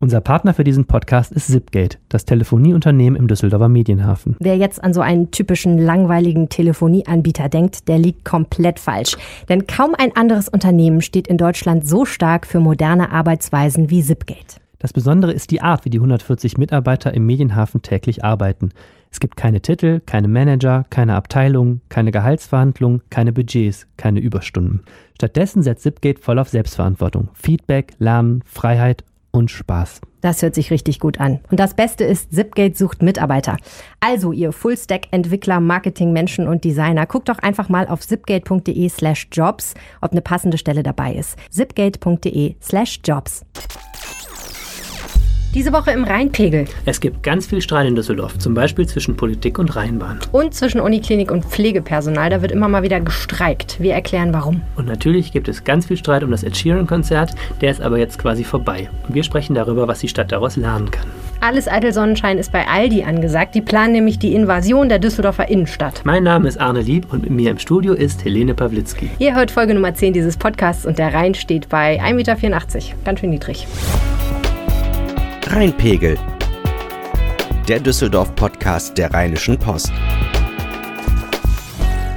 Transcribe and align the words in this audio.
Unser 0.00 0.20
Partner 0.20 0.54
für 0.54 0.62
diesen 0.62 0.84
Podcast 0.84 1.32
ist 1.32 1.48
Zipgate, 1.48 1.98
das 2.08 2.24
Telefonieunternehmen 2.24 3.18
im 3.18 3.26
Düsseldorfer 3.26 3.68
Medienhafen. 3.68 4.36
Wer 4.38 4.56
jetzt 4.56 4.84
an 4.84 4.94
so 4.94 5.00
einen 5.00 5.32
typischen 5.32 5.76
langweiligen 5.76 6.48
Telefonieanbieter 6.48 7.48
denkt, 7.48 7.88
der 7.88 7.98
liegt 7.98 8.24
komplett 8.24 8.78
falsch. 8.78 9.16
Denn 9.48 9.66
kaum 9.66 9.96
ein 9.98 10.14
anderes 10.14 10.48
Unternehmen 10.48 11.00
steht 11.00 11.26
in 11.26 11.36
Deutschland 11.36 11.84
so 11.84 12.04
stark 12.04 12.46
für 12.46 12.60
moderne 12.60 13.10
Arbeitsweisen 13.10 13.90
wie 13.90 14.04
Zipgate. 14.04 14.60
Das 14.78 14.92
Besondere 14.92 15.32
ist 15.32 15.50
die 15.50 15.62
Art, 15.62 15.84
wie 15.84 15.90
die 15.90 15.98
140 15.98 16.58
Mitarbeiter 16.58 17.12
im 17.12 17.26
Medienhafen 17.26 17.82
täglich 17.82 18.22
arbeiten. 18.22 18.70
Es 19.10 19.18
gibt 19.18 19.36
keine 19.36 19.62
Titel, 19.62 20.00
keine 20.06 20.28
Manager, 20.28 20.84
keine 20.90 21.16
Abteilungen, 21.16 21.80
keine 21.88 22.12
Gehaltsverhandlungen, 22.12 23.02
keine 23.10 23.32
Budgets, 23.32 23.88
keine 23.96 24.20
Überstunden. 24.20 24.82
Stattdessen 25.16 25.64
setzt 25.64 25.82
Zipgate 25.82 26.20
voll 26.20 26.38
auf 26.38 26.50
Selbstverantwortung, 26.50 27.30
Feedback, 27.34 27.94
Lernen, 27.98 28.44
Freiheit 28.46 29.02
und 29.30 29.50
Spaß. 29.50 30.00
Das 30.20 30.42
hört 30.42 30.54
sich 30.54 30.70
richtig 30.70 31.00
gut 31.00 31.20
an. 31.20 31.40
Und 31.50 31.60
das 31.60 31.74
Beste 31.74 32.04
ist, 32.04 32.32
Zipgate 32.32 32.76
sucht 32.76 33.02
Mitarbeiter. 33.02 33.56
Also 34.00 34.32
ihr 34.32 34.52
Fullstack-Entwickler, 34.52 35.60
Marketing-Menschen 35.60 36.48
und 36.48 36.64
Designer, 36.64 37.06
guckt 37.06 37.28
doch 37.28 37.38
einfach 37.38 37.68
mal 37.68 37.86
auf 37.86 38.00
zipgate.de 38.00 38.88
slash 38.88 39.28
jobs, 39.32 39.74
ob 40.00 40.12
eine 40.12 40.22
passende 40.22 40.58
Stelle 40.58 40.82
dabei 40.82 41.14
ist. 41.14 41.36
zipgate.de 41.50 42.56
slash 42.60 43.00
jobs. 43.04 43.44
Diese 45.54 45.72
Woche 45.72 45.92
im 45.92 46.04
Rheinpegel. 46.04 46.66
Es 46.84 47.00
gibt 47.00 47.22
ganz 47.22 47.46
viel 47.46 47.62
Streit 47.62 47.88
in 47.88 47.94
Düsseldorf, 47.94 48.36
zum 48.38 48.52
Beispiel 48.52 48.86
zwischen 48.86 49.16
Politik 49.16 49.58
und 49.58 49.74
Rheinbahn. 49.74 50.18
Und 50.30 50.52
zwischen 50.52 50.78
Uniklinik 50.78 51.30
und 51.30 51.42
Pflegepersonal. 51.42 52.28
Da 52.28 52.42
wird 52.42 52.52
immer 52.52 52.68
mal 52.68 52.82
wieder 52.82 53.00
gestreikt. 53.00 53.80
Wir 53.80 53.94
erklären 53.94 54.34
warum. 54.34 54.60
Und 54.76 54.86
natürlich 54.86 55.32
gibt 55.32 55.48
es 55.48 55.64
ganz 55.64 55.86
viel 55.86 55.96
Streit 55.96 56.22
um 56.22 56.30
das 56.30 56.42
Ed 56.42 56.54
Sheeran-Konzert. 56.54 57.34
Der 57.62 57.70
ist 57.70 57.80
aber 57.80 57.98
jetzt 57.98 58.18
quasi 58.18 58.44
vorbei. 58.44 58.90
Und 59.06 59.14
wir 59.14 59.22
sprechen 59.22 59.54
darüber, 59.54 59.88
was 59.88 60.00
die 60.00 60.08
Stadt 60.08 60.30
daraus 60.32 60.56
lernen 60.56 60.90
kann. 60.90 61.06
Alles 61.40 61.66
eitel 61.66 61.94
Sonnenschein 61.94 62.36
ist 62.36 62.52
bei 62.52 62.66
Aldi 62.66 63.04
angesagt. 63.04 63.54
Die 63.54 63.62
planen 63.62 63.92
nämlich 63.94 64.18
die 64.18 64.34
Invasion 64.34 64.90
der 64.90 64.98
Düsseldorfer 64.98 65.48
Innenstadt. 65.48 66.02
Mein 66.04 66.24
Name 66.24 66.46
ist 66.46 66.60
Arne 66.60 66.82
Lieb 66.82 67.10
und 67.10 67.22
mit 67.22 67.30
mir 67.30 67.50
im 67.50 67.58
Studio 67.58 67.94
ist 67.94 68.22
Helene 68.22 68.52
Pawlitzki. 68.52 69.08
Ihr 69.18 69.34
hört 69.34 69.50
Folge 69.50 69.72
Nummer 69.72 69.94
10 69.94 70.12
dieses 70.12 70.36
Podcasts 70.36 70.84
und 70.84 70.98
der 70.98 71.14
Rhein 71.14 71.34
steht 71.34 71.70
bei 71.70 72.02
1,84 72.02 72.12
Meter. 72.12 72.36
Ganz 73.04 73.20
schön 73.20 73.30
niedrig. 73.30 73.66
Rheinpegel. 75.50 76.18
Der 77.66 77.80
Düsseldorf-Podcast 77.80 78.98
der 78.98 79.14
Rheinischen 79.14 79.58
Post. 79.58 79.90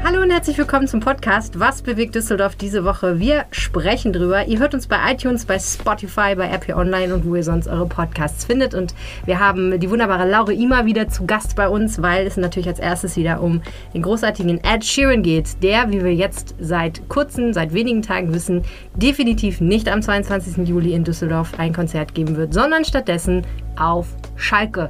Hallo 0.04 0.24
und 0.24 0.32
herzlich 0.32 0.58
willkommen 0.58 0.88
zum 0.88 1.00
Podcast 1.00 1.60
Was 1.60 1.84
bewegt 1.84 2.16
Düsseldorf 2.16 2.56
diese 2.56 2.84
Woche? 2.84 3.20
Wir 3.20 3.46
sprechen 3.52 4.12
drüber. 4.12 4.48
Ihr 4.48 4.58
hört 4.58 4.74
uns 4.74 4.88
bei 4.88 4.98
iTunes, 5.12 5.46
bei 5.46 5.60
Spotify, 5.60 6.34
bei 6.36 6.48
RP 6.52 6.76
Online 6.76 7.14
und 7.14 7.24
wo 7.24 7.36
ihr 7.36 7.44
sonst 7.44 7.68
eure 7.68 7.86
Podcasts 7.86 8.44
findet. 8.44 8.74
Und 8.74 8.96
wir 9.26 9.40
haben 9.40 9.80
die 9.80 9.92
wunderbare 9.92 10.28
Laure 10.28 10.54
Ima 10.54 10.86
wieder 10.86 11.08
zu 11.08 11.28
Gast 11.28 11.56
bei 11.56 11.70
uns, 11.70 12.02
weil 12.02 12.26
es 12.26 12.36
natürlich 12.36 12.68
als 12.68 12.80
erstes 12.80 13.16
wieder 13.16 13.42
um 13.44 13.62
den 13.94 14.02
großartigen 14.02 14.64
Ed 14.64 14.84
Sheeran 14.84 15.22
geht, 15.22 15.62
der, 15.62 15.92
wie 15.92 16.04
wir 16.04 16.16
jetzt 16.16 16.56
seit 16.60 17.08
kurzem, 17.08 17.54
seit 17.54 17.72
wenigen 17.72 18.02
Tagen 18.02 18.34
wissen, 18.34 18.64
definitiv 18.96 19.62
nicht 19.62 19.88
am 19.88 20.02
22. 20.02 20.68
Juli 20.68 20.96
in 20.96 21.04
Düsseldorf 21.04 21.60
ein 21.60 21.74
Konzert 21.74 22.16
geben 22.16 22.38
wird, 22.38 22.56
sondern 22.56 22.86
stattdessen 22.86 23.46
auf 23.78 24.08
Schalke. 24.36 24.90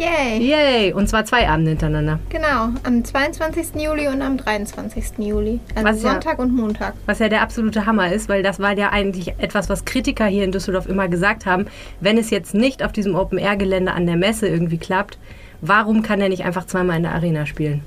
Yay! 0.00 0.38
Yay! 0.38 0.92
Und 0.94 1.10
zwar 1.10 1.26
zwei 1.26 1.46
Abende 1.46 1.72
hintereinander. 1.72 2.18
Genau, 2.30 2.70
am 2.84 3.04
22. 3.04 3.82
Juli 3.82 4.08
und 4.08 4.22
am 4.22 4.38
23. 4.38 5.18
Juli. 5.18 5.60
Also 5.74 5.86
Was 5.88 6.02
ja- 6.02 6.12
Sonntag 6.12 6.38
und 6.38 6.56
Montag. 6.56 6.94
Was 7.04 7.18
ja 7.18 7.28
der 7.28 7.42
absolute 7.42 7.84
Hammer 7.84 8.10
ist, 8.10 8.30
weil 8.30 8.42
das 8.42 8.58
war 8.60 8.76
ja 8.78 8.88
eigentlich 8.90 9.34
etwas, 9.38 9.68
was 9.68 9.84
Kritiker 9.84 10.24
hier 10.24 10.44
in 10.44 10.52
Düsseldorf 10.52 10.86
immer 10.86 11.08
gesagt 11.08 11.44
haben. 11.44 11.66
Wenn 12.00 12.16
es 12.16 12.30
jetzt 12.30 12.54
nicht 12.54 12.82
auf 12.82 12.92
diesem 12.92 13.14
Open-Air-Gelände 13.14 13.92
an 13.92 14.06
der 14.06 14.16
Messe 14.16 14.48
irgendwie 14.48 14.78
klappt, 14.78 15.18
warum 15.60 16.02
kann 16.02 16.20
er 16.22 16.30
nicht 16.30 16.44
einfach 16.44 16.64
zweimal 16.66 16.96
in 16.96 17.02
der 17.02 17.12
Arena 17.12 17.44
spielen? 17.44 17.82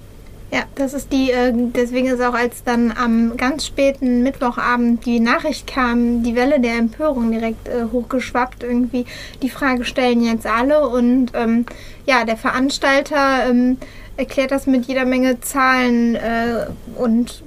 Ja, 0.53 0.65
das 0.75 0.93
ist 0.93 1.11
die, 1.11 1.31
äh, 1.31 1.51
deswegen 1.51 2.09
ist 2.09 2.21
auch 2.21 2.35
als 2.35 2.63
dann 2.63 2.91
am 2.95 3.37
ganz 3.37 3.65
späten 3.65 4.21
Mittwochabend 4.21 5.03
die 5.03 5.19
Nachricht 5.19 5.65
kam, 5.65 6.21
die 6.21 6.35
Welle 6.35 6.59
der 6.59 6.77
Empörung 6.77 7.31
direkt 7.31 7.67
äh, 7.67 7.85
hochgeschwappt 7.91 8.61
irgendwie. 8.61 9.07
Die 9.41 9.49
Frage 9.49 9.83
stellen 9.83 10.23
jetzt 10.23 10.45
alle 10.45 10.87
und 10.87 11.31
ähm, 11.33 11.65
ja, 12.05 12.23
der 12.23 12.37
Veranstalter 12.37 13.49
ähm, 13.49 13.79
erklärt 14.15 14.51
das 14.51 14.67
mit 14.67 14.85
jeder 14.85 15.05
Menge 15.05 15.41
Zahlen 15.41 16.13
äh, 16.13 16.67
und 16.97 17.41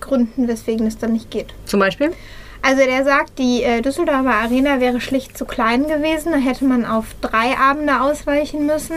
Gründen, 0.00 0.48
weswegen 0.48 0.86
es 0.86 0.96
dann 0.96 1.12
nicht 1.12 1.30
geht. 1.30 1.52
Zum 1.66 1.80
Beispiel? 1.80 2.12
Also 2.62 2.82
der 2.86 3.04
sagt, 3.04 3.38
die 3.38 3.64
äh, 3.64 3.82
Düsseldorfer 3.82 4.32
Arena 4.32 4.80
wäre 4.80 5.02
schlicht 5.02 5.36
zu 5.36 5.44
klein 5.44 5.88
gewesen. 5.88 6.32
Da 6.32 6.38
hätte 6.38 6.64
man 6.64 6.86
auf 6.86 7.04
drei 7.20 7.54
Abende 7.58 8.00
ausweichen 8.00 8.64
müssen. 8.64 8.96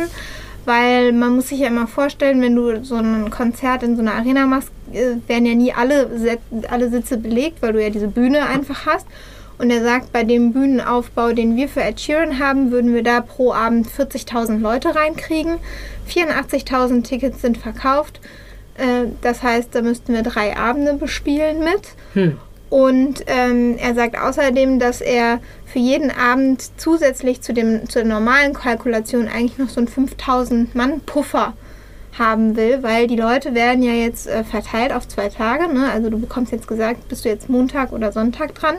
Weil 0.70 1.14
man 1.14 1.36
muss 1.36 1.48
sich 1.50 1.62
ja 1.62 1.68
immer 1.68 1.88
vorstellen, 1.88 2.42
wenn 2.42 2.56
du 2.56 2.84
so 2.86 2.98
ein 2.98 3.32
Konzert 3.32 3.82
in 3.82 3.96
so 3.96 4.04
einer 4.04 4.14
Arena 4.14 4.46
machst, 4.46 4.70
äh, 4.94 5.16
werden 5.28 5.48
ja 5.48 5.56
nie 5.56 5.74
alle, 5.74 6.38
alle 6.70 6.90
Sitze 6.92 7.18
belegt, 7.18 7.64
weil 7.64 7.74
du 7.74 7.82
ja 7.82 7.90
diese 7.90 8.08
Bühne 8.08 8.46
einfach 8.46 8.86
hast. 8.86 9.08
Und 9.58 9.72
er 9.72 9.82
sagt, 9.82 10.14
bei 10.14 10.24
dem 10.24 10.54
Bühnenaufbau, 10.54 11.32
den 11.34 11.56
wir 11.56 11.70
für 11.70 11.82
Ed 11.82 12.00
Sheeran 12.00 12.38
haben, 12.38 12.70
würden 12.70 12.94
wir 12.94 13.02
da 13.02 13.20
pro 13.22 13.52
Abend 13.52 13.88
40.000 13.88 14.60
Leute 14.60 14.94
reinkriegen. 14.94 15.58
84.000 16.08 17.02
Tickets 17.02 17.42
sind 17.42 17.58
verkauft. 17.58 18.22
Äh, 18.78 19.08
Das 19.22 19.42
heißt, 19.42 19.74
da 19.74 19.82
müssten 19.82 20.14
wir 20.14 20.22
drei 20.22 20.56
Abende 20.56 20.94
bespielen 20.94 21.62
mit. 21.64 21.96
Hm. 22.14 22.38
Und 22.70 23.24
ähm, 23.28 23.78
er 23.78 23.96
sagt 23.96 24.18
außerdem, 24.18 24.80
dass 24.80 25.02
er 25.02 25.40
für 25.66 25.80
jeden 25.80 26.12
Abend 26.12 26.62
zusätzlich 26.78 27.42
zu, 27.42 27.54
dem, 27.54 27.90
zur 27.90 28.04
normalen 28.04 28.54
Kalkulation 28.54 29.28
eigentlich 29.28 29.58
noch 29.58 29.70
so 29.70 29.80
einen 29.80 29.88
5000 29.88 30.76
Mann 30.76 31.02
Puffer 31.02 31.54
haben 32.18 32.56
will, 32.56 32.84
weil 32.84 33.08
die 33.08 33.16
Leute 33.16 33.56
werden 33.56 33.82
ja 33.82 33.94
jetzt 33.94 34.28
äh, 34.28 34.44
verteilt 34.44 34.94
auf 34.94 35.08
zwei 35.08 35.30
Tage. 35.30 35.74
Ne? 35.74 35.90
Also 35.92 36.10
du 36.10 36.20
bekommst 36.20 36.52
jetzt 36.52 36.68
gesagt, 36.68 37.08
bist 37.08 37.26
du 37.26 37.30
jetzt 37.30 37.50
Montag 37.50 37.92
oder 37.92 38.12
Sonntag 38.12 38.54
dran. 38.56 38.78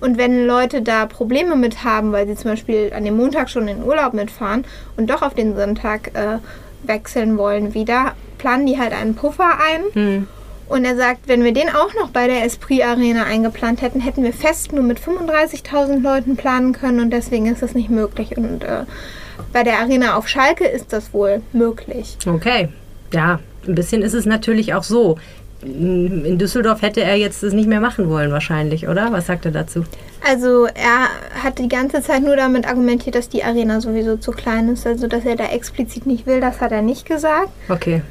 Und 0.00 0.18
wenn 0.18 0.46
Leute 0.46 0.82
da 0.82 1.06
Probleme 1.06 1.56
mit 1.56 1.82
haben, 1.84 2.12
weil 2.12 2.26
sie 2.26 2.36
zum 2.36 2.50
Beispiel 2.50 2.92
an 2.94 3.04
dem 3.04 3.16
Montag 3.16 3.48
schon 3.48 3.66
in 3.66 3.78
den 3.78 3.86
Urlaub 3.86 4.12
mitfahren 4.12 4.64
und 4.96 5.08
doch 5.08 5.22
auf 5.22 5.34
den 5.34 5.56
Sonntag 5.56 6.14
äh, 6.14 6.38
wechseln 6.82 7.38
wollen 7.38 7.74
wieder, 7.74 8.12
planen 8.38 8.66
die 8.66 8.78
halt 8.78 8.92
einen 8.92 9.14
Puffer 9.14 9.58
ein. 9.58 9.82
Hm. 9.92 10.28
Und 10.68 10.84
er 10.84 10.96
sagt, 10.96 11.28
wenn 11.28 11.44
wir 11.44 11.52
den 11.52 11.68
auch 11.68 11.94
noch 11.94 12.10
bei 12.10 12.26
der 12.26 12.44
Esprit 12.44 12.82
Arena 12.82 13.24
eingeplant 13.24 13.82
hätten, 13.82 14.00
hätten 14.00 14.24
wir 14.24 14.32
fest 14.32 14.72
nur 14.72 14.82
mit 14.82 14.98
35.000 14.98 16.02
Leuten 16.02 16.36
planen 16.36 16.72
können 16.72 17.00
und 17.00 17.10
deswegen 17.10 17.46
ist 17.46 17.62
das 17.62 17.74
nicht 17.74 17.88
möglich. 17.88 18.36
Und 18.36 18.64
äh, 18.64 18.84
bei 19.52 19.62
der 19.62 19.78
Arena 19.78 20.16
auf 20.16 20.28
Schalke 20.28 20.66
ist 20.66 20.92
das 20.92 21.14
wohl 21.14 21.42
möglich. 21.52 22.16
Okay. 22.26 22.68
Ja, 23.12 23.38
ein 23.66 23.74
bisschen 23.74 24.02
ist 24.02 24.14
es 24.14 24.26
natürlich 24.26 24.74
auch 24.74 24.82
so. 24.82 25.18
In 25.62 26.36
Düsseldorf 26.38 26.82
hätte 26.82 27.02
er 27.02 27.16
jetzt 27.16 27.42
das 27.42 27.54
nicht 27.54 27.68
mehr 27.68 27.80
machen 27.80 28.10
wollen, 28.10 28.30
wahrscheinlich, 28.30 28.88
oder? 28.88 29.10
Was 29.10 29.26
sagt 29.26 29.46
er 29.46 29.52
dazu? 29.52 29.84
Also 30.28 30.66
er 30.66 31.08
hat 31.42 31.58
die 31.58 31.68
ganze 31.68 32.02
Zeit 32.02 32.22
nur 32.22 32.36
damit 32.36 32.66
argumentiert, 32.66 33.14
dass 33.14 33.28
die 33.28 33.42
Arena 33.42 33.80
sowieso 33.80 34.16
zu 34.16 34.32
klein 34.32 34.68
ist. 34.68 34.86
Also 34.86 35.06
dass 35.06 35.24
er 35.24 35.36
da 35.36 35.46
explizit 35.46 36.06
nicht 36.06 36.26
will, 36.26 36.40
das 36.40 36.60
hat 36.60 36.72
er 36.72 36.82
nicht 36.82 37.06
gesagt. 37.06 37.48
Okay. 37.68 38.02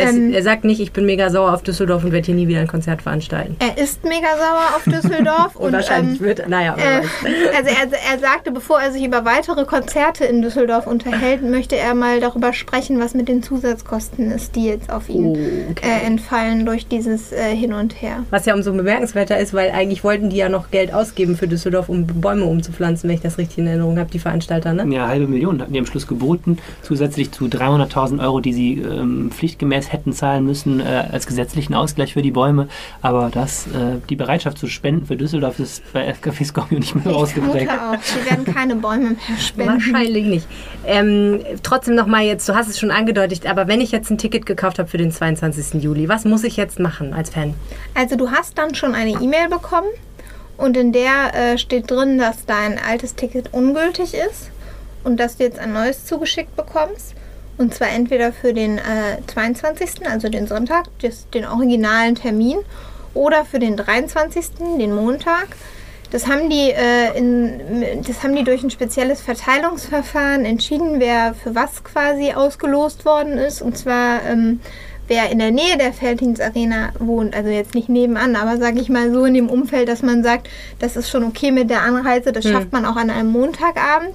Es, 0.00 0.14
Ähm. 0.14 0.32
er 0.32 0.42
sagt 0.42 0.64
nicht, 0.64 0.80
ich 0.80 0.92
bin 0.92 1.06
mega 1.06 1.30
sauer 1.30 1.52
auf 1.54 1.62
Düsseldorf 1.62 2.04
und 2.04 2.12
werde 2.12 2.26
hier 2.26 2.34
nie 2.34 2.48
wieder 2.48 2.60
ein 2.60 2.66
Konzert 2.66 3.02
veranstalten. 3.02 3.56
Er 3.58 3.82
ist 3.82 4.02
mega 4.04 4.28
sauer 4.36 4.76
auf 4.76 4.84
Düsseldorf 4.84 5.56
Und, 5.60 5.72
wahrscheinlich 5.72 6.20
ähm, 6.20 6.26
wird, 6.26 6.48
naja, 6.48 6.76
Äh, 6.76 7.00
also 7.56 7.68
er, 7.70 8.12
er 8.12 8.18
sagte, 8.18 8.50
bevor 8.50 8.80
er 8.80 8.92
sich 8.92 9.04
über 9.04 9.24
weitere 9.24 9.64
Konzerte 9.64 10.24
in 10.24 10.42
Düsseldorf 10.42 10.86
unterhält, 10.86 11.42
möchte 11.42 11.76
er 11.76 11.94
mal 11.94 12.20
darüber 12.20 12.52
sprechen, 12.52 12.98
was 13.00 13.14
mit 13.14 13.28
den 13.28 13.42
Zusatzkosten 13.42 14.30
ist, 14.30 14.56
die 14.56 14.66
jetzt 14.66 14.90
auf 14.90 15.08
ihn 15.08 15.26
Oh, 15.26 15.38
okay. 15.70 15.86
äh, 16.02 16.06
entfallen 16.06 16.64
durch 16.66 16.86
dieses 16.86 17.32
äh, 17.32 17.54
Hin 17.54 17.72
und 17.72 18.00
Her. 18.00 18.24
Was 18.30 18.46
ja 18.46 18.54
umso 18.54 18.72
bemerkenswerter 18.72 19.38
ist, 19.38 19.52
weil 19.54 19.70
eigentlich 19.70 20.02
wollten 20.04 20.30
die 20.30 20.36
ja 20.36 20.48
noch 20.48 20.70
Geld 20.70 20.92
ausgeben 20.94 21.36
für 21.36 21.46
Düsseldorf, 21.48 21.88
um 21.88 22.06
Bäume 22.06 22.44
umzupflanzen, 22.44 23.08
wenn 23.08 23.16
ich 23.16 23.22
das 23.22 23.38
richtig 23.38 23.58
in 23.58 23.66
Erinnerung 23.66 23.98
habe, 23.98 24.10
die 24.10 24.18
Veranstalter, 24.18 24.72
ne? 24.72 24.86
Ja, 24.94 25.06
halbe 25.08 25.26
Million 25.26 25.60
hatten 25.60 25.72
die 25.72 25.78
am 25.78 25.86
Schluss 25.86 26.06
geboten, 26.06 26.58
zusätzlich 26.82 27.30
zu 27.32 27.44
300.000 27.46 28.22
Euro, 28.22 28.40
die 28.40 28.52
sie 28.52 28.74
ähm, 28.80 29.30
pflichtgemäß 29.30 29.89
hätten 29.90 30.12
zahlen 30.12 30.44
müssen 30.44 30.80
äh, 30.80 31.04
als 31.10 31.26
gesetzlichen 31.26 31.74
Ausgleich 31.74 32.14
für 32.14 32.22
die 32.22 32.30
Bäume. 32.30 32.68
Aber 33.02 33.30
das, 33.32 33.66
äh, 33.66 33.98
die 34.08 34.16
Bereitschaft 34.16 34.58
zu 34.58 34.66
spenden 34.66 35.06
für 35.06 35.16
Düsseldorf 35.16 35.58
ist 35.58 35.82
bei 35.92 36.04
FKW 36.06 36.44
Scorpio 36.44 36.78
nicht 36.78 36.94
mehr 36.94 37.06
Ich 37.06 37.12
ausgeprägt. 37.12 37.70
auch, 37.70 38.00
sie 38.02 38.30
werden 38.30 38.44
keine 38.44 38.76
Bäume 38.76 39.10
mehr 39.10 39.38
spenden. 39.38 39.72
Wahrscheinlich 39.72 40.24
nicht. 40.26 40.46
Ähm, 40.86 41.40
trotzdem 41.62 41.94
nochmal 41.94 42.22
jetzt, 42.24 42.48
du 42.48 42.54
hast 42.54 42.68
es 42.68 42.78
schon 42.78 42.90
angedeutet, 42.90 43.46
aber 43.46 43.68
wenn 43.68 43.80
ich 43.80 43.90
jetzt 43.90 44.10
ein 44.10 44.18
Ticket 44.18 44.46
gekauft 44.46 44.78
habe 44.78 44.88
für 44.88 44.98
den 44.98 45.12
22. 45.12 45.82
Juli, 45.82 46.08
was 46.08 46.24
muss 46.24 46.44
ich 46.44 46.56
jetzt 46.56 46.78
machen 46.78 47.12
als 47.12 47.30
Fan? 47.30 47.54
Also 47.94 48.16
du 48.16 48.30
hast 48.30 48.56
dann 48.58 48.74
schon 48.74 48.94
eine 48.94 49.10
E-Mail 49.10 49.48
bekommen 49.48 49.88
und 50.56 50.76
in 50.76 50.92
der 50.92 51.34
äh, 51.34 51.58
steht 51.58 51.90
drin, 51.90 52.18
dass 52.18 52.46
dein 52.46 52.78
altes 52.78 53.14
Ticket 53.14 53.52
ungültig 53.52 54.14
ist 54.14 54.50
und 55.04 55.18
dass 55.18 55.36
du 55.38 55.44
jetzt 55.44 55.58
ein 55.58 55.72
neues 55.72 56.04
zugeschickt 56.04 56.54
bekommst. 56.56 57.14
Und 57.60 57.74
zwar 57.74 57.90
entweder 57.90 58.32
für 58.32 58.54
den 58.54 58.78
äh, 58.78 59.18
22., 59.26 60.08
also 60.08 60.30
den 60.30 60.46
Sonntag, 60.46 60.86
das, 61.02 61.28
den 61.28 61.44
originalen 61.44 62.14
Termin, 62.14 62.56
oder 63.12 63.44
für 63.44 63.58
den 63.58 63.76
23., 63.76 64.46
den 64.78 64.94
Montag. 64.94 65.48
Das 66.10 66.26
haben 66.26 66.48
die, 66.48 66.70
äh, 66.70 67.16
in, 67.18 68.02
das 68.06 68.22
haben 68.22 68.34
die 68.34 68.44
durch 68.44 68.62
ein 68.62 68.70
spezielles 68.70 69.20
Verteilungsverfahren 69.20 70.46
entschieden, 70.46 71.00
wer 71.00 71.34
für 71.34 71.54
was 71.54 71.84
quasi 71.84 72.32
ausgelost 72.32 73.04
worden 73.04 73.36
ist. 73.36 73.60
Und 73.60 73.76
zwar 73.76 74.24
ähm, 74.26 74.60
wer 75.06 75.28
in 75.30 75.40
der 75.40 75.50
Nähe 75.50 75.76
der 75.76 75.92
Felddienstarena 75.92 76.92
wohnt, 76.98 77.34
also 77.34 77.50
jetzt 77.50 77.74
nicht 77.74 77.88
nebenan, 77.88 78.36
aber 78.36 78.56
sage 78.58 78.80
ich 78.80 78.88
mal 78.88 79.12
so 79.12 79.24
in 79.24 79.34
dem 79.34 79.50
Umfeld, 79.50 79.88
dass 79.88 80.02
man 80.02 80.22
sagt, 80.22 80.48
das 80.78 80.96
ist 80.96 81.10
schon 81.10 81.24
okay 81.24 81.50
mit 81.50 81.68
der 81.68 81.82
Anreise, 81.82 82.32
das 82.32 82.44
Mhm. 82.44 82.52
schafft 82.52 82.72
man 82.72 82.86
auch 82.86 82.96
an 82.96 83.10
einem 83.10 83.30
Montagabend. 83.32 84.14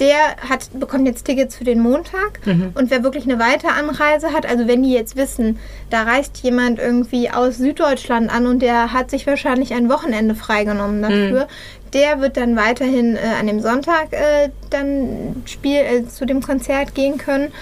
Der 0.00 0.36
hat, 0.48 0.68
bekommt 0.78 1.06
jetzt 1.06 1.24
Tickets 1.24 1.56
für 1.56 1.64
den 1.64 1.80
Montag. 1.80 2.46
Mhm. 2.46 2.72
Und 2.74 2.90
wer 2.90 3.02
wirklich 3.02 3.24
eine 3.24 3.38
weitere 3.38 3.72
Anreise 3.72 4.32
hat, 4.32 4.46
also 4.46 4.68
wenn 4.68 4.82
die 4.82 4.92
jetzt 4.92 5.16
wissen, 5.16 5.58
da 5.90 6.02
reist 6.02 6.38
jemand 6.38 6.78
irgendwie 6.78 7.30
aus 7.30 7.56
Süddeutschland 7.56 8.32
an 8.32 8.46
und 8.46 8.60
der 8.60 8.92
hat 8.92 9.10
sich 9.10 9.26
wahrscheinlich 9.26 9.74
ein 9.74 9.88
Wochenende 9.88 10.34
freigenommen 10.34 11.02
dafür, 11.02 11.48
der 11.92 12.20
wird 12.20 12.36
dann 12.36 12.56
weiterhin 12.56 13.16
äh, 13.16 13.20
an 13.40 13.46
dem 13.46 13.60
Sonntag 13.60 14.12
äh, 14.12 14.50
dann 14.70 15.42
Spiel, 15.46 15.80
äh, 15.80 16.06
zu 16.06 16.26
dem 16.26 16.42
Konzert 16.42 16.94
gehen 16.94 17.18
können. 17.18 17.52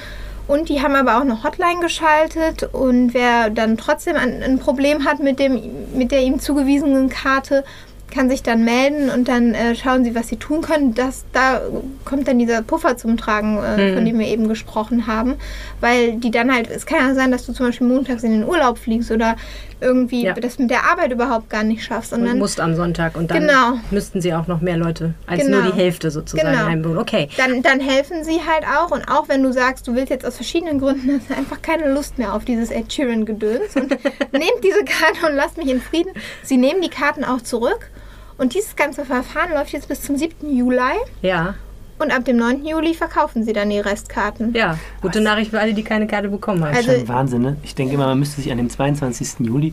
Und 0.48 0.68
die 0.68 0.80
haben 0.80 0.94
aber 0.94 1.16
auch 1.16 1.22
eine 1.22 1.42
Hotline 1.42 1.80
geschaltet 1.80 2.72
und 2.72 3.14
wer 3.14 3.50
dann 3.50 3.76
trotzdem 3.76 4.14
ein, 4.14 4.44
ein 4.44 4.60
Problem 4.60 5.04
hat 5.04 5.18
mit, 5.18 5.40
dem, 5.40 5.60
mit 5.94 6.12
der 6.12 6.20
ihm 6.20 6.38
zugewiesenen 6.38 7.08
Karte, 7.08 7.64
kann 8.10 8.30
sich 8.30 8.42
dann 8.42 8.64
melden 8.64 9.10
und 9.10 9.28
dann 9.28 9.52
äh, 9.54 9.74
schauen 9.74 10.04
sie, 10.04 10.14
was 10.14 10.28
sie 10.28 10.36
tun 10.36 10.60
können. 10.62 10.94
Das, 10.94 11.24
da 11.32 11.60
kommt 12.04 12.28
dann 12.28 12.38
dieser 12.38 12.62
Puffer 12.62 12.96
zum 12.96 13.16
Tragen, 13.16 13.58
äh, 13.58 13.94
von 13.94 14.04
dem 14.04 14.18
wir 14.18 14.26
eben 14.28 14.48
gesprochen 14.48 15.06
haben. 15.06 15.34
Weil 15.80 16.12
die 16.14 16.30
dann 16.30 16.52
halt, 16.54 16.70
es 16.70 16.86
kann 16.86 16.98
ja 17.08 17.14
sein, 17.14 17.30
dass 17.30 17.44
du 17.46 17.52
zum 17.52 17.66
Beispiel 17.66 17.86
montags 17.86 18.22
in 18.22 18.30
den 18.32 18.44
Urlaub 18.44 18.78
fliegst 18.78 19.10
oder 19.10 19.36
irgendwie 19.80 20.24
Ja. 20.24 20.32
das 20.32 20.58
mit 20.58 20.70
der 20.70 20.84
Arbeit 20.90 21.12
überhaupt 21.12 21.50
gar 21.50 21.62
nicht 21.62 21.84
schaffst. 21.84 22.12
Und 22.14 22.20
Und 22.20 22.26
dann, 22.28 22.38
musst 22.38 22.60
am 22.60 22.74
Sonntag 22.74 23.16
und 23.16 23.30
dann 23.30 23.40
Genau. 23.40 23.74
müssten 23.90 24.20
sie 24.22 24.32
auch 24.32 24.46
noch 24.46 24.60
mehr 24.62 24.76
Leute 24.78 25.12
als 25.26 25.44
Genau. 25.44 25.60
nur 25.60 25.72
die 25.72 25.76
Hälfte 25.76 26.10
sozusagen 26.10 26.50
Genau. 26.52 26.64
einbauen. 26.66 26.96
Okay. 26.98 27.28
dann, 27.36 27.60
dann 27.62 27.80
helfen 27.80 28.24
sie 28.24 28.38
halt 28.46 28.64
auch. 28.78 28.90
Und 28.92 29.06
auch 29.10 29.28
wenn 29.28 29.42
du 29.42 29.52
sagst, 29.52 29.86
du 29.88 29.94
willst 29.94 30.08
jetzt 30.10 30.24
aus 30.24 30.36
verschiedenen 30.36 30.78
Gründen, 30.80 31.10
hast 31.20 31.28
du 31.28 31.36
einfach 31.36 31.60
keine 31.60 31.92
Lust 31.92 32.16
mehr 32.16 32.32
auf 32.32 32.44
dieses 32.46 32.70
Ed 32.70 32.90
Sheeran-Gedöns 32.90 33.76
und 33.76 33.90
nehmt 34.32 34.62
diese 34.64 34.84
Karte 34.84 35.26
und 35.28 35.34
lasst 35.34 35.58
mich 35.58 35.68
in 35.68 35.82
Frieden. 35.82 36.12
Sie 36.42 36.56
nehmen 36.56 36.80
die 36.80 36.88
Karten 36.88 37.24
auch 37.24 37.42
zurück. 37.42 37.90
Und 38.38 38.54
dieses 38.54 38.76
ganze 38.76 39.04
Verfahren 39.04 39.52
läuft 39.54 39.72
jetzt 39.72 39.88
bis 39.88 40.02
zum 40.02 40.16
7. 40.16 40.54
Juli. 40.56 40.78
Ja, 41.22 41.54
Und 41.98 42.12
ab 42.14 42.26
dem 42.26 42.36
9. 42.36 42.66
Juli 42.66 42.92
verkaufen 42.92 43.42
sie 43.44 43.54
dann 43.54 43.70
die 43.70 43.78
Restkarten. 43.78 44.52
ja. 44.54 44.76
Gute 45.00 45.22
Nachricht 45.22 45.50
für 45.52 45.58
alle, 45.58 45.72
die 45.72 45.82
keine 45.82 46.06
Karte 46.06 46.28
bekommen 46.28 46.62
haben. 46.62 46.76
Also- 46.76 46.92
Schon 46.92 47.08
Wahnsinn, 47.08 47.40
ne? 47.40 47.56
Ich 47.62 47.74
denke 47.74 47.94
immer, 47.94 48.04
man 48.08 48.18
müsste 48.18 48.42
sich 48.42 48.52
an 48.52 48.58
dem 48.58 48.68
22. 48.68 49.46
Juli, 49.46 49.72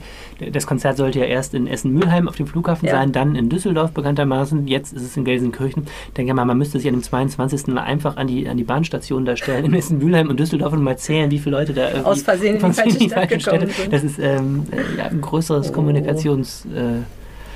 das 0.54 0.66
Konzert 0.66 0.96
sollte 0.96 1.20
ja 1.20 1.26
erst 1.26 1.54
in 1.54 1.68
Essen-Mülheim 1.68 2.30
auf 2.30 2.38
dem 2.38 2.48
Flughafen 2.48 2.88
Ja. 2.88 2.94
sein, 2.94 3.12
dann 3.12 3.36
in 3.36 3.50
Düsseldorf 3.50 3.92
bekanntermaßen, 3.92 4.68
jetzt 4.68 4.94
ist 4.94 5.02
es 5.02 5.18
in 5.18 5.26
Gelsenkirchen. 5.26 5.86
Ich 6.08 6.14
denke 6.14 6.34
mal, 6.34 6.46
man 6.46 6.58
müsste 6.58 6.78
sich 6.80 6.88
an 6.88 6.94
dem 6.94 7.04
22. 7.04 7.78
einfach 7.78 8.16
an 8.16 8.28
die, 8.28 8.48
an 8.48 8.56
die 8.56 8.64
Bahnstation 8.64 9.26
da 9.26 9.36
stellen, 9.36 9.66
in 9.66 9.74
Essen-Mülheim 9.74 10.30
und 10.30 10.40
Düsseldorf 10.40 10.72
und 10.72 10.82
mal 10.82 10.98
zählen, 10.98 11.30
wie 11.30 11.40
viele 11.40 11.58
Leute 11.58 11.74
da 11.74 11.90
irgendwie 11.90 12.06
Aus 12.10 12.22
Versehen 12.22 12.56
in 12.56 12.60
die 12.62 12.66
aus 12.68 12.76
falsche 12.78 13.10
Stadt 13.10 13.28
gekommen 13.60 13.68
sind. 13.70 13.92
Das 13.92 14.04
ist 14.06 14.18
ähm, 14.20 14.66
äh, 14.72 14.98
ja, 14.98 15.06
ein 15.08 15.20
größeres 15.20 15.72
Oh. 15.72 15.74
Kommunikations... 15.74 16.66
Äh, 16.74 17.02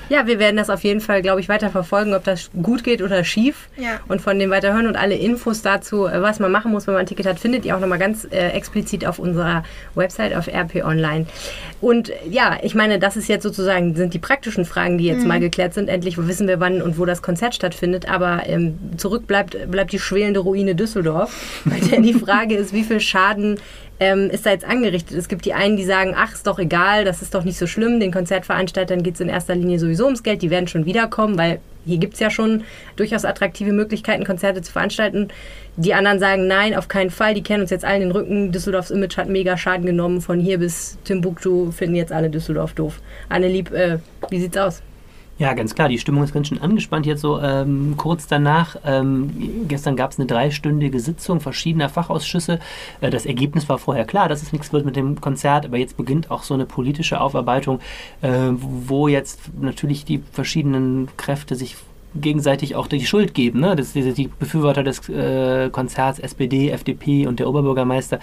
Ja, 0.09 0.27
wir 0.27 0.39
werden 0.39 0.57
das 0.57 0.69
auf 0.69 0.83
jeden 0.83 1.01
Fall, 1.01 1.21
glaube 1.21 1.41
ich, 1.41 1.49
weiter 1.49 1.69
verfolgen, 1.69 2.13
ob 2.13 2.23
das 2.23 2.49
gut 2.61 2.83
geht 2.83 3.01
oder 3.01 3.23
schief. 3.23 3.67
Ja. 3.77 3.99
Und 4.07 4.21
von 4.21 4.39
dem 4.39 4.49
weiter 4.49 4.73
hören 4.73 4.87
und 4.87 4.95
alle 4.95 5.15
Infos 5.15 5.61
dazu, 5.61 6.05
äh, 6.05 6.21
was 6.21 6.39
man 6.39 6.51
machen 6.51 6.71
muss, 6.71 6.87
wenn 6.87 6.93
man 6.93 7.01
ein 7.01 7.07
Ticket 7.07 7.25
hat, 7.25 7.39
findet 7.39 7.65
ihr 7.65 7.75
auch 7.75 7.79
nochmal 7.79 7.99
ganz 7.99 8.25
äh, 8.25 8.49
explizit 8.49 9.05
auf 9.05 9.19
unserer 9.19 9.63
Website 9.95 10.35
auf 10.35 10.47
RP 10.47 10.83
Online. 10.83 11.25
Und 11.81 12.09
äh, 12.09 12.13
ja, 12.29 12.57
ich 12.61 12.75
meine, 12.75 12.99
das 12.99 13.17
ist 13.17 13.27
jetzt 13.27 13.43
sozusagen, 13.43 13.95
sind 13.95 14.13
die 14.13 14.19
praktischen 14.19 14.65
Fragen, 14.65 14.97
die 14.97 15.05
jetzt 15.05 15.25
mal 15.25 15.39
geklärt 15.39 15.73
sind. 15.73 15.89
Endlich 15.89 16.17
wissen 16.17 16.47
wir, 16.47 16.59
wann 16.59 16.81
und 16.81 16.97
wo 16.97 17.05
das 17.05 17.21
Konzert 17.21 17.55
stattfindet. 17.55 18.09
Aber 18.09 18.43
ähm, 18.45 18.77
zurück 18.97 19.27
bleibt, 19.27 19.69
bleibt 19.69 19.91
die 19.91 19.99
schwelende 19.99 20.39
Ruine 20.39 20.75
Düsseldorf. 20.75 21.61
Weil 21.65 21.79
denn 21.81 22.03
die 22.03 22.13
Frage 22.13 22.55
ist, 22.55 22.73
wie 22.73 22.83
viel 22.83 22.99
Schaden 22.99 23.59
ähm, 23.99 24.29
ist 24.29 24.45
da 24.45 24.51
jetzt 24.51 24.65
angerichtet. 24.65 25.17
Es 25.17 25.27
gibt 25.27 25.45
die 25.45 25.53
einen, 25.53 25.77
die 25.77 25.85
sagen, 25.85 26.13
ach, 26.15 26.33
ist 26.33 26.47
doch 26.47 26.59
egal, 26.59 27.05
das 27.05 27.21
ist 27.21 27.33
doch 27.33 27.43
nicht 27.43 27.57
so 27.57 27.67
schlimm. 27.67 27.99
Den 27.99 28.11
Konzertveranstaltern 28.11 29.03
geht 29.03 29.15
es 29.15 29.21
in 29.21 29.29
erster 29.29 29.55
Linie 29.55 29.79
sowieso 29.79 30.05
ums 30.05 30.23
Geld, 30.23 30.41
die 30.41 30.49
werden 30.49 30.67
schon 30.67 30.85
wiederkommen, 30.85 31.37
weil 31.37 31.59
hier 31.85 31.97
gibt 31.97 32.15
es 32.15 32.19
ja 32.19 32.29
schon 32.29 32.63
durchaus 32.97 33.23
attraktive 33.23 33.71
Möglichkeiten, 33.71 34.25
Konzerte 34.25 34.61
zu 34.61 34.71
veranstalten. 34.71 35.29
Die 35.77 35.93
anderen 35.93 36.19
sagen, 36.19 36.47
nein, 36.47 36.75
auf 36.75 36.89
keinen 36.89 37.11
Fall, 37.11 37.33
die 37.33 37.43
kennen 37.43 37.61
uns 37.61 37.69
jetzt 37.69 37.85
allen 37.85 38.01
den 38.01 38.11
Rücken. 38.11 38.51
Düsseldorfs 38.51 38.91
Image 38.91 39.17
hat 39.17 39.29
mega 39.29 39.57
Schaden 39.57 39.85
genommen. 39.85 40.19
Von 40.21 40.39
hier 40.39 40.57
bis 40.57 40.97
Timbuktu 41.05 41.71
finden 41.71 41.95
jetzt 41.95 42.11
alle 42.11 42.29
Düsseldorf 42.29 42.73
doof. 42.73 42.99
Annelieb, 43.29 43.71
äh, 43.71 43.99
wie 44.29 44.39
sieht's 44.39 44.57
aus? 44.57 44.81
Ja, 45.39 45.53
ganz 45.53 45.75
klar. 45.75 45.87
Die 45.87 45.99
Stimmung 45.99 46.23
ist 46.23 46.33
ganz 46.33 46.47
schön 46.47 46.59
angespannt 46.61 47.05
jetzt 47.05 47.21
so 47.21 47.39
ähm, 47.39 47.93
kurz 47.95 48.25
danach. 48.25 48.75
Ähm, 48.83 49.65
gestern 49.67 49.95
gab 49.95 50.11
es 50.11 50.17
eine 50.17 50.25
dreistündige 50.25 50.99
Sitzung 50.99 51.41
verschiedener 51.41 51.89
Fachausschüsse. 51.89 52.59
Äh, 53.01 53.11
das 53.11 53.27
Ergebnis 53.27 53.69
war 53.69 53.77
vorher 53.77 54.05
klar, 54.05 54.29
dass 54.29 54.41
es 54.41 54.51
nichts 54.51 54.73
wird 54.73 54.85
mit 54.85 54.95
dem 54.95 55.21
Konzert, 55.21 55.65
aber 55.65 55.77
jetzt 55.77 55.95
beginnt 55.95 56.31
auch 56.31 56.41
so 56.41 56.55
eine 56.55 56.65
politische 56.65 57.21
Aufarbeitung, 57.21 57.79
äh, 58.23 58.29
wo 58.57 59.07
jetzt 59.07 59.41
natürlich 59.61 60.05
die 60.05 60.23
verschiedenen 60.31 61.07
Kräfte 61.17 61.55
sich 61.55 61.75
gegenseitig 62.15 62.75
auch 62.75 62.87
die 62.87 63.05
Schuld 63.05 63.35
geben. 63.35 63.59
Ne? 63.59 63.75
Das, 63.75 63.93
die, 63.93 64.11
die 64.13 64.29
Befürworter 64.39 64.83
des 64.83 65.07
äh, 65.07 65.69
Konzerts, 65.69 66.17
SPD, 66.17 66.71
FDP 66.71 67.27
und 67.27 67.39
der 67.39 67.47
Oberbürgermeister 67.47 68.19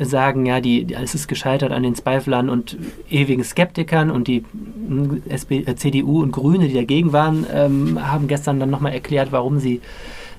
sagen, 0.00 0.46
ja, 0.46 0.60
die, 0.60 0.92
es 0.94 1.14
ist 1.14 1.28
gescheitert 1.28 1.72
an 1.72 1.82
den 1.82 1.94
Zweiflern 1.94 2.48
und 2.48 2.76
ewigen 3.08 3.44
Skeptikern 3.44 4.10
und 4.10 4.26
die 4.26 4.44
SP, 5.30 5.62
äh, 5.66 5.76
CDU 5.76 6.22
und 6.22 6.32
Grüne, 6.32 6.68
die 6.68 6.74
dagegen 6.74 7.12
waren, 7.12 7.46
ähm, 7.52 8.10
haben 8.10 8.26
gestern 8.26 8.58
dann 8.58 8.70
nochmal 8.70 8.92
erklärt, 8.92 9.30
warum 9.30 9.58
sie 9.58 9.80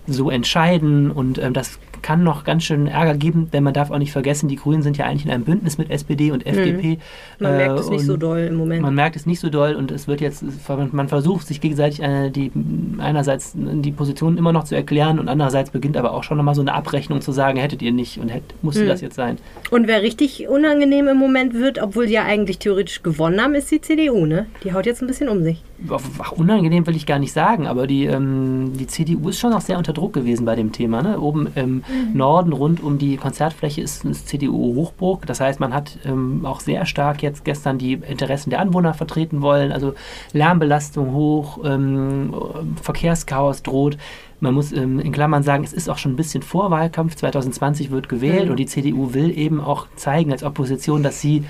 so 0.08 0.30
entscheiden 0.30 1.10
und 1.10 1.38
ähm, 1.38 1.54
das 1.54 1.80
kann 2.02 2.24
noch 2.24 2.44
ganz 2.44 2.64
schön 2.64 2.88
Ärger 2.88 3.16
geben, 3.16 3.50
denn 3.52 3.64
man 3.64 3.74
darf 3.74 3.92
auch 3.92 3.98
nicht 3.98 4.12
vergessen, 4.12 4.48
die 4.48 4.56
Grünen 4.56 4.82
sind 4.82 4.98
ja 4.98 5.06
eigentlich 5.06 5.26
in 5.26 5.32
einem 5.32 5.44
Bündnis 5.44 5.78
mit 5.78 5.90
SPD 5.90 6.32
und 6.32 6.46
FDP. 6.46 7.00
Man 7.40 7.54
äh, 7.54 7.58
merkt 7.58 7.80
es 7.80 7.90
nicht 7.90 8.06
so 8.06 8.18
doll 8.18 8.40
im 8.40 8.56
Moment. 8.56 8.82
Man 8.82 8.96
merkt 8.96 9.16
es 9.16 9.26
nicht 9.26 9.40
so 9.40 9.50
doll 9.50 9.76
und 9.76 9.92
es 9.92 10.08
wird 10.08 10.22
jetzt, 10.22 10.44
man 10.92 11.08
versucht 11.08 11.48
sich 11.48 11.62
gegenseitig 11.62 12.02
äh, 12.02 12.30
die, 12.30 12.52
einerseits 12.98 13.54
die 13.56 13.92
Position 13.92 14.38
immer 14.38 14.52
noch 14.52 14.64
zu 14.64 14.76
erklären 14.76 15.20
und 15.20 15.30
andererseits 15.30 15.70
beginnt 15.72 15.98
aber 15.98 16.14
auch 16.14 16.24
schon 16.24 16.38
nochmal 16.38 16.56
so 16.56 16.62
eine 16.62 16.74
Abrechnung 16.74 17.22
zu 17.22 17.32
sagen, 17.32 17.58
hättet 17.60 17.82
ihr 17.82 17.92
nicht 17.92 18.20
und 18.20 18.30
hätt, 18.30 18.44
musste 18.62 18.82
Hm. 18.82 18.88
das 18.90 19.02
jetzt 19.02 19.16
sein. 19.16 19.38
Und 19.72 19.88
wer 19.88 20.02
richtig 20.02 20.48
unangenehm 20.48 21.08
im 21.08 21.18
Moment 21.18 21.54
wird, 21.54 21.82
obwohl 21.82 22.08
sie 22.08 22.14
ja 22.14 22.24
eigentlich 22.24 22.60
theoretisch 22.60 23.04
gewonnen 23.04 23.42
haben, 23.42 23.56
ist 23.56 23.72
die 23.72 23.82
CDU, 23.82 24.26
ne? 24.26 24.48
Die 24.64 24.74
haut 24.74 24.86
jetzt 24.86 25.02
ein 25.02 25.08
bisschen 25.08 25.30
um 25.30 25.44
sich. 25.44 25.64
Ach, 25.90 26.32
unangenehm 26.32 26.86
will 26.88 26.96
ich 26.96 27.06
gar 27.06 27.20
nicht 27.20 27.34
sagen, 27.34 27.68
aber 27.68 27.88
die, 27.88 28.06
ähm, 28.06 28.74
die 28.78 28.88
CDU 28.88 29.30
ist 29.30 29.40
schon 29.40 29.54
auch 29.54 29.62
sehr 29.62 29.78
unter 29.78 29.94
Druck 29.94 30.14
gewesen 30.14 30.46
bei 30.46 30.56
dem 30.56 30.72
Thema. 30.72 31.02
Ne? 31.02 31.20
Oben 31.20 31.48
im 31.56 31.84
Norden 32.14 32.54
rund 32.54 32.82
um 32.84 32.98
die 32.98 33.18
Konzertfläche 33.18 33.82
ist, 33.82 34.06
ist 34.06 34.28
CDU-Hochburg. 34.28 35.26
Das 35.26 35.40
heißt, 35.40 35.60
man 35.60 35.74
hat 35.74 35.98
ähm, 36.06 36.46
auch 36.46 36.60
sehr 36.60 36.86
stark 36.86 37.22
jetzt 37.24 37.46
gestern 37.46 37.78
die 37.78 37.94
Interessen 37.94 38.50
der 38.50 38.60
Anwohner 38.60 38.94
vertreten 38.94 39.42
wollen. 39.42 39.72
Also 39.72 39.94
Lärmbelastung 40.34 41.14
hoch, 41.14 41.60
ähm, 41.64 42.34
Verkehrschaos 42.82 43.64
droht. 43.64 43.98
Man 44.40 44.54
muss 44.54 44.72
ähm, 44.72 45.00
in 45.00 45.12
Klammern 45.12 45.44
sagen, 45.44 45.64
es 45.64 45.74
ist 45.74 45.90
auch 45.90 45.98
schon 45.98 46.14
ein 46.14 46.18
bisschen 46.18 46.44
Vorwahlkampf. 46.44 47.16
2020 47.16 47.92
wird 47.92 48.10
gewählt 48.10 48.46
Mhm. 48.46 48.52
und 48.52 48.58
die 48.58 48.66
CDU 48.66 49.14
will 49.14 49.36
eben 49.38 49.62
auch 49.62 49.88
zeigen 49.96 50.32
als 50.32 50.44
Opposition, 50.44 51.04
dass 51.04 51.22
sie 51.22 51.44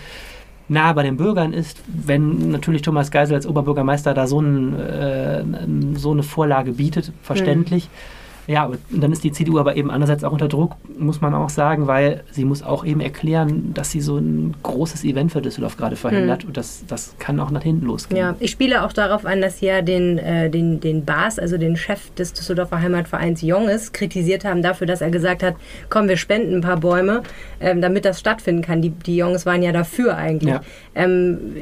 nah 0.67 0.93
bei 0.93 1.03
den 1.03 1.17
Bürgern 1.17 1.53
ist, 1.53 1.79
wenn 1.87 2.49
natürlich 2.51 2.81
Thomas 2.81 3.11
Geisel 3.11 3.35
als 3.35 3.45
Oberbürgermeister 3.45 4.13
da 4.15 4.25
so, 4.25 4.39
ein, 4.39 4.79
äh, 4.79 5.43
so 5.95 6.11
eine 6.11 6.23
Vorlage 6.23 6.73
bietet, 6.73 7.11
verständlich. 7.21 7.89
Ja, 8.47 8.65
und 8.65 8.79
dann 8.89 9.11
ist 9.11 9.23
die 9.23 9.31
CDU 9.31 9.59
aber 9.59 9.75
eben 9.75 9.89
andererseits 9.89 10.23
auch 10.23 10.31
unter 10.31 10.47
Druck, 10.47 10.75
muss 10.97 11.21
man 11.21 11.33
auch 11.33 11.49
sagen, 11.49 11.87
weil 11.87 12.23
sie 12.31 12.45
muss 12.45 12.63
auch 12.63 12.85
eben 12.85 13.01
erklären, 13.01 13.73
dass 13.73 13.91
sie 13.91 14.01
so 14.01 14.17
ein 14.17 14.53
großes 14.63 15.03
Event 15.03 15.31
für 15.31 15.41
Düsseldorf 15.41 15.77
gerade 15.77 15.95
verhindert 15.95 16.45
und 16.45 16.57
das, 16.57 16.83
das 16.87 17.15
kann 17.19 17.39
auch 17.39 17.51
nach 17.51 17.63
hinten 17.63 17.85
losgehen. 17.85 18.19
Ja, 18.19 18.35
ich 18.39 18.51
spiele 18.51 18.83
auch 18.83 18.93
darauf 18.93 19.25
an, 19.25 19.41
dass 19.41 19.59
sie 19.59 19.67
ja 19.67 19.81
den, 19.81 20.17
äh, 20.17 20.49
den, 20.49 20.79
den 20.79 21.05
Bas, 21.05 21.39
also 21.39 21.57
den 21.57 21.75
Chef 21.75 22.13
des 22.15 22.33
Düsseldorfer 22.33 22.81
Heimatvereins 22.81 23.41
Jonges, 23.41 23.91
kritisiert 23.91 24.45
haben 24.45 24.61
dafür, 24.61 24.87
dass 24.87 25.01
er 25.01 25.09
gesagt 25.09 25.43
hat, 25.43 25.55
komm, 25.89 26.07
wir 26.07 26.17
spenden 26.17 26.55
ein 26.55 26.61
paar 26.61 26.77
Bäume, 26.77 27.23
ähm, 27.59 27.81
damit 27.81 28.05
das 28.05 28.19
stattfinden 28.19 28.61
kann. 28.61 28.81
Die, 28.81 28.91
die 28.91 29.17
Jonges 29.17 29.45
waren 29.45 29.63
ja 29.63 29.71
dafür 29.71 30.17
eigentlich. 30.17 30.53
Ja. 30.53 30.61
Ähm, 30.95 31.57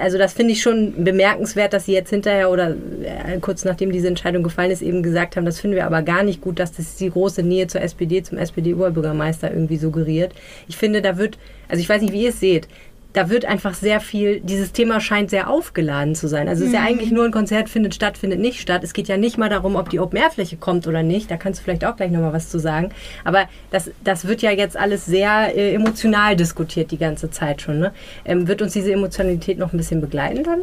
also 0.00 0.16
das 0.16 0.32
finde 0.32 0.52
ich 0.52 0.62
schon 0.62 1.04
bemerkenswert, 1.04 1.72
dass 1.74 1.84
sie 1.84 1.92
jetzt 1.92 2.10
hinterher 2.10 2.50
oder 2.50 2.70
äh, 2.70 3.38
kurz 3.40 3.64
nachdem 3.64 3.92
diese 3.92 4.08
Entscheidung 4.08 4.42
gefallen 4.42 4.70
ist, 4.70 4.82
eben 4.82 5.02
gesagt 5.02 5.36
haben, 5.36 5.44
das 5.44 5.60
finden 5.60 5.76
wir 5.76 5.86
aber 5.86 6.02
gar 6.02 6.22
nicht 6.22 6.40
gut, 6.40 6.58
dass 6.58 6.72
das 6.72 6.96
die 6.96 7.10
große 7.10 7.42
Nähe 7.42 7.66
zur 7.66 7.82
SPD, 7.82 8.22
zum 8.22 8.38
SPD-Oberbürgermeister 8.38 9.52
irgendwie 9.52 9.76
suggeriert. 9.76 10.32
Ich 10.68 10.76
finde, 10.76 11.02
da 11.02 11.18
wird, 11.18 11.38
also 11.68 11.80
ich 11.80 11.88
weiß 11.88 12.00
nicht, 12.00 12.14
wie 12.14 12.22
ihr 12.22 12.30
es 12.30 12.40
seht, 12.40 12.66
da 13.14 13.30
wird 13.30 13.46
einfach 13.46 13.74
sehr 13.74 14.00
viel, 14.00 14.40
dieses 14.40 14.72
Thema 14.72 15.00
scheint 15.00 15.30
sehr 15.30 15.48
aufgeladen 15.48 16.14
zu 16.14 16.28
sein. 16.28 16.46
Also 16.46 16.62
es 16.62 16.68
ist 16.68 16.74
ja 16.74 16.82
eigentlich 16.82 17.10
nur 17.10 17.24
ein 17.24 17.32
Konzert, 17.32 17.68
findet 17.68 17.94
statt, 17.94 18.18
findet 18.18 18.38
nicht 18.38 18.60
statt. 18.60 18.84
Es 18.84 18.92
geht 18.92 19.08
ja 19.08 19.16
nicht 19.16 19.38
mal 19.38 19.48
darum, 19.48 19.76
ob 19.76 19.88
die 19.88 19.98
Open-Air-Fläche 19.98 20.58
kommt 20.58 20.86
oder 20.86 21.02
nicht. 21.02 21.30
Da 21.30 21.36
kannst 21.36 21.60
du 21.60 21.64
vielleicht 21.64 21.84
auch 21.84 21.96
gleich 21.96 22.10
nochmal 22.10 22.34
was 22.34 22.50
zu 22.50 22.58
sagen. 22.58 22.90
Aber 23.24 23.48
das, 23.70 23.90
das 24.04 24.26
wird 24.26 24.42
ja 24.42 24.50
jetzt 24.50 24.76
alles 24.76 25.06
sehr 25.06 25.56
äh, 25.56 25.74
emotional 25.74 26.36
diskutiert 26.36 26.90
die 26.90 26.98
ganze 26.98 27.30
Zeit 27.30 27.62
schon. 27.62 27.78
Ne? 27.78 27.92
Ähm, 28.24 28.46
wird 28.46 28.60
uns 28.60 28.74
diese 28.74 28.92
Emotionalität 28.92 29.58
noch 29.58 29.72
ein 29.72 29.78
bisschen 29.78 30.00
begleiten 30.00 30.44
dann? 30.44 30.60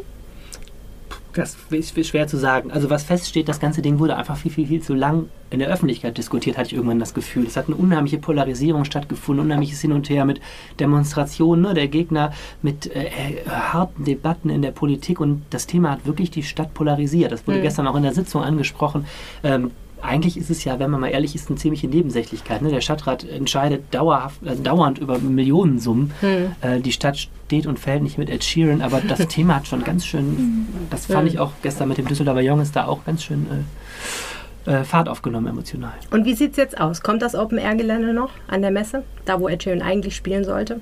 Das 1.36 1.58
ist 1.70 2.08
schwer 2.08 2.28
zu 2.28 2.38
sagen. 2.38 2.72
Also 2.72 2.90
was 2.90 3.04
feststeht, 3.04 3.50
das 3.50 3.60
ganze 3.60 3.82
Ding 3.82 4.00
wurde 4.00 4.16
einfach 4.16 4.38
viel, 4.38 4.52
viel, 4.52 4.68
viel 4.68 4.82
zu 4.82 4.94
lang 4.94 5.30
in 5.50 5.60
der 5.60 5.68
Öffentlichkeit 5.68 6.18
diskutiert, 6.18 6.58
hatte 6.58 6.68
ich 6.68 6.74
irgendwann 6.74 7.00
das 7.00 7.14
Gefühl. 7.14 7.46
Es 7.46 7.58
hat 7.58 7.68
eine 7.68 7.76
unheimliche 7.76 8.18
Polarisierung 8.18 8.86
stattgefunden, 8.86 9.46
unheimliches 9.46 9.82
Hin 9.82 9.92
und 9.92 10.10
Her 10.10 10.24
mit 10.26 10.40
Demonstrationen 10.80 11.64
ne, 11.64 11.74
der 11.74 11.90
Gegner, 11.90 12.32
mit 12.62 12.88
äh, 12.96 13.44
harten 13.48 14.06
Debatten 14.06 14.50
in 14.50 14.62
der 14.62 14.72
Politik 14.72 15.20
und 15.20 15.44
das 15.50 15.68
Thema 15.68 15.92
hat 15.92 16.06
wirklich 16.06 16.32
die 16.32 16.44
Stadt 16.44 16.74
polarisiert. 16.74 17.32
Das 17.32 17.46
wurde 17.46 17.60
mhm. 17.60 17.64
gestern 17.64 17.88
auch 17.88 17.96
in 17.96 18.04
der 18.04 18.14
Sitzung 18.14 18.42
angesprochen. 18.42 19.06
Ähm, 19.44 19.72
eigentlich 20.06 20.38
ist 20.38 20.50
es 20.50 20.64
ja, 20.64 20.80
wenn 20.80 20.90
man 20.90 21.02
mal 21.02 21.10
ehrlich 21.10 21.36
ist, 21.36 21.50
eine 21.50 21.58
ziemliche 21.58 21.88
Nebensächlichkeit. 21.88 22.62
Ne? 22.62 22.70
Der 22.70 22.82
Stadtrat 22.82 23.24
entscheidet 23.24 23.84
dauerhaft, 23.92 24.46
also 24.46 24.62
dauernd 24.62 24.98
über 24.98 25.20
Millionensummen. 25.20 26.12
Hm. 26.22 26.56
Äh, 26.62 26.80
die 26.80 26.92
Stadt 26.92 27.18
steht 27.18 27.68
und 27.68 27.80
fällt 27.80 28.04
nicht 28.04 28.18
mit 28.18 28.30
Ed 28.30 28.44
Sheeran, 28.44 28.82
aber 28.82 29.02
das 29.02 29.28
Thema 29.28 29.56
hat 29.56 29.68
schon 29.68 29.84
ganz 29.84 30.06
schön, 30.06 30.68
das 30.90 31.06
fand 31.08 31.28
ich 31.28 31.40
auch 31.40 31.52
gestern 31.62 31.90
mit 31.90 31.98
dem 31.98 32.08
Düsseldorfer 32.08 32.42
Jong 32.42 32.62
ist 32.62 32.76
da 32.76 32.86
auch 32.86 33.06
ganz 33.06 33.24
schön 33.24 33.48
äh, 34.66 34.72
äh, 34.72 34.84
Fahrt 34.84 35.10
aufgenommen 35.10 35.48
emotional. 35.48 35.94
Und 36.12 36.26
wie 36.26 36.34
sieht 36.34 36.52
es 36.52 36.58
jetzt 36.58 36.80
aus? 36.80 37.02
Kommt 37.02 37.22
das 37.22 37.36
Open-Air-Gelände 37.36 38.14
noch 38.14 38.32
an 38.48 38.62
der 38.62 38.72
Messe, 38.72 39.04
da 39.26 39.40
wo 39.40 39.48
Ed 39.48 39.64
Sheeran 39.64 39.82
eigentlich 39.82 40.16
spielen 40.16 40.44
sollte? 40.44 40.80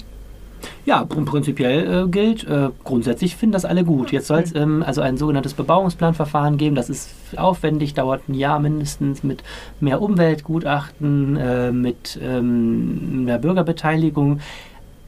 Ja, 0.86 1.05
prinzipiell 1.05 2.05
äh, 2.05 2.08
gilt, 2.10 2.46
äh, 2.46 2.70
grundsätzlich 2.84 3.36
finden 3.36 3.53
das 3.53 3.65
alle 3.65 3.84
gut. 3.84 4.12
Jetzt 4.12 4.27
soll 4.27 4.39
es 4.39 4.53
ähm, 4.55 4.84
also 4.86 5.01
ein 5.01 5.17
sogenanntes 5.17 5.53
Bebauungsplanverfahren 5.53 6.58
geben. 6.58 6.75
Das 6.75 6.89
ist 6.89 7.10
aufwendig, 7.38 7.93
dauert 7.93 8.27
ein 8.27 8.34
Jahr 8.34 8.60
mindestens 8.60 9.24
mit 9.24 9.43
mehr 9.79 10.01
Umweltgutachten, 10.01 11.38
äh, 11.38 11.72
mit 11.72 12.20
ähm, 12.22 13.25
mehr 13.25 13.39
Bürgerbeteiligung. 13.39 14.39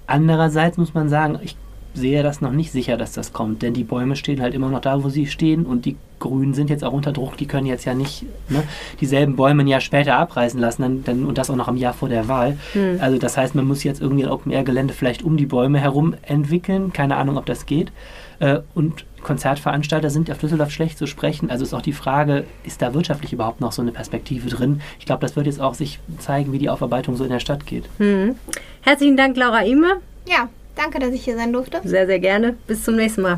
Andererseits 0.07 0.77
muss 0.77 0.93
man 0.93 1.09
sagen, 1.09 1.39
ich 1.41 1.57
sehe 1.95 2.23
das 2.23 2.41
noch 2.41 2.51
nicht 2.51 2.71
sicher, 2.71 2.97
dass 2.97 3.13
das 3.13 3.33
kommt, 3.33 3.61
denn 3.61 3.73
die 3.73 3.83
Bäume 3.83 4.15
stehen 4.15 4.41
halt 4.41 4.53
immer 4.53 4.69
noch 4.69 4.81
da, 4.81 5.03
wo 5.03 5.09
sie 5.09 5.25
stehen 5.27 5.65
und 5.65 5.85
die 5.85 5.95
Grünen 6.19 6.53
sind 6.53 6.69
jetzt 6.69 6.83
auch 6.83 6.93
unter 6.93 7.11
Druck, 7.11 7.37
die 7.37 7.45
können 7.45 7.65
jetzt 7.65 7.85
ja 7.85 7.93
nicht 7.93 8.23
ne, 8.49 8.63
dieselben 9.01 9.35
Bäume 9.35 9.63
ein 9.63 9.67
Jahr 9.67 9.81
später 9.81 10.15
abreißen 10.17 10.59
lassen 10.59 10.81
dann, 10.81 11.03
dann, 11.03 11.25
und 11.25 11.37
das 11.37 11.49
auch 11.49 11.55
noch 11.55 11.67
im 11.67 11.77
Jahr 11.77 11.93
vor 11.93 12.09
der 12.09 12.27
Wahl. 12.27 12.57
Hm. 12.73 12.97
Also 13.01 13.17
das 13.17 13.37
heißt, 13.37 13.55
man 13.55 13.65
muss 13.65 13.83
jetzt 13.83 14.01
irgendwie 14.01 14.23
ein 14.23 14.31
Open-Air-Gelände 14.31 14.93
vielleicht 14.93 15.23
um 15.23 15.37
die 15.37 15.45
Bäume 15.45 15.79
herum 15.79 16.15
entwickeln, 16.21 16.93
keine 16.93 17.17
Ahnung, 17.17 17.37
ob 17.37 17.45
das 17.45 17.65
geht. 17.65 17.91
Äh, 18.39 18.59
und 18.73 19.05
Konzertveranstalter 19.23 20.09
sind 20.09 20.29
auf 20.29 20.37
Düsseldorf 20.37 20.71
schlecht 20.71 20.97
zu 20.97 21.07
sprechen. 21.07 21.49
Also 21.49 21.63
ist 21.63 21.73
auch 21.73 21.81
die 21.81 21.93
Frage, 21.93 22.45
ist 22.63 22.81
da 22.81 22.93
wirtschaftlich 22.93 23.33
überhaupt 23.33 23.59
noch 23.59 23.71
so 23.71 23.81
eine 23.81 23.91
Perspektive 23.91 24.49
drin? 24.49 24.81
Ich 24.99 25.05
glaube, 25.05 25.21
das 25.21 25.35
wird 25.35 25.47
jetzt 25.47 25.59
auch 25.59 25.73
sich 25.73 25.99
zeigen, 26.19 26.53
wie 26.53 26.59
die 26.59 26.69
Aufarbeitung 26.69 27.15
so 27.15 27.23
in 27.23 27.31
der 27.31 27.39
Stadt 27.39 27.65
geht. 27.65 27.85
Hm. 27.97 28.35
Herzlichen 28.81 29.17
Dank, 29.17 29.35
Laura 29.35 29.65
Ime. 29.65 29.97
Ja, 30.27 30.49
Danke, 30.75 30.99
dass 30.99 31.11
ich 31.11 31.23
hier 31.23 31.35
sein 31.35 31.53
durfte. 31.53 31.81
Sehr, 31.83 32.05
sehr 32.05 32.19
gerne. 32.19 32.55
Bis 32.67 32.83
zum 32.83 32.95
nächsten 32.95 33.21
Mal. 33.21 33.37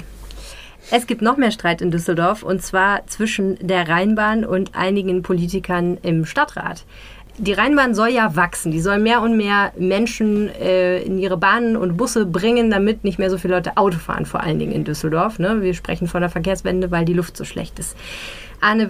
Es 0.89 1.05
gibt 1.05 1.21
noch 1.21 1.35
mehr 1.37 1.51
Streit 1.51 1.81
in 1.81 1.91
Düsseldorf 1.91 2.43
und 2.43 2.61
zwar 2.61 3.05
zwischen 3.07 3.57
der 3.59 3.89
Rheinbahn 3.89 4.45
und 4.45 4.73
einigen 4.73 5.21
Politikern 5.21 5.97
im 6.01 6.25
Stadtrat. 6.25 6.85
Die 7.39 7.53
Rheinbahn 7.53 7.93
soll 7.93 8.09
ja 8.09 8.35
wachsen. 8.35 8.71
Die 8.71 8.79
soll 8.79 8.97
mehr 8.97 9.21
und 9.21 9.37
mehr 9.37 9.71
Menschen 9.77 10.49
äh, 10.49 11.01
in 11.01 11.19
ihre 11.19 11.37
Bahnen 11.37 11.77
und 11.77 11.95
Busse 11.95 12.25
bringen, 12.25 12.71
damit 12.71 13.03
nicht 13.03 13.19
mehr 13.19 13.29
so 13.29 13.37
viele 13.37 13.55
Leute 13.55 13.77
Auto 13.77 13.99
fahren, 13.99 14.25
vor 14.25 14.41
allen 14.41 14.57
Dingen 14.57 14.71
in 14.71 14.85
Düsseldorf. 14.85 15.37
Ne? 15.37 15.61
Wir 15.61 15.75
sprechen 15.75 16.07
von 16.07 16.21
der 16.21 16.31
Verkehrswende, 16.31 16.89
weil 16.89 17.05
die 17.05 17.13
Luft 17.13 17.37
so 17.37 17.43
schlecht 17.43 17.77
ist. 17.77 17.95
Anne, 18.59 18.89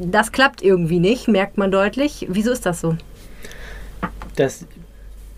das 0.00 0.32
klappt 0.32 0.60
irgendwie 0.60 0.98
nicht, 0.98 1.28
merkt 1.28 1.56
man 1.56 1.70
deutlich. 1.70 2.26
Wieso 2.28 2.50
ist 2.50 2.66
das 2.66 2.80
so? 2.80 2.96
Das 4.34 4.66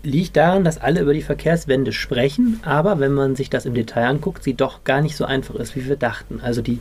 liegt 0.03 0.35
daran, 0.35 0.63
dass 0.63 0.79
alle 0.79 1.01
über 1.01 1.13
die 1.13 1.21
Verkehrswende 1.21 1.91
sprechen, 1.91 2.59
aber 2.63 2.99
wenn 2.99 3.13
man 3.13 3.35
sich 3.35 3.49
das 3.49 3.65
im 3.65 3.73
Detail 3.73 4.05
anguckt, 4.05 4.43
sie 4.43 4.53
doch 4.53 4.83
gar 4.83 5.01
nicht 5.01 5.15
so 5.15 5.25
einfach 5.25 5.55
ist, 5.55 5.75
wie 5.75 5.87
wir 5.87 5.95
dachten. 5.95 6.39
Also 6.41 6.61
die, 6.61 6.79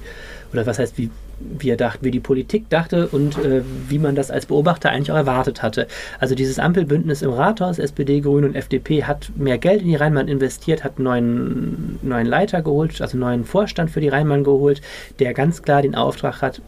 oder 0.52 0.66
was 0.66 0.78
heißt, 0.78 0.96
wie 0.98 1.10
wir 1.40 1.76
dachten, 1.76 2.04
wie 2.04 2.10
die 2.10 2.20
Politik 2.20 2.68
dachte 2.68 3.08
und 3.08 3.38
äh, 3.38 3.62
wie 3.88 3.98
man 3.98 4.14
das 4.14 4.30
als 4.30 4.46
Beobachter 4.46 4.90
eigentlich 4.90 5.10
auch 5.10 5.16
erwartet 5.16 5.62
hatte. 5.62 5.86
Also 6.18 6.34
dieses 6.34 6.58
Ampelbündnis 6.58 7.22
im 7.22 7.30
Rathaus, 7.30 7.78
SPD, 7.78 8.20
Grüne 8.20 8.48
und 8.48 8.54
FDP, 8.54 9.04
hat 9.04 9.30
mehr 9.36 9.58
Geld 9.58 9.82
in 9.82 9.88
die 9.88 9.96
Rheinbahn 9.96 10.28
investiert, 10.28 10.84
hat 10.84 10.98
einen 10.98 11.04
neuen, 11.04 11.98
neuen 12.02 12.26
Leiter 12.26 12.62
geholt, 12.62 13.00
also 13.00 13.12
einen 13.12 13.20
neuen 13.20 13.44
Vorstand 13.44 13.90
für 13.90 14.00
die 14.00 14.08
Rheinbahn 14.08 14.44
geholt, 14.44 14.82
der 15.18 15.32
ganz 15.32 15.62
klar 15.62 15.82
den 15.82 15.94
Auftrag 15.94 16.42
hat, 16.42 16.60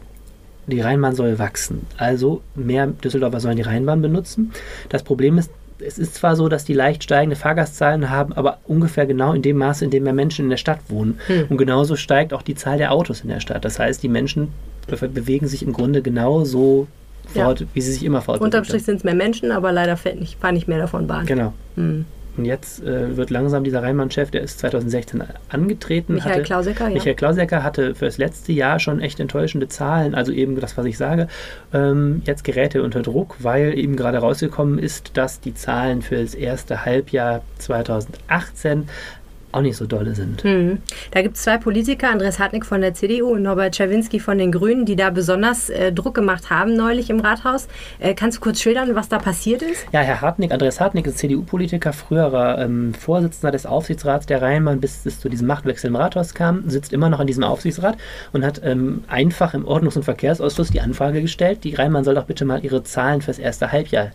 die 0.65 0.81
Rheinbahn 0.81 1.13
soll 1.15 1.39
wachsen. 1.39 1.85
Also 1.97 2.41
mehr 2.55 2.87
Düsseldorfer 2.87 3.41
sollen 3.41 3.57
die 3.57 3.63
Rheinbahn 3.63 4.01
benutzen. 4.01 4.53
Das 4.89 5.03
Problem 5.03 5.37
ist, 5.37 5.51
es 5.85 5.97
ist 5.97 6.15
zwar 6.15 6.35
so, 6.35 6.49
dass 6.49 6.65
die 6.65 6.73
leicht 6.73 7.03
steigende 7.03 7.35
Fahrgastzahlen 7.35 8.09
haben, 8.09 8.33
aber 8.33 8.59
ungefähr 8.65 9.05
genau 9.05 9.33
in 9.33 9.41
dem 9.41 9.57
Maße, 9.57 9.85
in 9.85 9.91
dem 9.91 10.03
mehr 10.03 10.13
Menschen 10.13 10.45
in 10.45 10.49
der 10.49 10.57
Stadt 10.57 10.79
wohnen. 10.89 11.19
Hm. 11.27 11.45
Und 11.49 11.57
genauso 11.57 11.95
steigt 11.95 12.33
auch 12.33 12.41
die 12.41 12.55
Zahl 12.55 12.77
der 12.77 12.91
Autos 12.91 13.21
in 13.21 13.29
der 13.29 13.39
Stadt. 13.39 13.65
Das 13.65 13.79
heißt, 13.79 14.01
die 14.03 14.09
Menschen 14.09 14.49
be 14.87 15.07
bewegen 15.07 15.47
sich 15.47 15.63
im 15.63 15.73
Grunde 15.73 16.01
genauso 16.01 16.87
fort, 17.27 17.61
ja. 17.61 17.67
wie 17.73 17.81
sie 17.81 17.93
sich 17.93 18.03
immer 18.03 18.21
fortbewegen. 18.21 18.45
Unterm 18.45 18.65
Strich 18.65 18.83
sind 18.83 18.97
es 18.97 19.03
mehr 19.03 19.15
Menschen, 19.15 19.51
aber 19.51 19.71
leider 19.71 19.95
fährt 19.97 20.19
nicht, 20.19 20.39
fahren 20.39 20.55
nicht 20.55 20.67
mehr 20.67 20.79
davon 20.79 21.07
Bahn. 21.07 21.25
Genau. 21.25 21.53
Hm. 21.75 22.05
Und 22.35 22.45
jetzt 22.45 22.83
äh, 22.83 23.15
wird 23.15 23.29
langsam 23.29 23.63
dieser 23.63 23.83
Rheinmann-Chef, 23.83 24.31
der 24.31 24.41
ist 24.41 24.59
2016 24.59 25.23
angetreten. 25.49 26.15
Michael 26.15 26.33
hatte, 26.33 26.43
Klausecker, 26.43 26.87
ja. 26.87 26.93
Michael 26.93 27.15
Klausecker 27.15 27.63
hatte 27.63 27.93
für 27.93 28.05
das 28.05 28.17
letzte 28.17 28.51
Jahr 28.51 28.79
schon 28.79 29.01
echt 29.01 29.19
enttäuschende 29.19 29.67
Zahlen, 29.67 30.15
also 30.15 30.31
eben 30.31 30.59
das, 30.59 30.75
was 30.75 30.85
ich 30.85 30.97
sage. 30.97 31.27
Ähm, 31.73 32.23
jetzt 32.25 32.43
gerät 32.43 32.73
er 32.73 32.83
unter 32.83 33.01
Druck, 33.01 33.35
weil 33.39 33.77
eben 33.77 33.95
gerade 33.95 34.17
rausgekommen 34.17 34.79
ist, 34.79 35.15
dass 35.15 35.41
die 35.41 35.53
Zahlen 35.53 36.01
für 36.01 36.15
das 36.15 36.33
erste 36.33 36.85
Halbjahr 36.85 37.43
2018 37.59 38.89
auch 39.53 39.61
nicht 39.61 39.77
so 39.77 39.85
dolle 39.85 40.15
sind. 40.15 40.43
Hm. 40.43 40.79
Da 41.11 41.21
gibt 41.21 41.37
es 41.37 41.43
zwei 41.43 41.57
Politiker, 41.57 42.09
Andres 42.09 42.39
Hartnick 42.39 42.65
von 42.65 42.81
der 42.81 42.93
CDU 42.93 43.29
und 43.29 43.43
Norbert 43.43 43.75
Czerwinski 43.75 44.19
von 44.19 44.37
den 44.37 44.51
Grünen, 44.51 44.85
die 44.85 44.95
da 44.95 45.09
besonders 45.09 45.69
äh, 45.69 45.91
Druck 45.91 46.15
gemacht 46.15 46.49
haben 46.49 46.75
neulich 46.75 47.09
im 47.09 47.19
Rathaus. 47.19 47.67
Äh, 47.99 48.13
kannst 48.13 48.37
du 48.37 48.41
kurz 48.41 48.61
schildern, 48.61 48.95
was 48.95 49.09
da 49.09 49.19
passiert 49.19 49.61
ist? 49.61 49.85
Ja, 49.91 50.01
Herr 50.01 50.21
Hartnick, 50.21 50.51
Andres 50.51 50.79
Hartnick 50.79 51.07
ist 51.07 51.19
CDU-Politiker, 51.19 51.93
früherer 51.93 52.59
ähm, 52.59 52.93
Vorsitzender 52.93 53.51
des 53.51 53.65
Aufsichtsrats 53.65 54.25
der 54.25 54.41
Rheinbahn, 54.41 54.79
bis 54.79 55.05
es 55.05 55.19
zu 55.19 55.29
diesem 55.29 55.47
Machtwechsel 55.47 55.89
im 55.89 55.95
Rathaus 55.95 56.33
kam, 56.33 56.69
sitzt 56.69 56.93
immer 56.93 57.09
noch 57.09 57.19
in 57.19 57.27
diesem 57.27 57.43
Aufsichtsrat 57.43 57.97
und 58.31 58.43
hat 58.45 58.61
ähm, 58.63 59.03
einfach 59.07 59.53
im 59.53 59.65
Ordnungs- 59.65 59.95
und 59.95 60.03
Verkehrsausschuss 60.03 60.71
die 60.71 60.81
Anfrage 60.81 61.21
gestellt, 61.21 61.63
die 61.63 61.75
Rheinbahn 61.75 62.03
soll 62.03 62.15
doch 62.15 62.25
bitte 62.25 62.45
mal 62.45 62.63
ihre 62.63 62.83
Zahlen 62.83 63.21
fürs 63.21 63.39
erste 63.39 63.71
Halbjahr 63.71 64.11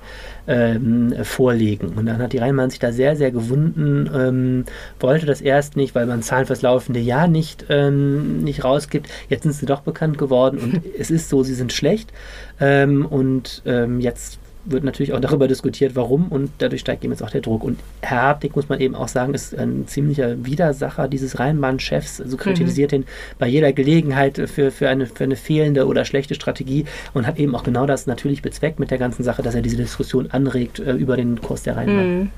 ähm, 0.49 1.15
vorlegen. 1.23 1.91
Und 1.91 2.07
dann 2.07 2.19
hat 2.19 2.33
die 2.33 2.39
Rheinbahn 2.39 2.71
sich 2.71 2.79
da 2.79 2.91
sehr, 2.91 3.15
sehr 3.17 3.31
gewunden, 3.31 4.11
ähm, 4.15 4.65
wollte 4.99 5.27
das 5.27 5.41
erst 5.41 5.77
nicht, 5.77 5.95
weil 5.95 6.07
man 6.07 6.23
Zahlen 6.23 6.47
fürs 6.47 6.63
laufende 6.63 7.01
Jahr 7.01 7.29
nicht, 7.29 7.67
ähm, 7.69 8.39
nicht 8.43 8.65
rausgibt. 8.65 9.09
Jetzt 9.29 9.43
sind 9.43 9.53
sie 9.53 9.67
doch 9.67 9.81
bekannt 9.81 10.19
geworden 10.19 10.59
und 10.59 10.83
es 10.99 11.11
ist 11.11 11.29
so, 11.29 11.43
sie 11.43 11.55
sind 11.55 11.73
schlecht. 11.73 12.13
Ähm, 12.61 13.07
und 13.07 13.63
ähm, 13.67 14.01
jetzt 14.01 14.41
wird 14.65 14.85
natürlich 14.85 15.13
auch 15.13 15.21
darüber 15.21 15.49
diskutiert, 15.49 15.97
warum 15.97 16.29
und 16.29 16.51
dadurch 16.59 16.81
steigt 16.81 17.05
eben 17.05 17.13
jetzt 17.13 17.23
auch 17.23 17.31
der 17.31 17.41
Druck. 17.41 17.65
Und 17.65 17.79
Herr 18.03 18.23
Habdick, 18.23 18.57
muss 18.57 18.69
man 18.69 18.81
eben 18.81 18.95
auch 18.95 19.09
sagen, 19.09 19.35
ist 19.35 19.57
ein 19.57 19.87
ziemlicher 19.87 20.45
Widersacher 20.45 21.09
dieses 21.09 21.39
Rheinbahn-Chefs, 21.39 22.21
also 22.21 22.37
kritisiert 22.37 22.93
mhm. 22.93 22.99
ihn 22.99 23.05
bei 23.39 23.47
jeder 23.47 23.73
Gelegenheit 23.73 24.37
für, 24.37 24.71
für, 24.71 24.89
eine, 24.89 25.07
für 25.07 25.25
eine 25.25 25.37
fehlende 25.37 25.87
oder 25.87 26.05
schlechte 26.05 26.35
Strategie 26.35 26.85
und 27.15 27.27
hat 27.27 27.39
eben 27.39 27.55
auch 27.55 27.63
genau 27.63 27.87
das 27.87 28.07
natürlich 28.07 28.43
bezweckt 28.43 28.79
mit 28.79 28.91
der 28.91 28.99
ganzen 28.99 29.23
Sache, 29.23 29.43
dass 29.43 29.55
er 29.55 29.63
diese 29.63 29.77
Diskussion 29.77 30.31
anregt 30.31 30.79
äh, 30.79 30.93
über 30.93 31.17
den 31.17 31.41
Kurs 31.41 31.63
der 31.63 31.77
Rheinbahn. 31.77 32.19
Mhm. 32.19 32.31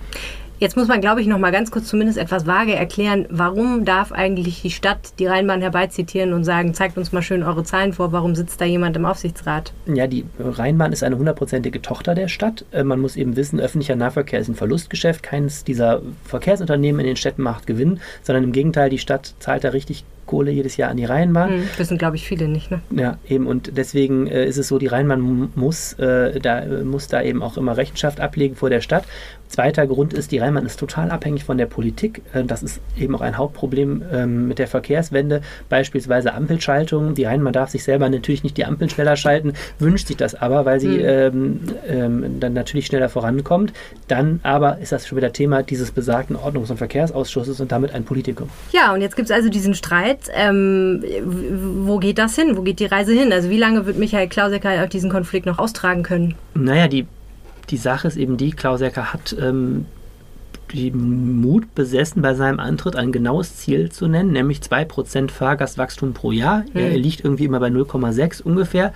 Jetzt 0.60 0.76
muss 0.76 0.88
man, 0.88 1.00
glaube 1.00 1.22
ich, 1.22 1.26
noch 1.26 1.38
mal 1.38 1.52
ganz 1.52 1.70
kurz 1.70 1.86
zumindest 1.86 2.18
etwas 2.18 2.46
vage 2.46 2.74
erklären, 2.74 3.26
warum 3.30 3.86
darf 3.86 4.12
eigentlich 4.12 4.60
die 4.60 4.70
Stadt 4.70 5.18
die 5.18 5.24
Rheinbahn 5.24 5.62
herbeizitieren 5.62 6.34
und 6.34 6.44
sagen, 6.44 6.74
zeigt 6.74 6.98
uns 6.98 7.12
mal 7.12 7.22
schön 7.22 7.42
eure 7.42 7.64
Zahlen 7.64 7.94
vor, 7.94 8.12
warum 8.12 8.34
sitzt 8.34 8.60
da 8.60 8.66
jemand 8.66 8.94
im 8.94 9.06
Aufsichtsrat? 9.06 9.72
Ja, 9.86 10.06
die 10.06 10.26
Rheinbahn 10.38 10.92
ist 10.92 11.02
eine 11.02 11.16
hundertprozentige 11.16 11.80
Tochter 11.80 12.14
der 12.14 12.28
Stadt. 12.28 12.66
Äh, 12.72 12.84
man 12.84 13.00
muss 13.00 13.16
eben 13.16 13.36
wissen, 13.36 13.58
öffentlicher 13.58 13.96
Nahverkehr 13.96 14.38
ist 14.38 14.48
ein 14.48 14.54
Verlustgeschäft. 14.54 15.22
Keines 15.22 15.64
dieser 15.64 16.02
Verkehrsunternehmen 16.26 17.00
in 17.00 17.06
den 17.06 17.16
Städten 17.16 17.40
macht 17.40 17.66
Gewinn, 17.66 17.98
sondern 18.22 18.44
im 18.44 18.52
Gegenteil, 18.52 18.90
die 18.90 18.98
Stadt 18.98 19.32
zahlt 19.38 19.64
da 19.64 19.70
richtig 19.70 20.04
Kohle 20.30 20.52
jedes 20.52 20.76
Jahr 20.76 20.90
an 20.90 20.96
die 20.96 21.06
Rheinbahn. 21.06 21.50
Hm, 21.50 21.68
wissen, 21.76 21.98
glaube 21.98 22.14
ich, 22.14 22.24
viele 22.24 22.46
nicht. 22.46 22.70
Ne? 22.70 22.80
Ja, 22.94 23.18
eben. 23.28 23.48
Und 23.48 23.76
deswegen 23.76 24.28
äh, 24.28 24.46
ist 24.46 24.58
es 24.58 24.68
so, 24.68 24.78
die 24.78 24.86
Rheinbahn 24.86 25.50
muss, 25.56 25.94
äh, 25.94 26.38
da, 26.38 26.64
muss 26.84 27.08
da 27.08 27.20
eben 27.20 27.42
auch 27.42 27.56
immer 27.56 27.76
Rechenschaft 27.76 28.20
ablegen 28.20 28.54
vor 28.54 28.70
der 28.70 28.80
Stadt. 28.80 29.04
Zweiter 29.50 29.88
Grund 29.88 30.14
ist, 30.14 30.30
die 30.30 30.38
Rheinbahn 30.38 30.64
ist 30.64 30.78
total 30.78 31.10
abhängig 31.10 31.42
von 31.42 31.58
der 31.58 31.66
Politik. 31.66 32.22
Äh, 32.32 32.44
das 32.44 32.62
ist 32.62 32.80
eben 32.96 33.16
auch 33.16 33.20
ein 33.20 33.36
Hauptproblem 33.36 34.02
ähm, 34.12 34.46
mit 34.46 34.60
der 34.60 34.68
Verkehrswende, 34.68 35.42
beispielsweise 35.68 36.34
Ampelschaltung. 36.34 37.16
Die 37.16 37.24
Rheinbahn 37.24 37.52
darf 37.52 37.70
sich 37.70 37.82
selber 37.82 38.08
natürlich 38.08 38.44
nicht 38.44 38.56
die 38.56 38.64
Ampeln 38.64 38.88
schneller 38.88 39.16
schalten, 39.16 39.54
wünscht 39.80 40.06
sich 40.06 40.16
das 40.16 40.36
aber, 40.36 40.64
weil 40.66 40.78
sie 40.78 40.88
mhm. 40.88 41.04
ähm, 41.04 41.60
ähm, 41.88 42.40
dann 42.40 42.52
natürlich 42.52 42.86
schneller 42.86 43.08
vorankommt. 43.08 43.72
Dann 44.06 44.38
aber 44.44 44.78
ist 44.78 44.92
das 44.92 45.08
schon 45.08 45.18
wieder 45.18 45.32
Thema 45.32 45.64
dieses 45.64 45.90
besagten 45.90 46.36
Ordnungs- 46.36 46.70
und 46.70 46.76
Verkehrsausschusses 46.76 47.60
und 47.60 47.72
damit 47.72 47.92
ein 47.92 48.04
Politikum. 48.04 48.48
Ja, 48.70 48.94
und 48.94 49.00
jetzt 49.00 49.16
gibt 49.16 49.30
es 49.30 49.34
also 49.34 49.48
diesen 49.48 49.74
Streit. 49.74 50.30
Ähm, 50.32 51.02
wo 51.24 51.98
geht 51.98 52.18
das 52.18 52.36
hin? 52.36 52.56
Wo 52.56 52.62
geht 52.62 52.78
die 52.78 52.86
Reise 52.86 53.12
hin? 53.12 53.32
Also 53.32 53.50
wie 53.50 53.58
lange 53.58 53.84
wird 53.84 53.98
Michael 53.98 54.28
Klausecker 54.28 54.86
diesen 54.86 55.10
Konflikt 55.10 55.46
noch 55.46 55.58
austragen 55.58 56.04
können? 56.04 56.36
Naja, 56.54 56.86
die 56.86 57.06
die 57.70 57.76
Sache 57.76 58.08
ist 58.08 58.16
eben 58.16 58.36
die, 58.36 58.50
Klaus 58.50 58.80
Ecker 58.80 59.12
hat 59.12 59.34
ähm, 59.40 59.86
den 60.72 61.40
Mut 61.40 61.74
besessen, 61.74 62.22
bei 62.22 62.34
seinem 62.34 62.60
Antritt 62.60 62.96
ein 62.96 63.12
genaues 63.12 63.56
Ziel 63.56 63.90
zu 63.90 64.06
nennen, 64.06 64.32
nämlich 64.32 64.60
2% 64.60 65.30
Fahrgastwachstum 65.30 66.12
pro 66.12 66.32
Jahr. 66.32 66.64
Mhm. 66.72 66.80
Er 66.80 66.98
liegt 66.98 67.24
irgendwie 67.24 67.44
immer 67.44 67.60
bei 67.60 67.68
0,6 67.68 68.42
ungefähr. 68.42 68.92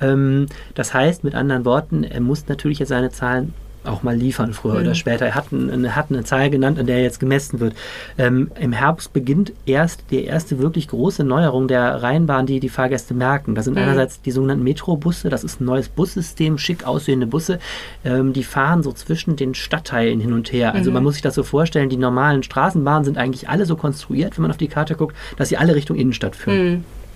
Ähm, 0.00 0.46
das 0.74 0.94
heißt, 0.94 1.24
mit 1.24 1.34
anderen 1.34 1.64
Worten, 1.64 2.04
er 2.04 2.20
muss 2.20 2.48
natürlich 2.48 2.78
jetzt 2.78 2.88
seine 2.88 3.10
Zahlen 3.10 3.54
auch 3.84 4.02
mal 4.02 4.16
liefern, 4.16 4.52
früher 4.52 4.74
mhm. 4.74 4.80
oder 4.80 4.94
später. 4.94 5.26
Er 5.26 5.34
hat, 5.34 5.52
ein, 5.52 5.94
hat, 5.94 6.10
eine 6.10 6.24
Zahl 6.24 6.50
genannt, 6.50 6.78
an 6.78 6.86
der 6.86 6.96
er 6.96 7.02
jetzt 7.02 7.20
gemessen 7.20 7.60
wird. 7.60 7.74
Ähm, 8.18 8.50
Im 8.60 8.72
Herbst 8.72 9.12
beginnt 9.12 9.52
erst 9.66 10.04
die 10.10 10.24
erste 10.24 10.58
wirklich 10.58 10.88
große 10.88 11.24
Neuerung 11.24 11.68
der 11.68 12.02
Rheinbahn, 12.02 12.46
die 12.46 12.60
die 12.60 12.68
Fahrgäste 12.68 13.14
merken. 13.14 13.54
Das 13.54 13.64
sind 13.64 13.74
mhm. 13.74 13.82
einerseits 13.82 14.20
die 14.20 14.30
sogenannten 14.30 14.64
Metrobusse, 14.64 15.28
das 15.28 15.44
ist 15.44 15.60
ein 15.60 15.64
neues 15.64 15.88
Bussystem, 15.88 16.58
schick 16.58 16.86
aussehende 16.86 17.26
Busse. 17.26 17.58
Ähm, 18.04 18.32
die 18.32 18.44
fahren 18.44 18.82
so 18.82 18.92
zwischen 18.92 19.36
den 19.36 19.54
Stadtteilen 19.54 20.20
hin 20.20 20.32
und 20.32 20.52
her. 20.52 20.74
Also 20.74 20.90
mhm. 20.90 20.94
man 20.94 21.02
muss 21.04 21.14
sich 21.14 21.22
das 21.22 21.34
so 21.34 21.42
vorstellen, 21.42 21.88
die 21.88 21.96
normalen 21.96 22.42
Straßenbahnen 22.42 23.04
sind 23.04 23.18
eigentlich 23.18 23.48
alle 23.48 23.66
so 23.66 23.76
konstruiert, 23.76 24.36
wenn 24.36 24.42
man 24.42 24.50
auf 24.50 24.56
die 24.56 24.68
Karte 24.68 24.94
guckt, 24.94 25.16
dass 25.36 25.48
sie 25.48 25.56
alle 25.56 25.74
Richtung 25.74 25.96
Innenstadt 25.96 26.36
führen. 26.36 26.56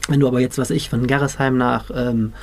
Wenn 0.09 0.21
du 0.21 0.29
aber 0.29 0.41
jetzt, 0.41 0.59
was 0.59 0.71
ich, 0.71 0.91
von 0.91 1.07
Gerresheim 1.07 1.57
nach 1.57 1.91
ähm, 1.95 2.35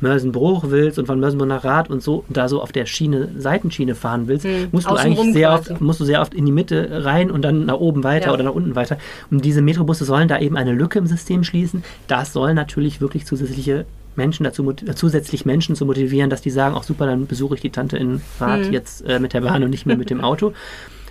Mörsenbruch 0.00 0.64
willst 0.68 0.98
und 0.98 1.06
von 1.06 1.18
Mörsenbruch 1.18 1.46
nach 1.46 1.64
Rad 1.64 1.88
und 1.88 2.02
so, 2.02 2.24
da 2.28 2.46
so 2.48 2.60
auf 2.60 2.72
der 2.72 2.84
Schiene, 2.84 3.30
Seitenschiene 3.38 3.94
fahren 3.94 4.28
willst, 4.28 4.44
hm, 4.44 4.68
musst 4.70 4.90
du 4.90 4.94
eigentlich 4.94 5.32
sehr 5.32 5.52
oft, 5.52 5.80
musst 5.80 5.98
du 6.00 6.04
sehr 6.04 6.20
oft 6.20 6.34
in 6.34 6.44
die 6.44 6.52
Mitte 6.52 7.04
rein 7.04 7.30
und 7.30 7.42
dann 7.42 7.64
nach 7.64 7.78
oben 7.78 8.04
weiter 8.04 8.26
ja. 8.26 8.34
oder 8.34 8.44
nach 8.44 8.54
unten 8.54 8.74
weiter. 8.74 8.98
Und 9.30 9.44
diese 9.46 9.62
Metrobusse 9.62 10.04
sollen 10.04 10.28
da 10.28 10.38
eben 10.38 10.58
eine 10.58 10.72
Lücke 10.72 10.98
im 10.98 11.06
System 11.06 11.42
schließen. 11.42 11.84
Das 12.06 12.34
soll 12.34 12.52
natürlich 12.52 13.00
wirklich 13.00 13.24
zusätzliche 13.24 13.86
Menschen 14.14 14.44
dazu 14.44 14.74
zusätzlich 14.94 15.46
Menschen 15.46 15.74
zu 15.74 15.86
motivieren, 15.86 16.30
dass 16.30 16.42
die 16.42 16.50
sagen, 16.50 16.74
auch 16.74 16.82
super, 16.82 17.06
dann 17.06 17.26
besuche 17.26 17.54
ich 17.54 17.60
die 17.60 17.70
Tante 17.70 17.96
in 17.96 18.20
Rad 18.40 18.66
hm. 18.66 18.72
jetzt 18.72 19.06
äh, 19.06 19.20
mit 19.20 19.32
der 19.32 19.40
Bahn 19.40 19.62
und 19.62 19.70
nicht 19.70 19.86
mehr 19.86 19.96
mit 19.96 20.10
dem 20.10 20.20
Auto. 20.22 20.52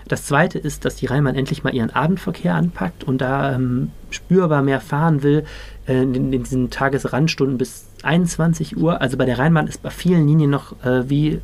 Das 0.07 0.25
zweite 0.25 0.59
ist, 0.59 0.85
dass 0.85 0.95
die 0.95 1.07
Rheinbahn 1.07 1.35
endlich 1.35 1.63
mal 1.63 1.73
ihren 1.73 1.89
Abendverkehr 1.89 2.53
anpackt 2.53 3.03
und 3.03 3.19
da 3.19 3.55
ähm, 3.55 3.91
spürbar 4.11 4.61
mehr 4.61 4.79
fahren 4.79 5.23
will 5.23 5.45
äh, 5.87 6.01
in, 6.03 6.31
in, 6.31 6.43
diesen 6.43 6.69
Tagesrandstunden 6.69 7.57
bis 7.57 7.87
21 8.03 8.77
Uhr. 8.77 9.01
Also 9.01 9.17
bei 9.17 9.25
der 9.25 9.39
Rheinbahn 9.39 9.67
ist 9.67 9.81
bei 9.81 9.89
vielen 9.89 10.27
Linien 10.27 10.51
noch 10.51 10.73
äh, 10.83 11.09
wie 11.09 11.41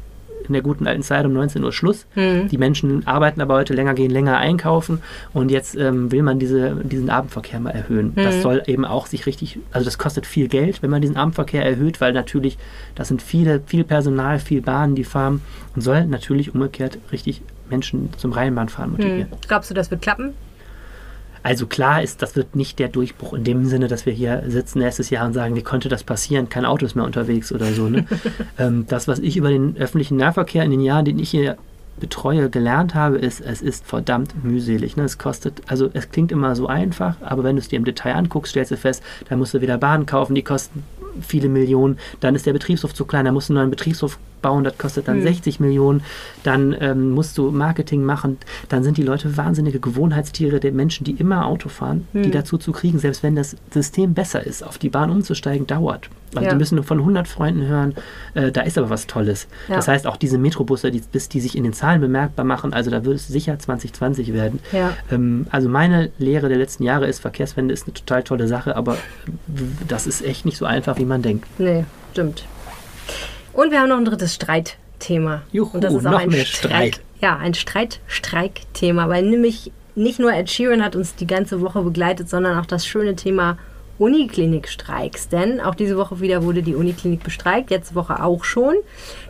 in 0.47 0.53
der 0.53 0.61
guten 0.61 0.87
alten 0.87 1.03
Zeit 1.03 1.25
um 1.25 1.33
19 1.33 1.63
Uhr 1.63 1.71
Schluss. 1.71 2.05
Mhm. 2.15 2.47
Die 2.49 2.57
Menschen 2.57 3.05
arbeiten 3.07 3.41
aber 3.41 3.55
heute 3.55 3.73
länger, 3.73 3.93
gehen 3.93 4.11
länger 4.11 4.37
einkaufen 4.37 5.01
und 5.33 5.51
jetzt 5.51 5.75
ähm, 5.75 6.11
will 6.11 6.23
man 6.23 6.39
diese, 6.39 6.75
diesen 6.83 7.09
Abendverkehr 7.09 7.59
mal 7.59 7.71
erhöhen. 7.71 8.13
Mhm. 8.15 8.23
Das 8.23 8.41
soll 8.41 8.63
eben 8.67 8.85
auch 8.85 9.07
sich 9.07 9.25
richtig, 9.25 9.59
also 9.71 9.85
das 9.85 9.97
kostet 9.97 10.25
viel 10.25 10.47
Geld, 10.47 10.81
wenn 10.81 10.89
man 10.89 11.01
diesen 11.01 11.17
Abendverkehr 11.17 11.65
erhöht, 11.65 12.01
weil 12.01 12.13
natürlich 12.13 12.57
das 12.95 13.07
sind 13.07 13.21
viele, 13.21 13.61
viel 13.65 13.83
Personal, 13.83 14.39
viel 14.39 14.61
Bahnen, 14.61 14.95
die 14.95 15.03
fahren 15.03 15.41
und 15.75 15.81
soll 15.81 16.05
natürlich 16.05 16.53
umgekehrt 16.53 16.97
richtig 17.11 17.41
Menschen 17.69 18.09
zum 18.17 18.33
Rheinbahnfahren 18.33 18.91
motivieren. 18.91 19.31
Hm. 19.31 19.37
Glaubst 19.47 19.69
du, 19.69 19.73
das 19.73 19.89
wird 19.89 20.01
klappen? 20.01 20.33
Also 21.43 21.65
klar 21.65 22.03
ist, 22.03 22.21
das 22.21 22.35
wird 22.35 22.55
nicht 22.55 22.79
der 22.79 22.87
Durchbruch 22.87 23.33
in 23.33 23.43
dem 23.43 23.65
Sinne, 23.65 23.87
dass 23.87 24.05
wir 24.05 24.13
hier 24.13 24.43
sitzen 24.47 24.79
nächstes 24.79 25.09
Jahr 25.09 25.25
und 25.25 25.33
sagen, 25.33 25.55
wie 25.55 25.63
konnte 25.63 25.89
das 25.89 26.03
passieren? 26.03 26.49
Kein 26.49 26.65
Auto 26.65 26.85
ist 26.85 26.95
mehr 26.95 27.05
unterwegs 27.05 27.51
oder 27.51 27.73
so. 27.73 27.89
Ne? 27.89 28.05
ähm, 28.59 28.85
das, 28.87 29.07
was 29.07 29.19
ich 29.19 29.37
über 29.37 29.49
den 29.49 29.75
öffentlichen 29.77 30.17
Nahverkehr 30.17 30.63
in 30.63 30.71
den 30.71 30.81
Jahren, 30.81 31.05
den 31.05 31.19
ich 31.19 31.29
hier 31.31 31.57
betreue, 31.99 32.49
gelernt 32.49 32.95
habe, 32.95 33.17
ist, 33.17 33.41
es 33.41 33.61
ist 33.61 33.85
verdammt 33.85 34.43
mühselig. 34.43 34.97
Ne? 34.97 35.03
Es 35.03 35.17
kostet, 35.17 35.61
also 35.67 35.89
es 35.93 36.09
klingt 36.11 36.31
immer 36.31 36.55
so 36.55 36.67
einfach, 36.67 37.15
aber 37.21 37.43
wenn 37.43 37.55
du 37.55 37.61
es 37.61 37.69
dir 37.69 37.77
im 37.77 37.85
Detail 37.85 38.15
anguckst, 38.15 38.51
stellst 38.51 38.71
du 38.71 38.77
fest, 38.77 39.03
da 39.29 39.35
musst 39.35 39.53
du 39.53 39.61
wieder 39.61 39.77
Bahnen 39.77 40.05
kaufen, 40.05 40.35
die 40.35 40.43
kosten 40.43 40.83
viele 41.21 41.49
Millionen. 41.49 41.97
Dann 42.19 42.35
ist 42.35 42.45
der 42.45 42.53
Betriebshof 42.53 42.93
zu 42.93 43.05
klein, 43.05 43.25
da 43.25 43.31
musst 43.31 43.49
du 43.49 43.53
einen 43.53 43.59
neuen 43.59 43.71
Betriebshof 43.71 44.17
bauen, 44.41 44.63
das 44.63 44.77
kostet 44.77 45.07
dann 45.07 45.19
mhm. 45.19 45.23
60 45.23 45.59
Millionen. 45.59 46.03
Dann 46.43 46.75
ähm, 46.79 47.11
musst 47.11 47.37
du 47.37 47.51
Marketing 47.51 48.03
machen. 48.03 48.37
Dann 48.69 48.83
sind 48.83 48.97
die 48.97 49.03
Leute 49.03 49.37
wahnsinnige 49.37 49.79
Gewohnheitstiere 49.79 50.59
der 50.59 50.71
Menschen, 50.71 51.03
die 51.03 51.13
immer 51.13 51.45
Auto 51.45 51.69
fahren, 51.69 52.07
mhm. 52.13 52.23
die 52.23 52.31
dazu 52.31 52.57
zu 52.57 52.71
kriegen, 52.71 52.99
selbst 52.99 53.23
wenn 53.23 53.35
das 53.35 53.55
System 53.71 54.13
besser 54.13 54.45
ist, 54.45 54.63
auf 54.63 54.77
die 54.77 54.89
Bahn 54.89 55.09
umzusteigen, 55.09 55.67
dauert. 55.67 56.09
Also 56.33 56.45
ja. 56.45 56.53
die 56.53 56.57
müssen 56.57 56.81
von 56.83 56.99
100 56.99 57.27
Freunden 57.27 57.67
hören, 57.67 57.95
äh, 58.35 58.51
da 58.51 58.61
ist 58.61 58.77
aber 58.77 58.89
was 58.89 59.05
Tolles. 59.05 59.47
Ja. 59.67 59.75
Das 59.75 59.87
heißt, 59.87 60.07
auch 60.07 60.15
diese 60.15 60.37
Metrobusse, 60.37 60.91
die, 60.91 61.01
die 61.01 61.41
sich 61.41 61.57
in 61.57 61.63
den 61.63 61.73
Zahlen 61.73 61.99
bemerkbar 61.99 62.45
machen, 62.45 62.73
also 62.73 62.89
da 62.89 63.03
wird 63.03 63.17
es 63.17 63.27
sicher 63.27 63.59
2020 63.59 64.31
werden. 64.31 64.59
Ja. 64.71 64.95
Ähm, 65.11 65.47
also 65.49 65.67
meine 65.67 66.11
Lehre 66.17 66.47
der 66.47 66.57
letzten 66.57 66.83
Jahre 66.83 67.07
ist, 67.07 67.19
Verkehrswende 67.19 67.73
ist 67.73 67.85
eine 67.85 67.93
total 67.93 68.23
tolle 68.23 68.47
Sache, 68.47 68.75
aber 68.77 68.97
das 69.87 70.07
ist 70.07 70.23
echt 70.23 70.45
nicht 70.45 70.57
so 70.57 70.65
einfach, 70.65 70.97
wie 70.97 71.05
man 71.05 71.21
denkt. 71.21 71.47
Nee, 71.59 71.83
stimmt. 72.11 72.45
Und 73.53 73.71
wir 73.71 73.79
haben 73.79 73.89
noch 73.89 73.97
ein 73.97 74.05
drittes 74.05 74.35
Streitthema. 74.35 75.41
Juhu, 75.51 75.71
Und 75.73 75.83
das 75.83 75.93
ist 75.93 76.05
auch 76.05 76.11
noch 76.11 76.19
ein 76.19 76.29
mehr 76.29 76.45
Streit. 76.45 76.95
Streit. 76.95 77.01
Ja, 77.21 77.37
ein 77.37 77.53
Streit-Streik-Thema, 77.53 79.09
weil 79.09 79.23
nämlich 79.23 79.71
nicht 79.95 80.19
nur 80.19 80.33
Ed 80.33 80.49
Sheeran 80.49 80.83
hat 80.83 80.95
uns 80.95 81.15
die 81.15 81.27
ganze 81.27 81.61
Woche 81.61 81.81
begleitet, 81.81 82.29
sondern 82.29 82.57
auch 82.57 82.65
das 82.65 82.87
schöne 82.87 83.15
Thema 83.15 83.57
Uniklinik-Streiks. 83.99 85.29
Denn 85.29 85.61
auch 85.61 85.75
diese 85.75 85.95
Woche 85.97 86.19
wieder 86.21 86.43
wurde 86.43 86.63
die 86.63 86.75
Uniklinik 86.75 87.23
bestreikt, 87.23 87.69
jetzt 87.69 87.93
Woche 87.93 88.23
auch 88.23 88.43
schon. 88.43 88.75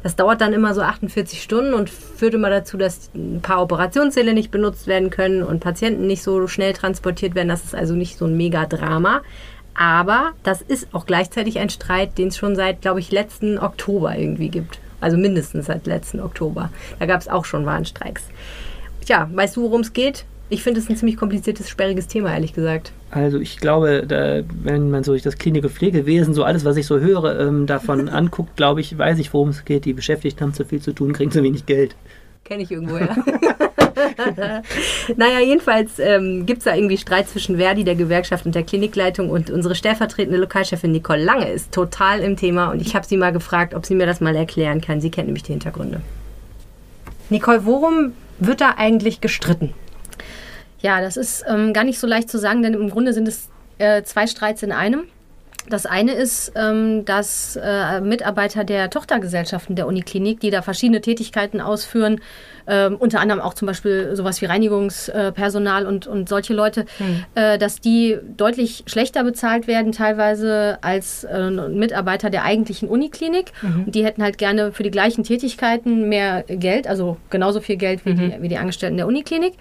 Das 0.02 0.16
dauert 0.16 0.40
dann 0.40 0.54
immer 0.54 0.74
so 0.74 0.82
48 0.82 1.42
Stunden 1.42 1.74
und 1.74 1.90
führt 1.90 2.34
immer 2.34 2.50
dazu, 2.50 2.78
dass 2.78 3.10
ein 3.14 3.42
paar 3.42 3.62
Operationssäle 3.62 4.34
nicht 4.34 4.52
benutzt 4.52 4.88
werden 4.88 5.10
können 5.10 5.44
und 5.44 5.60
Patienten 5.60 6.08
nicht 6.08 6.24
so 6.24 6.48
schnell 6.48 6.74
transportiert 6.74 7.36
werden. 7.36 7.50
Das 7.50 7.66
ist 7.66 7.76
also 7.76 7.96
nicht 7.96 8.18
so 8.18 8.26
ein 8.26 8.38
Mega-Drama. 8.38 9.22
Aber 9.74 10.32
das 10.44 10.62
ist 10.62 10.88
auch 10.94 11.06
gleichzeitig 11.06 11.60
ein 11.60 11.70
Streit, 11.70 12.18
den 12.18 12.28
es 12.28 12.38
schon 12.38 12.56
seit, 12.56 12.82
glaube 12.82 13.00
ich, 13.00 13.12
letzten 13.12 13.58
Oktober 13.58 14.16
irgendwie 14.18 14.50
gibt. 14.50 14.80
Also 15.00 15.18
mindestens 15.18 15.66
seit 15.66 15.88
letzten 15.88 16.20
Oktober. 16.20 16.70
Da 17.00 17.06
gab 17.06 17.22
es 17.22 17.28
auch 17.28 17.46
schon 17.46 17.66
Warnstreiks. 17.66 18.24
Tja, 19.06 19.30
weißt 19.34 19.58
du, 19.58 19.64
worum 19.64 19.82
es 19.82 19.94
geht? 19.94 20.26
Ich 20.50 20.64
finde 20.64 20.82
es 20.82 20.90
ein 20.90 20.98
ziemlich 20.98 21.16
kompliziertes, 21.16 21.70
sperriges 21.70 22.08
Thema, 22.08 22.34
ehrlich 22.34 22.54
gesagt. 22.54 22.92
Also 23.10 23.40
ich 23.40 23.58
glaube, 23.58 24.04
da, 24.06 24.42
wenn 24.64 24.92
man 24.92 25.04
so 25.04 25.16
das 25.16 25.38
Klinik- 25.38 25.64
und 25.64 25.72
Pflegewesen, 25.72 26.34
so 26.34 26.44
alles, 26.44 26.66
was 26.66 26.78
ich 26.78 26.86
so 26.86 27.00
höre, 27.00 27.40
ähm, 27.40 27.66
davon 27.66 28.10
anguckt, 28.10 28.58
glaube 28.58 28.82
ich, 28.82 28.98
weiß 28.98 29.20
ich, 29.20 29.34
worum 29.34 29.50
es 29.50 29.66
geht. 29.66 29.86
Die 29.86 29.94
Beschäftigten 29.94 30.42
haben 30.42 30.54
zu 30.54 30.66
viel 30.66 30.82
zu 30.82 30.92
tun, 30.92 31.14
kriegen 31.14 31.32
zu 31.32 31.42
wenig 31.42 31.66
Geld. 31.66 31.96
Kenne 32.52 32.64
ich 32.64 32.72
irgendwo, 32.72 32.98
ja. 32.98 33.16
naja, 35.16 35.40
jedenfalls 35.40 36.00
ähm, 36.00 36.46
gibt 36.46 36.58
es 36.58 36.66
da 36.66 36.76
irgendwie 36.76 36.98
Streit 36.98 37.30
zwischen 37.30 37.56
Verdi, 37.56 37.86
der 37.86 37.96
Gewerkschaft 37.96 38.46
und 38.46 38.54
der 38.54 38.64
Klinikleitung 38.64 39.30
und 39.30 39.50
unsere 39.50 39.74
stellvertretende 39.74 40.38
Lokalchefin 40.38 40.92
Nicole 40.92 41.24
Lange 41.24 41.50
ist 41.50 41.72
total 41.72 42.20
im 42.20 42.36
Thema 42.36 42.72
und 42.72 42.82
ich 42.82 42.94
habe 42.94 43.08
sie 43.08 43.16
mal 43.16 43.32
gefragt, 43.32 43.74
ob 43.74 43.86
sie 43.86 43.96
mir 43.96 44.06
das 44.06 44.20
mal 44.20 44.36
erklären 44.36 44.82
kann. 44.82 45.00
Sie 45.00 45.10
kennt 45.10 45.28
nämlich 45.28 45.44
die 45.44 45.54
Hintergründe. 45.54 46.02
Nicole, 47.30 47.66
worum 47.66 48.12
wird 48.40 48.60
da 48.60 48.74
eigentlich 48.76 49.22
gestritten? 49.22 49.74
Ja, 50.82 51.00
das 51.00 51.16
ist 51.16 51.46
ähm, 51.48 51.72
gar 51.72 51.86
nicht 51.86 52.00
so 52.00 52.06
leicht 52.06 52.30
zu 52.30 52.38
sagen, 52.38 52.64
denn 52.64 52.74
im 52.74 52.90
Grunde 52.90 53.14
sind 53.14 53.30
es 53.30 53.48
äh, 53.78 54.04
zwei 54.04 54.28
Streits 54.28 54.62
in 54.62 54.74
einem. 54.74 55.04
Das 55.70 55.86
eine 55.86 56.14
ist, 56.14 56.52
ähm, 56.56 57.06
dass 57.06 57.56
äh, 57.56 58.02
Mitarbeiter 58.02 58.64
der 58.64 58.90
Tochtergesellschaften 58.90 59.76
der 59.76 59.88
Uniklinik, 59.88 60.40
die 60.40 60.50
da 60.50 60.62
verschiedene 60.62 61.02
Tätigkeiten 61.02 61.62
ausführen, 61.62 62.20
ähm, 62.68 62.96
unter 62.98 63.20
anderem 63.20 63.42
auch 63.42 63.54
zum 63.54 63.68
Beispiel 63.68 64.16
sowas 64.16 64.42
wie 64.42 64.46
Reinigungspersonal 64.46 65.86
und, 65.86 66.08
und 66.08 66.30
solche 66.30 66.54
Leute, 66.54 66.86
mhm. 67.00 67.26
dass 67.60 67.80
die 67.80 68.18
deutlich 68.38 68.84
schlechter 68.86 69.24
bezahlt 69.24 69.68
werden, 69.68 69.92
teilweise 69.92 70.78
als 70.82 71.24
äh, 71.24 71.50
Mitarbeiter 71.50 72.30
der 72.30 72.44
eigentlichen 72.44 72.88
Uniklinik. 72.88 73.52
Mhm. 73.62 73.84
Und 73.86 73.96
die 73.96 74.06
hätten 74.06 74.24
halt 74.24 74.38
gerne 74.38 74.72
für 74.72 74.84
die 74.84 74.92
gleichen 74.92 75.24
Tätigkeiten 75.24 76.10
mehr 76.10 76.44
Geld, 76.44 76.88
also 76.88 77.18
genauso 77.30 77.62
viel 77.62 77.78
Geld 77.78 78.06
wie, 78.06 78.14
mhm. 78.14 78.18
die, 78.18 78.42
wie 78.42 78.48
die 78.48 78.58
Angestellten 78.58 78.98
der 78.98 79.08
Uniklinik. 79.08 79.54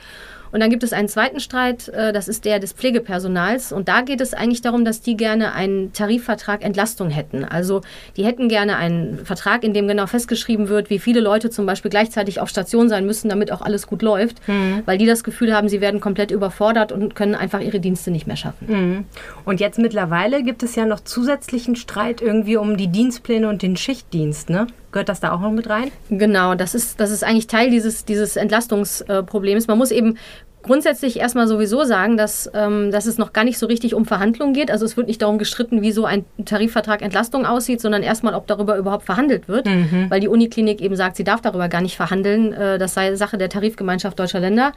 Und 0.52 0.60
dann 0.60 0.70
gibt 0.70 0.82
es 0.82 0.92
einen 0.92 1.08
zweiten 1.08 1.40
Streit, 1.40 1.88
äh, 1.88 2.12
das 2.12 2.28
ist 2.28 2.44
der 2.44 2.58
des 2.58 2.72
Pflegepersonals. 2.72 3.72
Und 3.72 3.88
da 3.88 4.02
geht 4.02 4.20
es 4.20 4.34
eigentlich 4.34 4.62
darum, 4.62 4.84
dass 4.84 5.00
die 5.00 5.16
gerne 5.16 5.52
einen 5.52 5.92
Tarifvertrag 5.92 6.64
Entlastung 6.64 7.10
hätten. 7.10 7.44
Also 7.44 7.82
die 8.16 8.24
hätten 8.24 8.48
gerne 8.48 8.76
einen 8.76 9.24
Vertrag, 9.24 9.64
in 9.64 9.74
dem 9.74 9.88
genau 9.88 10.06
festgeschrieben 10.06 10.68
wird, 10.68 10.90
wie 10.90 10.98
viele 10.98 11.20
Leute 11.20 11.50
zum 11.50 11.66
Beispiel 11.66 11.90
gleichzeitig 11.90 12.40
auf 12.40 12.48
Station 12.48 12.88
sein 12.88 13.06
müssen, 13.06 13.28
damit 13.28 13.52
auch 13.52 13.62
alles 13.62 13.86
gut 13.86 14.02
läuft, 14.02 14.46
mhm. 14.48 14.82
weil 14.86 14.98
die 14.98 15.06
das 15.06 15.24
Gefühl 15.24 15.54
haben, 15.54 15.68
sie 15.68 15.80
werden 15.80 16.00
komplett 16.00 16.30
überfordert 16.30 16.92
und 16.92 17.14
können 17.14 17.34
einfach 17.34 17.60
ihre 17.60 17.80
Dienste 17.80 18.10
nicht 18.10 18.26
mehr 18.26 18.36
schaffen. 18.36 18.66
Mhm. 18.68 19.04
Und 19.44 19.60
jetzt 19.60 19.78
mittlerweile 19.78 20.42
gibt 20.42 20.62
es 20.62 20.74
ja 20.74 20.86
noch 20.86 21.00
zusätzlichen 21.00 21.76
Streit 21.76 22.20
irgendwie 22.20 22.56
um 22.56 22.76
die 22.76 22.88
Dienstpläne 22.88 23.48
und 23.48 23.62
den 23.62 23.76
Schichtdienst, 23.76 24.50
ne? 24.50 24.66
Gehört 24.92 25.08
das 25.08 25.20
da 25.20 25.32
auch 25.32 25.40
noch 25.40 25.52
mit 25.52 25.68
rein? 25.68 25.90
Genau, 26.08 26.54
das 26.54 26.74
ist, 26.74 26.98
das 27.00 27.10
ist 27.10 27.22
eigentlich 27.22 27.46
Teil 27.46 27.70
dieses, 27.70 28.04
dieses 28.04 28.36
Entlastungsproblems. 28.36 29.68
Man 29.68 29.78
muss 29.78 29.90
eben 29.90 30.16
grundsätzlich 30.62 31.18
erstmal 31.18 31.46
sowieso 31.46 31.84
sagen, 31.84 32.16
dass, 32.16 32.50
ähm, 32.54 32.90
dass 32.90 33.06
es 33.06 33.18
noch 33.18 33.32
gar 33.32 33.44
nicht 33.44 33.58
so 33.58 33.66
richtig 33.66 33.94
um 33.94 34.04
Verhandlungen 34.04 34.52
geht. 34.52 34.70
Also 34.70 34.84
es 34.84 34.96
wird 34.96 35.06
nicht 35.06 35.22
darum 35.22 35.38
gestritten, 35.38 35.80
wie 35.80 35.92
so 35.92 36.04
ein 36.04 36.24
Tarifvertrag 36.44 37.02
Entlastung 37.02 37.46
aussieht, 37.46 37.80
sondern 37.80 38.02
erstmal, 38.02 38.34
ob 38.34 38.46
darüber 38.46 38.76
überhaupt 38.76 39.04
verhandelt 39.04 39.48
wird. 39.48 39.66
Mhm. 39.66 40.06
Weil 40.08 40.20
die 40.20 40.28
Uniklinik 40.28 40.80
eben 40.80 40.96
sagt, 40.96 41.16
sie 41.16 41.24
darf 41.24 41.40
darüber 41.40 41.68
gar 41.68 41.80
nicht 41.80 41.96
verhandeln. 41.96 42.52
Äh, 42.52 42.78
das 42.78 42.94
sei 42.94 43.14
Sache 43.14 43.38
der 43.38 43.48
Tarifgemeinschaft 43.48 44.18
deutscher 44.18 44.40
Länder. 44.40 44.72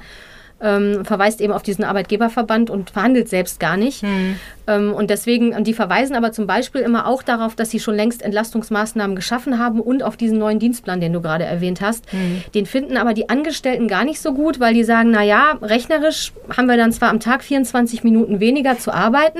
Ähm, 0.62 1.04
verweist 1.04 1.42
eben 1.42 1.52
auf 1.54 1.64
diesen 1.64 1.84
Arbeitgeberverband 1.84 2.70
und 2.70 2.92
verhandelt 2.92 3.30
selbst 3.30 3.60
gar 3.60 3.78
nicht. 3.78 4.02
Hm. 4.02 4.36
Ähm, 4.66 4.94
und 4.94 5.10
deswegen, 5.10 5.54
und 5.54 5.68
die 5.68 5.74
verweisen 5.74 6.16
aber 6.16 6.32
zum 6.32 6.48
Beispiel 6.48 6.82
immer 6.82 7.08
auch 7.08 7.22
darauf, 7.22 7.56
dass 7.56 7.70
sie 7.70 7.80
schon 7.80 7.96
längst 7.96 8.22
Entlastungsmaßnahmen 8.22 9.16
geschaffen 9.16 9.60
haben 9.60 9.82
und 9.82 10.04
auf 10.04 10.16
diesen 10.16 10.38
neuen 10.38 10.60
Dienstplan, 10.60 11.02
den 11.02 11.12
du 11.12 11.22
gerade 11.22 11.44
erwähnt 11.44 11.82
hast. 11.82 12.06
Den 12.54 12.66
finden 12.66 12.96
aber 12.96 13.14
die 13.14 13.30
Angestellten 13.30 13.88
gar 13.88 14.06
nicht 14.06 14.22
so 14.22 14.34
gut, 14.34 14.60
weil 14.60 14.74
die 14.74 14.84
sagen, 14.84 15.12
naja, 15.12 15.58
rechnerisch 15.62 16.32
haben 16.56 16.68
wir 16.68 16.78
dann 16.78 16.92
zwar 16.94 17.10
am 17.10 17.20
Tag 17.20 17.44
24 17.44 18.04
Minuten 18.04 18.40
weniger 18.40 18.78
zu 18.78 18.94
arbeiten, 18.94 19.40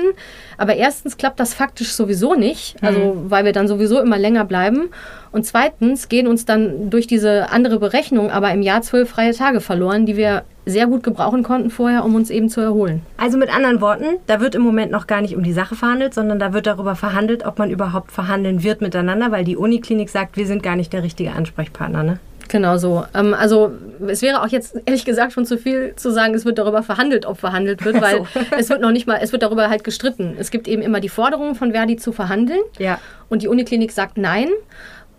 aber 0.58 0.76
erstens 0.76 1.16
klappt 1.16 1.40
das 1.40 1.54
faktisch 1.54 1.92
sowieso 1.92 2.34
nicht, 2.34 2.76
also 2.82 3.16
weil 3.28 3.44
wir 3.44 3.52
dann 3.52 3.68
sowieso 3.68 4.00
immer 4.00 4.18
länger 4.18 4.44
bleiben. 4.44 4.90
Und 5.32 5.46
zweitens 5.46 6.08
gehen 6.08 6.26
uns 6.26 6.44
dann 6.44 6.90
durch 6.90 7.06
diese 7.06 7.50
andere 7.50 7.78
Berechnung 7.78 8.30
aber 8.30 8.52
im 8.52 8.62
Jahr 8.62 8.82
zwölf 8.82 9.10
freie 9.10 9.34
Tage 9.34 9.60
verloren, 9.60 10.06
die 10.06 10.16
wir 10.16 10.44
sehr 10.66 10.86
gut 10.86 11.02
gebrauchen 11.02 11.42
konnten 11.42 11.70
vorher, 11.70 12.04
um 12.04 12.14
uns 12.14 12.30
eben 12.30 12.48
zu 12.48 12.60
erholen. 12.60 13.02
Also 13.16 13.36
mit 13.38 13.54
anderen 13.54 13.80
Worten, 13.80 14.16
da 14.26 14.40
wird 14.40 14.54
im 14.54 14.62
Moment 14.62 14.90
noch 14.90 15.06
gar 15.06 15.20
nicht 15.20 15.36
um 15.36 15.42
die 15.42 15.52
Sache 15.52 15.74
verhandelt, 15.74 16.14
sondern 16.14 16.38
da 16.38 16.52
wird 16.52 16.66
darüber 16.66 16.96
verhandelt, 16.96 17.44
ob 17.44 17.58
man 17.58 17.70
überhaupt 17.70 18.12
verhandeln 18.12 18.62
wird 18.62 18.80
miteinander, 18.80 19.30
weil 19.30 19.44
die 19.44 19.56
Uniklinik 19.56 20.08
sagt, 20.08 20.36
wir 20.36 20.46
sind 20.46 20.62
gar 20.62 20.76
nicht 20.76 20.92
der 20.92 21.02
richtige 21.02 21.32
Ansprechpartner. 21.32 22.02
Ne? 22.02 22.18
Genau 22.48 22.76
so. 22.76 23.04
Ähm, 23.14 23.34
also 23.34 23.72
es 24.06 24.22
wäre 24.22 24.42
auch 24.42 24.48
jetzt 24.48 24.76
ehrlich 24.86 25.04
gesagt 25.04 25.32
schon 25.32 25.46
zu 25.46 25.58
viel 25.58 25.94
zu 25.96 26.10
sagen, 26.10 26.34
es 26.34 26.44
wird 26.44 26.58
darüber 26.58 26.82
verhandelt, 26.82 27.26
ob 27.26 27.38
verhandelt 27.38 27.84
wird, 27.84 28.00
weil 28.00 28.22
es 28.58 28.68
wird 28.70 28.80
noch 28.80 28.92
nicht 28.92 29.06
mal, 29.06 29.18
es 29.20 29.32
wird 29.32 29.42
darüber 29.42 29.68
halt 29.68 29.84
gestritten. 29.84 30.34
Es 30.38 30.50
gibt 30.50 30.68
eben 30.68 30.82
immer 30.82 31.00
die 31.00 31.08
Forderung 31.08 31.54
von 31.54 31.72
Verdi 31.72 31.96
zu 31.96 32.12
verhandeln 32.12 32.60
Ja. 32.78 32.98
und 33.28 33.42
die 33.42 33.48
Uniklinik 33.48 33.92
sagt 33.92 34.18
nein. 34.18 34.48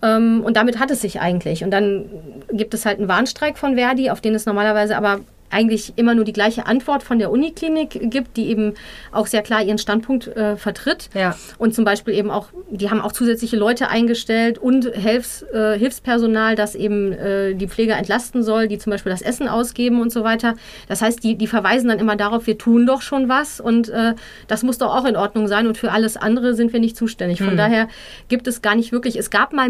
Ähm, 0.02 0.42
und 0.44 0.58
damit 0.58 0.80
hat 0.80 0.92
es 0.92 1.02
sich 1.02 1.22
eigentlich. 1.22 1.64
Und 1.64 1.72
dann 1.72 2.06
gibt 2.52 2.74
es 2.74 2.86
halt 2.86 3.00
einen 3.00 3.08
Warnstreik 3.08 3.58
von 3.58 3.76
Verdi, 3.76 4.10
auf 4.10 4.22
den 4.22 4.36
es 4.36 4.46
normalerweise 4.46 4.98
aber 4.98 5.20
eigentlich 5.56 5.94
immer 5.96 6.16
nur 6.16 6.26
die 6.26 6.34
gleiche 6.34 6.66
Antwort 6.66 7.02
von 7.02 7.18
der 7.18 7.32
Uniklinik 7.32 8.12
gibt, 8.12 8.36
die 8.36 8.50
eben 8.50 8.74
auch 9.14 9.26
sehr 9.26 9.42
klar 9.42 9.64
ihren 9.64 9.78
Standpunkt 9.78 10.28
äh, 10.28 10.58
vertritt. 10.58 11.10
Ja. 11.14 11.36
Und 11.58 11.74
zum 11.74 11.86
Beispiel 11.86 12.14
eben 12.14 12.30
auch, 12.30 12.48
die 12.70 12.90
haben 12.90 13.00
auch 13.00 13.14
zusätzliche 13.14 13.56
Leute 13.56 13.88
eingestellt 13.88 14.58
und 14.58 14.86
Hilfs, 14.94 15.44
äh, 15.54 15.80
Hilfspersonal, 15.80 16.56
das 16.56 16.76
eben 16.76 17.14
äh, 17.14 17.56
die 17.56 17.68
Pfleger 17.68 17.96
entlasten 17.96 18.44
soll, 18.44 18.68
die 18.68 18.78
zum 18.78 18.92
Beispiel 18.92 19.12
das 19.12 19.22
Essen 19.22 19.48
ausgeben 19.48 20.02
und 20.02 20.12
so 20.12 20.26
weiter. 20.26 20.56
Das 20.90 21.02
heißt, 21.02 21.24
die, 21.24 21.36
die 21.36 21.48
verweisen 21.48 21.88
dann 21.88 22.00
immer 22.00 22.18
darauf, 22.18 22.48
wir 22.48 22.58
tun 22.58 22.86
doch 22.86 23.02
schon 23.02 23.30
was 23.30 23.62
und 23.62 23.88
äh, 23.90 24.14
das 24.48 24.64
muss 24.64 24.78
doch 24.78 24.94
auch 24.94 25.06
in 25.06 25.16
Ordnung 25.16 25.48
sein 25.48 25.68
und 25.68 25.78
für 25.78 25.92
alles 25.92 26.18
andere 26.18 26.54
sind 26.54 26.74
wir 26.74 26.82
nicht 26.82 26.98
zuständig. 26.98 27.42
Von 27.42 27.56
daher 27.56 27.88
gibt 28.28 28.48
es 28.48 28.62
gar 28.62 28.76
nicht 28.76 28.92
wirklich, 28.92 29.16
es 29.16 29.30
gab 29.30 29.54
mal 29.54 29.70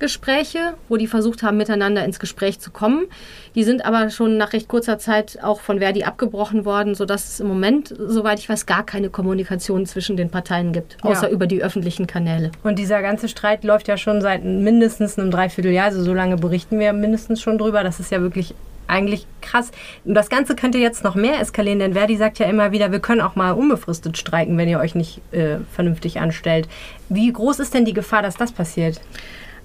Mediationsgespräche, 0.00 0.74
wo 0.88 0.96
die 0.96 1.06
versucht 1.06 1.42
haben, 1.42 1.56
miteinander 1.56 2.04
ins 2.04 2.18
Gespräch 2.18 2.58
zu 2.60 2.70
kommen. 2.70 3.06
Die 3.54 3.64
sind 3.64 3.84
aber 3.84 4.10
schon 4.10 4.36
nach 4.38 4.52
recht 4.52 4.68
kurzer 4.68 4.98
Zeit 4.98 5.38
auch 5.42 5.60
von 5.60 5.78
Verdi 5.78 6.04
abgebrochen 6.04 6.64
worden, 6.64 6.94
sodass 6.94 7.28
es 7.28 7.40
im 7.40 7.48
Moment, 7.48 7.94
soweit 7.98 8.38
ich 8.38 8.48
weiß, 8.48 8.66
gar 8.66 8.84
keine 8.84 9.10
Kommunikation 9.10 9.86
zwischen 9.86 10.16
den 10.16 10.30
Parteien 10.30 10.72
gibt, 10.72 10.96
außer 11.02 11.28
Ja. 11.28 11.32
über 11.34 11.46
die 11.46 11.62
öffentlichen 11.62 12.06
Kanäle. 12.06 12.50
Und 12.62 12.78
dieser 12.78 13.02
ganze 13.02 13.28
Streit 13.28 13.64
läuft 13.64 13.88
ja 13.88 13.96
schon 13.96 14.20
seit 14.20 14.44
mindestens 14.44 15.18
einem 15.18 15.30
Dreivierteljahr, 15.30 15.86
also 15.86 16.02
so 16.02 16.14
lange 16.14 16.36
berichten 16.36 16.78
wir 16.78 16.92
mindestens 16.92 17.40
schon 17.40 17.58
drüber. 17.58 17.82
Das 17.84 18.00
ist 18.00 18.10
ja 18.10 18.20
wirklich 18.22 18.54
eigentlich 18.86 19.24
krass. 19.40 19.70
Und 20.04 20.14
das 20.14 20.28
Ganze 20.30 20.56
könnte 20.56 20.78
jetzt 20.78 21.04
noch 21.04 21.14
mehr 21.14 21.38
eskalieren, 21.40 21.78
denn 21.78 21.92
Verdi 21.92 22.16
sagt 22.16 22.40
ja 22.40 22.46
immer 22.46 22.72
wieder, 22.72 22.90
wir 22.90 22.98
können 22.98 23.20
auch 23.20 23.36
mal 23.36 23.52
unbefristet 23.52 24.18
streiken, 24.18 24.58
wenn 24.58 24.68
ihr 24.68 24.80
euch 24.80 24.96
nicht 24.96 25.20
äh, 25.32 25.58
vernünftig 25.72 26.18
anstellt. 26.18 26.68
Wie 27.08 27.32
groß 27.32 27.60
ist 27.60 27.72
denn 27.72 27.84
die 27.84 27.92
Gefahr, 27.92 28.22
dass 28.22 28.34
das 28.36 28.50
passiert? 28.50 29.00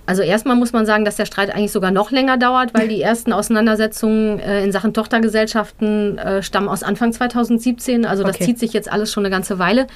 Also 0.07 0.21
erstmal 0.21 0.55
muss 0.55 0.71
man 0.71 0.85
sagen, 0.85 1.03
dass 1.03 1.15
der 1.15 1.25
Streit 1.25 1.49
eigentlich 1.53 1.71
sogar 1.71 1.91
noch 1.91 2.11
länger 2.11 2.37
dauert, 2.37 2.73
weil 2.73 2.87
die 2.87 3.01
ersten 3.01 3.33
Auseinandersetzungen 3.33 4.39
äh, 4.39 4.63
in 4.63 4.71
Sachen 4.71 4.93
Tochtergesellschaften 4.93 6.17
äh, 6.17 6.43
stammen 6.43 6.67
aus 6.69 6.83
Anfang 6.83 7.11
2017. 7.11 8.05
Also 8.05 8.23
das 8.23 8.35
Okay. 8.35 8.45
zieht 8.45 8.59
sich 8.59 8.73
jetzt 8.73 8.91
alles 8.91 9.11
schon 9.11 9.25
eine 9.25 9.31
ganze 9.31 9.57
Weile. 9.59 9.87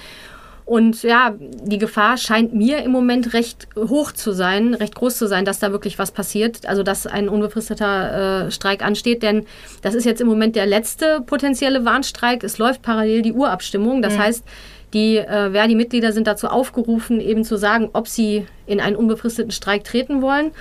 Und 0.66 1.02
ja, 1.02 1.34
die 1.40 1.80
Gefahr 1.80 2.18
scheint 2.18 2.54
mir 2.54 2.84
im 2.84 2.92
Moment 2.92 3.34
recht 3.34 3.68
hoch 3.76 4.12
zu 4.12 4.34
sein, 4.34 4.76
recht 4.76 4.94
groß 4.94 5.18
zu 5.18 5.28
sein, 5.28 5.44
dass 5.44 5.58
da 5.58 5.72
wirklich 5.72 5.98
was 5.98 6.12
passiert. 6.12 6.68
Also 6.68 6.84
dass 6.84 7.08
ein 7.08 7.28
unbefristeter 7.28 8.46
äh, 8.48 8.52
Streik 8.52 8.86
ansteht, 8.86 9.24
denn 9.24 9.46
das 9.82 9.96
ist 9.96 10.06
jetzt 10.06 10.22
im 10.22 10.28
Moment 10.28 10.56
der 10.56 10.68
letzte 10.68 11.22
potenzielle 11.26 11.86
Warnstreik. 11.86 12.44
Es 12.44 12.60
läuft 12.60 12.84
parallel 12.84 13.24
die 13.24 13.34
Urabstimmung. 13.34 14.04
Das 14.04 14.18
heißt, 14.20 14.44
die 14.94 15.18
äh, 15.18 15.52
Verdi-Mitglieder 15.52 16.12
sind 16.12 16.28
dazu 16.28 16.48
aufgerufen, 16.48 17.20
eben 17.20 17.44
zu 17.44 17.58
sagen, 17.58 17.90
ob 17.94 18.08
sie 18.08 18.46
in 18.66 18.80
einen 18.80 18.96
unbefristeten 18.96 19.52
Streik 19.52 19.84
treten 19.84 20.22
wollen. 20.22 20.52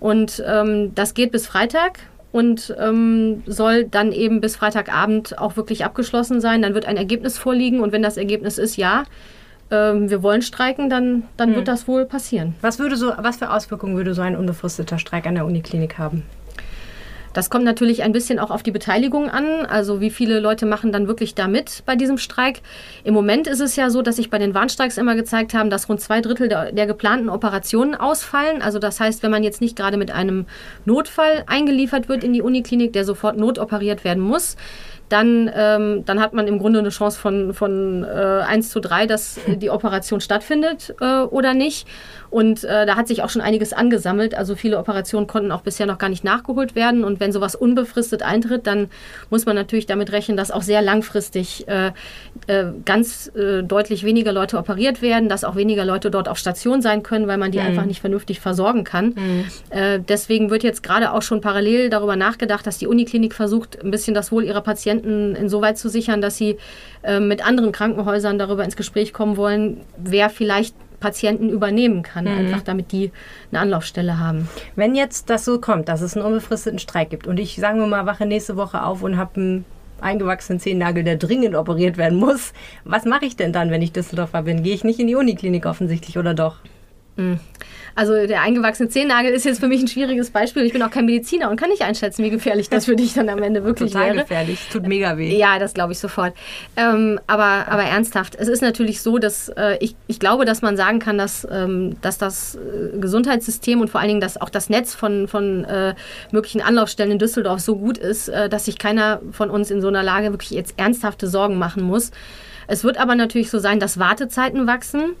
Und 0.00 0.42
ähm, 0.46 0.94
das 0.94 1.14
geht 1.14 1.32
bis 1.32 1.46
Freitag 1.46 2.00
und 2.32 2.74
ähm, 2.78 3.42
soll 3.46 3.84
dann 3.84 4.10
eben 4.12 4.40
bis 4.40 4.56
Freitagabend 4.56 5.38
auch 5.38 5.56
wirklich 5.56 5.84
abgeschlossen 5.84 6.40
sein. 6.40 6.62
Dann 6.62 6.74
wird 6.74 6.86
ein 6.86 6.96
Ergebnis 6.96 7.38
vorliegen 7.38 7.80
und 7.80 7.92
wenn 7.92 8.02
das 8.02 8.16
Ergebnis 8.16 8.58
ist, 8.58 8.76
ja, 8.76 9.04
ähm, 9.70 10.10
wir 10.10 10.22
wollen 10.22 10.42
streiken, 10.42 10.90
dann, 10.90 11.24
dann 11.36 11.54
wird 11.54 11.68
das 11.68 11.86
wohl 11.86 12.04
passieren. 12.04 12.54
Was, 12.60 12.78
würde 12.78 12.96
so, 12.96 13.12
was 13.16 13.36
für 13.36 13.50
Auswirkungen 13.50 13.96
würde 13.96 14.14
so 14.14 14.22
ein 14.22 14.36
unbefristeter 14.36 14.98
Streik 14.98 15.26
an 15.26 15.34
der 15.34 15.44
Uniklinik 15.44 15.98
haben? 15.98 16.24
Das 17.32 17.50
kommt 17.50 17.64
natürlich 17.64 18.02
ein 18.02 18.12
bisschen 18.12 18.38
auch 18.38 18.50
auf 18.50 18.62
die 18.62 18.70
Beteiligung 18.70 19.30
an. 19.30 19.66
Also 19.66 20.00
wie 20.00 20.10
viele 20.10 20.40
Leute 20.40 20.66
machen 20.66 20.92
dann 20.92 21.08
wirklich 21.08 21.34
da 21.34 21.48
mit 21.48 21.82
bei 21.86 21.96
diesem 21.96 22.18
Streik. 22.18 22.60
Im 23.04 23.14
Moment 23.14 23.46
ist 23.46 23.60
es 23.60 23.76
ja 23.76 23.90
so, 23.90 24.02
dass 24.02 24.16
sich 24.16 24.30
bei 24.30 24.38
den 24.38 24.54
Warnstreiks 24.54 24.98
immer 24.98 25.14
gezeigt 25.14 25.54
haben, 25.54 25.70
dass 25.70 25.88
rund 25.88 26.00
zwei 26.00 26.20
Drittel 26.20 26.48
der, 26.48 26.72
der 26.72 26.86
geplanten 26.86 27.28
Operationen 27.28 27.94
ausfallen. 27.94 28.62
Also 28.62 28.78
das 28.78 29.00
heißt, 29.00 29.22
wenn 29.22 29.30
man 29.30 29.42
jetzt 29.42 29.60
nicht 29.60 29.76
gerade 29.76 29.96
mit 29.96 30.10
einem 30.10 30.46
Notfall 30.84 31.44
eingeliefert 31.46 32.08
wird 32.08 32.24
in 32.24 32.32
die 32.32 32.42
Uniklinik, 32.42 32.92
der 32.92 33.04
sofort 33.04 33.36
notoperiert 33.36 34.04
werden 34.04 34.22
muss, 34.22 34.56
dann, 35.12 35.50
ähm, 35.54 36.04
dann 36.06 36.20
hat 36.20 36.32
man 36.32 36.46
im 36.46 36.58
Grunde 36.58 36.78
eine 36.78 36.88
Chance 36.88 37.18
von, 37.18 37.52
von 37.52 38.02
äh, 38.02 38.42
1 38.46 38.70
zu 38.70 38.80
3, 38.80 39.06
dass 39.06 39.38
die 39.46 39.68
Operation 39.68 40.20
stattfindet 40.20 40.94
äh, 41.00 41.20
oder 41.22 41.52
nicht. 41.52 41.86
Und 42.32 42.64
äh, 42.64 42.86
da 42.86 42.96
hat 42.96 43.08
sich 43.08 43.22
auch 43.22 43.28
schon 43.28 43.42
einiges 43.42 43.74
angesammelt. 43.74 44.34
Also 44.34 44.56
viele 44.56 44.78
Operationen 44.78 45.26
konnten 45.26 45.52
auch 45.52 45.60
bisher 45.60 45.84
noch 45.84 45.98
gar 45.98 46.08
nicht 46.08 46.24
nachgeholt 46.24 46.74
werden. 46.74 47.04
Und 47.04 47.20
wenn 47.20 47.30
sowas 47.30 47.54
unbefristet 47.54 48.22
eintritt, 48.22 48.66
dann 48.66 48.88
muss 49.28 49.44
man 49.44 49.54
natürlich 49.54 49.84
damit 49.84 50.12
rechnen, 50.12 50.38
dass 50.38 50.50
auch 50.50 50.62
sehr 50.62 50.80
langfristig 50.80 51.68
äh, 51.68 51.92
äh, 52.46 52.64
ganz 52.86 53.30
äh, 53.36 53.62
deutlich 53.62 54.02
weniger 54.02 54.32
Leute 54.32 54.56
operiert 54.56 55.02
werden, 55.02 55.28
dass 55.28 55.44
auch 55.44 55.56
weniger 55.56 55.84
Leute 55.84 56.10
dort 56.10 56.26
auf 56.26 56.38
Station 56.38 56.80
sein 56.80 57.02
können, 57.02 57.26
weil 57.26 57.36
man 57.36 57.52
die 57.52 57.60
einfach 57.60 57.84
nicht 57.84 58.00
vernünftig 58.00 58.40
versorgen 58.40 58.84
kann. 58.84 59.14
Äh, 59.68 60.00
deswegen 60.00 60.48
wird 60.48 60.62
jetzt 60.62 60.82
gerade 60.82 61.12
auch 61.12 61.20
schon 61.20 61.42
parallel 61.42 61.90
darüber 61.90 62.16
nachgedacht, 62.16 62.66
dass 62.66 62.78
die 62.78 62.86
Uniklinik 62.86 63.34
versucht, 63.34 63.78
ein 63.84 63.90
bisschen 63.90 64.14
das 64.14 64.32
Wohl 64.32 64.44
ihrer 64.44 64.62
Patienten 64.62 65.36
insoweit 65.36 65.76
zu 65.76 65.90
sichern, 65.90 66.22
dass 66.22 66.38
sie 66.38 66.56
äh, 67.02 67.20
mit 67.20 67.46
anderen 67.46 67.72
Krankenhäusern 67.72 68.38
darüber 68.38 68.64
ins 68.64 68.76
Gespräch 68.76 69.12
kommen 69.12 69.36
wollen, 69.36 69.82
wer 69.98 70.30
vielleicht 70.30 70.74
Patienten 71.02 71.50
übernehmen 71.50 72.02
kann, 72.02 72.26
einfach 72.28 72.62
damit 72.62 72.92
die 72.92 73.10
eine 73.50 73.60
Anlaufstelle 73.60 74.18
haben. 74.18 74.48
Wenn 74.76 74.94
jetzt 74.94 75.28
das 75.28 75.44
so 75.44 75.60
kommt, 75.60 75.88
dass 75.88 76.00
es 76.00 76.16
einen 76.16 76.24
unbefristeten 76.24 76.78
Streik 76.78 77.10
gibt 77.10 77.26
und 77.26 77.38
ich, 77.38 77.56
sagen 77.56 77.80
wir 77.80 77.88
mal, 77.88 78.06
wache 78.06 78.24
nächste 78.24 78.56
Woche 78.56 78.84
auf 78.84 79.02
und 79.02 79.16
habe 79.16 79.34
einen 79.34 79.64
eingewachsenen 80.00 80.60
Zehennagel, 80.60 81.02
der 81.02 81.16
dringend 81.16 81.56
operiert 81.56 81.96
werden 81.96 82.18
muss, 82.18 82.52
was 82.84 83.04
mache 83.04 83.26
ich 83.26 83.36
denn 83.36 83.52
dann, 83.52 83.70
wenn 83.70 83.82
ich 83.82 83.92
Düsseldorfer 83.92 84.42
bin? 84.42 84.62
Gehe 84.62 84.74
ich 84.74 84.84
nicht 84.84 85.00
in 85.00 85.08
die 85.08 85.16
Uniklinik 85.16 85.66
offensichtlich 85.66 86.18
oder 86.18 86.34
doch? 86.34 86.56
Also 87.94 88.26
der 88.26 88.40
eingewachsene 88.40 88.88
Zehennagel 88.88 89.32
ist 89.32 89.44
jetzt 89.44 89.60
für 89.60 89.68
mich 89.68 89.82
ein 89.82 89.88
schwieriges 89.88 90.30
Beispiel. 90.30 90.62
Ich 90.64 90.72
bin 90.72 90.82
auch 90.82 90.90
kein 90.90 91.04
Mediziner 91.04 91.50
und 91.50 91.56
kann 91.60 91.68
nicht 91.68 91.82
einschätzen, 91.82 92.24
wie 92.24 92.30
gefährlich 92.30 92.70
das 92.70 92.86
für 92.86 92.96
dich 92.96 93.12
dann 93.12 93.28
am 93.28 93.42
Ende 93.42 93.64
wirklich 93.64 93.92
Total 93.92 94.14
wäre. 94.14 94.22
gefährlich, 94.22 94.60
es 94.62 94.72
tut 94.72 94.86
mega 94.86 95.18
weh. 95.18 95.36
Ja, 95.36 95.58
das 95.58 95.74
glaube 95.74 95.92
ich 95.92 95.98
sofort. 95.98 96.34
Ähm, 96.76 97.20
aber, 97.26 97.68
aber 97.68 97.82
ernsthaft, 97.82 98.34
es 98.34 98.48
ist 98.48 98.62
natürlich 98.62 99.02
so, 99.02 99.18
dass 99.18 99.50
äh, 99.50 99.76
ich, 99.80 99.94
ich 100.06 100.18
glaube, 100.18 100.46
dass 100.46 100.62
man 100.62 100.76
sagen 100.76 101.00
kann, 101.00 101.18
dass, 101.18 101.46
ähm, 101.50 101.96
dass 102.00 102.16
das 102.16 102.54
äh, 102.54 102.98
Gesundheitssystem 102.98 103.80
und 103.80 103.90
vor 103.90 104.00
allen 104.00 104.08
Dingen 104.08 104.20
dass 104.20 104.40
auch 104.40 104.50
das 104.50 104.70
Netz 104.70 104.94
von, 104.94 105.28
von 105.28 105.64
äh, 105.64 105.94
möglichen 106.30 106.62
Anlaufstellen 106.62 107.12
in 107.12 107.18
Düsseldorf 107.18 107.60
so 107.60 107.76
gut 107.76 107.98
ist, 107.98 108.28
äh, 108.28 108.48
dass 108.48 108.64
sich 108.64 108.78
keiner 108.78 109.20
von 109.32 109.50
uns 109.50 109.70
in 109.70 109.82
so 109.82 109.88
einer 109.88 110.02
Lage 110.02 110.32
wirklich 110.32 110.50
jetzt 110.50 110.78
ernsthafte 110.78 111.26
Sorgen 111.28 111.58
machen 111.58 111.82
muss. 111.82 112.10
Es 112.72 112.84
wird 112.84 112.96
aber 112.96 113.14
natürlich 113.16 113.50
so 113.50 113.58
sein, 113.58 113.80
dass 113.80 113.98
Wartezeiten 113.98 114.66
wachsen, 114.66 115.12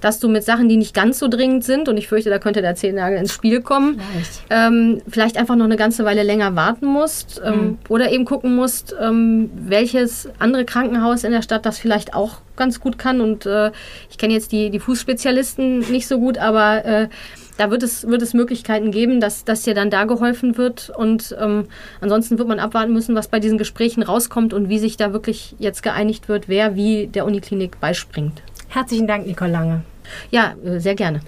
dass 0.00 0.20
du 0.20 0.28
mit 0.28 0.44
Sachen, 0.44 0.68
die 0.68 0.76
nicht 0.76 0.94
ganz 0.94 1.18
so 1.18 1.26
dringend 1.26 1.64
sind, 1.64 1.88
und 1.88 1.96
ich 1.96 2.06
fürchte, 2.06 2.30
da 2.30 2.38
könnte 2.38 2.62
der 2.62 2.76
Zehennagel 2.76 3.18
ins 3.18 3.32
Spiel 3.32 3.62
kommen, 3.62 4.00
ähm, 4.48 5.02
vielleicht 5.08 5.36
einfach 5.36 5.56
noch 5.56 5.64
eine 5.64 5.76
ganze 5.76 6.04
Weile 6.04 6.22
länger 6.22 6.54
warten 6.54 6.86
musst 6.86 7.42
ähm, 7.44 7.78
oder 7.88 8.12
eben 8.12 8.24
gucken 8.24 8.54
musst, 8.54 8.94
ähm, 9.00 9.50
welches 9.56 10.28
andere 10.38 10.64
Krankenhaus 10.64 11.24
in 11.24 11.32
der 11.32 11.42
Stadt 11.42 11.66
das 11.66 11.80
vielleicht 11.80 12.14
auch 12.14 12.42
ganz 12.54 12.78
gut 12.78 12.96
kann. 12.96 13.20
Und 13.20 13.44
äh, 13.44 13.72
ich 14.08 14.16
kenne 14.16 14.34
jetzt 14.34 14.52
die, 14.52 14.70
die 14.70 14.78
Fußspezialisten 14.78 15.80
nicht 15.90 16.06
so 16.06 16.20
gut, 16.20 16.38
aber 16.38 16.84
äh, 16.84 17.08
da 17.60 17.70
wird 17.70 17.82
es, 17.82 18.06
wird 18.06 18.22
es 18.22 18.32
Möglichkeiten 18.32 18.90
geben, 18.90 19.20
dass, 19.20 19.44
dass 19.44 19.62
dir 19.64 19.74
dann 19.74 19.90
da 19.90 20.04
geholfen 20.04 20.56
wird. 20.56 20.90
Und 20.96 21.36
ähm, 21.38 21.66
ansonsten 22.00 22.38
wird 22.38 22.48
man 22.48 22.58
abwarten 22.58 22.94
müssen, 22.94 23.14
was 23.14 23.28
bei 23.28 23.38
diesen 23.38 23.58
Gesprächen 23.58 24.02
rauskommt 24.02 24.54
und 24.54 24.70
wie 24.70 24.78
sich 24.78 24.96
da 24.96 25.12
wirklich 25.12 25.54
jetzt 25.58 25.82
geeinigt 25.82 26.30
wird, 26.30 26.48
wer 26.48 26.74
wie 26.74 27.06
der 27.06 27.26
Uniklinik 27.26 27.78
beispringt. 27.78 28.40
Herzlichen 28.68 29.06
Dank, 29.06 29.26
Nicole 29.26 29.52
Lange. 29.52 29.82
Ja, 30.30 30.54
äh, 30.64 30.78
sehr 30.78 30.94
gerne. 30.94 31.20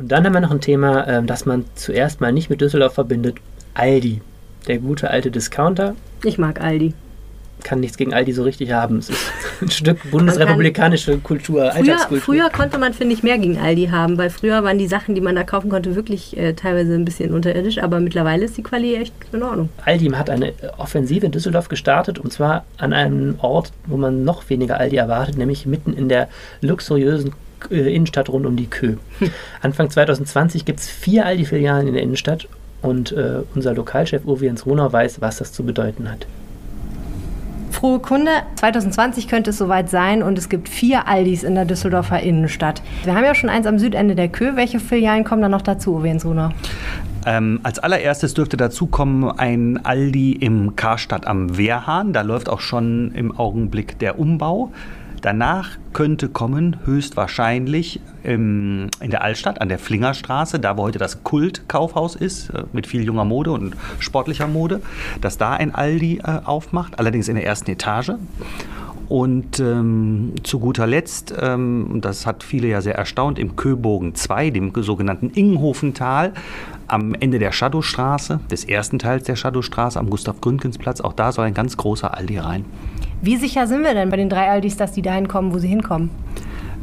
Und 0.00 0.10
dann 0.10 0.24
haben 0.24 0.32
wir 0.32 0.40
noch 0.40 0.50
ein 0.50 0.60
Thema, 0.60 1.06
ähm, 1.06 1.28
das 1.28 1.46
man 1.46 1.64
zuerst 1.76 2.20
mal 2.20 2.32
nicht 2.32 2.50
mit 2.50 2.60
Düsseldorf 2.60 2.94
verbindet. 2.94 3.36
Aldi. 3.74 4.20
der 4.66 4.78
gute 4.78 5.10
alte 5.10 5.30
Discounter. 5.30 5.94
Ich 6.24 6.38
mag 6.38 6.60
Aldi. 6.60 6.92
Kann 7.62 7.80
nichts 7.80 7.96
gegen 7.96 8.12
Aldi 8.14 8.32
so 8.32 8.42
richtig 8.42 8.72
haben. 8.72 8.98
Es 8.98 9.10
ist 9.10 9.18
ein 9.60 9.70
Stück 9.70 10.10
bundesrepublikanische 10.10 11.18
Kultur, 11.18 11.62
Früher, 11.62 11.74
Alltagskultur. 11.74 12.24
früher 12.24 12.50
konnte 12.50 12.78
man, 12.78 12.94
finde 12.94 13.14
ich, 13.14 13.22
mehr 13.22 13.38
gegen 13.38 13.58
Aldi 13.58 13.86
haben, 13.86 14.18
weil 14.18 14.30
früher 14.30 14.62
waren 14.64 14.78
die 14.78 14.86
Sachen, 14.86 15.14
die 15.14 15.20
man 15.20 15.34
da 15.34 15.44
kaufen 15.44 15.70
konnte, 15.70 15.94
wirklich 15.94 16.36
äh, 16.36 16.54
teilweise 16.54 16.94
ein 16.94 17.04
bisschen 17.04 17.32
unterirdisch, 17.32 17.78
aber 17.78 18.00
mittlerweile 18.00 18.44
ist 18.44 18.56
die 18.56 18.62
Qualität 18.62 19.02
echt 19.02 19.14
in 19.32 19.42
Ordnung. 19.42 19.68
Aldi 19.84 20.06
hat 20.10 20.30
eine 20.30 20.52
Offensive 20.78 21.26
in 21.26 21.32
Düsseldorf 21.32 21.68
gestartet 21.68 22.18
und 22.18 22.32
zwar 22.32 22.64
an 22.78 22.92
einem 22.92 23.36
Ort, 23.38 23.72
wo 23.86 23.96
man 23.96 24.24
noch 24.24 24.48
weniger 24.50 24.78
Aldi 24.78 24.96
erwartet, 24.96 25.36
nämlich 25.36 25.66
mitten 25.66 25.92
in 25.92 26.08
der 26.08 26.28
luxuriösen 26.60 27.32
äh, 27.70 27.94
Innenstadt 27.94 28.28
rund 28.28 28.46
um 28.46 28.56
die 28.56 28.66
Kö. 28.66 28.96
Anfang 29.62 29.90
2020 29.90 30.64
gibt 30.64 30.80
es 30.80 30.88
vier 30.88 31.26
Aldi-Filialen 31.26 31.88
in 31.88 31.94
der 31.94 32.02
Innenstadt 32.02 32.48
und 32.82 33.12
äh, 33.12 33.42
unser 33.54 33.74
Lokalchef 33.74 34.24
Uwe 34.24 34.46
Jens 34.46 34.66
Runau 34.66 34.92
weiß, 34.92 35.20
was 35.20 35.38
das 35.38 35.52
zu 35.52 35.62
bedeuten 35.64 36.10
hat. 36.10 36.26
Frohe 37.72 37.98
Kunde, 37.98 38.30
2020 38.56 39.28
könnte 39.28 39.50
es 39.50 39.58
soweit 39.58 39.90
sein 39.90 40.22
und 40.22 40.38
es 40.38 40.48
gibt 40.48 40.68
vier 40.68 41.08
Aldis 41.08 41.42
in 41.42 41.54
der 41.54 41.64
Düsseldorfer 41.64 42.20
Innenstadt. 42.20 42.82
Wir 43.04 43.14
haben 43.14 43.24
ja 43.24 43.34
schon 43.34 43.48
eins 43.48 43.66
am 43.66 43.78
Südende 43.78 44.14
der 44.14 44.28
Kö. 44.28 44.54
Welche 44.54 44.78
Filialen 44.78 45.24
kommen 45.24 45.42
da 45.42 45.48
noch 45.48 45.62
dazu, 45.62 45.96
Uwe 45.96 46.16
Runau? 46.22 46.50
Ähm, 47.24 47.60
als 47.62 47.78
allererstes 47.78 48.34
dürfte 48.34 48.56
dazu 48.56 48.86
kommen 48.86 49.30
ein 49.30 49.84
Aldi 49.84 50.32
im 50.32 50.76
Karstadt 50.76 51.26
am 51.26 51.56
Wehrhahn. 51.56 52.12
Da 52.12 52.22
läuft 52.22 52.48
auch 52.48 52.60
schon 52.60 53.12
im 53.12 53.36
Augenblick 53.36 53.98
der 53.98 54.18
Umbau. 54.18 54.70
Danach 55.22 55.78
könnte 55.92 56.28
kommen, 56.28 56.78
höchstwahrscheinlich, 56.84 58.00
im, 58.24 58.88
in 59.00 59.10
der 59.12 59.22
Altstadt 59.22 59.60
an 59.60 59.68
der 59.68 59.78
Flingerstraße, 59.78 60.58
da 60.58 60.76
wo 60.76 60.82
heute 60.82 60.98
das 60.98 61.22
Kult-Kaufhaus 61.22 62.16
ist, 62.16 62.50
äh, 62.50 62.64
mit 62.72 62.88
viel 62.88 63.04
junger 63.04 63.24
Mode 63.24 63.52
und 63.52 63.76
sportlicher 64.00 64.48
Mode, 64.48 64.82
dass 65.20 65.38
da 65.38 65.52
ein 65.52 65.74
Aldi 65.76 66.18
äh, 66.18 66.40
aufmacht, 66.44 66.98
allerdings 66.98 67.28
in 67.28 67.36
der 67.36 67.46
ersten 67.46 67.70
Etage. 67.70 68.12
Und 69.08 69.60
ähm, 69.60 70.32
zu 70.42 70.58
guter 70.58 70.88
Letzt, 70.88 71.32
ähm, 71.38 72.00
das 72.00 72.26
hat 72.26 72.42
viele 72.42 72.66
ja 72.66 72.80
sehr 72.80 72.96
erstaunt, 72.96 73.38
im 73.38 73.54
Köbogen 73.54 74.16
2, 74.16 74.50
dem 74.50 74.72
sogenannten 74.74 75.30
Ingenhofental, 75.30 76.32
am 76.88 77.14
Ende 77.14 77.38
der 77.38 77.52
Shadowstraße, 77.52 78.40
des 78.50 78.64
ersten 78.64 78.98
Teils 78.98 79.24
der 79.24 79.36
Shadowstraße, 79.36 80.00
am 80.00 80.10
Gustav-Gründgens-Platz, 80.10 81.00
auch 81.00 81.12
da 81.12 81.30
soll 81.30 81.46
ein 81.46 81.54
ganz 81.54 81.76
großer 81.76 82.16
Aldi 82.16 82.38
rein. 82.38 82.64
Wie 83.22 83.36
sicher 83.36 83.68
sind 83.68 83.84
wir 83.84 83.94
denn 83.94 84.10
bei 84.10 84.16
den 84.16 84.28
drei 84.28 84.50
Aldis, 84.50 84.76
dass 84.76 84.90
die 84.92 85.00
dahin 85.00 85.28
kommen, 85.28 85.54
wo 85.54 85.58
sie 85.58 85.68
hinkommen? 85.68 86.10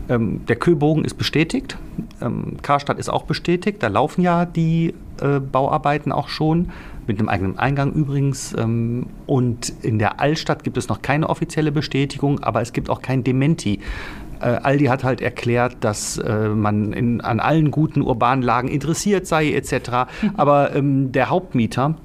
Ähm, 0.08 0.41
der 0.47 0.56
Köbogen 0.56 1.04
ist 1.04 1.15
bestätigt, 1.15 1.78
ähm, 2.21 2.58
Karstadt 2.62 2.97
ist 2.97 3.10
auch 3.10 3.23
bestätigt, 3.23 3.84
da 3.84 3.88
laufen 3.88 4.21
ja 4.21 4.45
die 4.45 4.93
äh, 5.21 5.39
Bauarbeiten 5.39 6.13
auch 6.13 6.30
schon, 6.30 6.71
mit 7.08 7.19
einem 7.19 7.28
eigenen 7.28 7.60
Eingang 7.60 7.91
übrigens. 7.91 8.56
Ähm, 8.58 9.08
und 9.25 9.73
in 9.82 9.99
der 9.99 10.21
Altstadt 10.21 10.63
gibt 10.63 10.78
es 10.78 10.88
noch 10.88 11.02
keine 11.02 11.28
offizielle 11.28 11.73
Bestätigung, 11.73 12.39
aber 12.39 12.62
es 12.62 12.71
gibt 12.71 12.89
auch 12.89 13.02
kein 13.02 13.23
Dementi. 13.23 13.80
Äh, 14.39 14.45
Aldi 14.45 14.86
hat 14.86 15.04
halt 15.04 15.19
erklärt, 15.19 15.78
dass 15.82 16.17
äh, 16.19 16.47
man 16.47 16.93
in, 16.93 17.19
an 17.19 17.41
allen 17.41 17.71
guten 17.71 18.02
urbanen 18.02 18.43
Lagen 18.43 18.69
interessiert 18.69 19.28
sei 19.28 19.52
etc. 19.52 20.08
Aber 20.38 20.73
ähm, 20.73 21.12
der 21.12 21.30
Hauptmieter, 21.30 21.95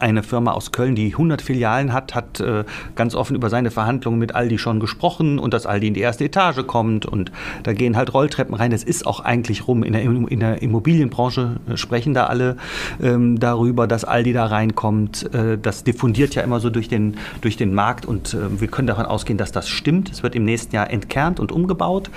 eine 0.00 0.22
Firma 0.22 0.52
aus 0.52 0.72
Köln, 0.72 0.94
die 0.94 1.12
100 1.12 1.42
Filialen 1.42 1.92
hat, 1.92 2.14
hat 2.14 2.40
äh, 2.40 2.64
ganz 2.96 3.14
offen 3.14 3.36
über 3.36 3.50
seine 3.50 3.70
Verhandlungen 3.70 4.18
mit 4.18 4.34
Aldi 4.34 4.58
schon 4.58 4.80
gesprochen 4.80 5.38
und 5.38 5.54
dass 5.54 5.66
Aldi 5.66 5.88
in 5.88 5.94
die 5.94 6.00
erste 6.00 6.24
Etage 6.24 6.66
kommt 6.66 7.06
und 7.06 7.32
da 7.62 7.72
gehen 7.72 7.96
halt 7.96 8.12
Rolltreppen 8.14 8.54
rein. 8.54 8.70
Das 8.70 8.82
ist 8.82 9.06
auch 9.06 9.20
eigentlich 9.20 9.66
rum. 9.68 9.82
In 9.82 9.92
der, 9.92 10.02
in 10.02 10.40
der 10.40 10.62
Immobilienbranche 10.62 11.56
äh, 11.68 11.76
sprechen 11.76 12.14
da 12.14 12.26
alle 12.26 12.56
ähm, 13.02 13.38
darüber, 13.38 13.86
dass 13.86 14.04
Aldi 14.04 14.32
da 14.32 14.46
reinkommt. 14.46 15.32
Äh, 15.34 15.58
das 15.58 15.84
diffundiert 15.84 16.34
ja 16.34 16.42
immer 16.42 16.60
so 16.60 16.70
durch 16.70 16.88
den, 16.88 17.16
durch 17.40 17.56
den 17.56 17.74
Markt 17.74 18.06
und 18.06 18.36
wir 18.58 18.68
können 18.68 18.86
davon 18.86 19.06
ausgehen, 19.06 19.38
dass 19.38 19.52
das 19.52 19.68
stimmt. 19.68 20.10
Es 20.10 20.22
wird 20.22 20.34
im 20.34 20.44
nächsten 20.44 20.74
Jahr 20.74 20.90
entkernt 20.90 21.40
und 21.40 21.52
umgebaut. 21.52 22.10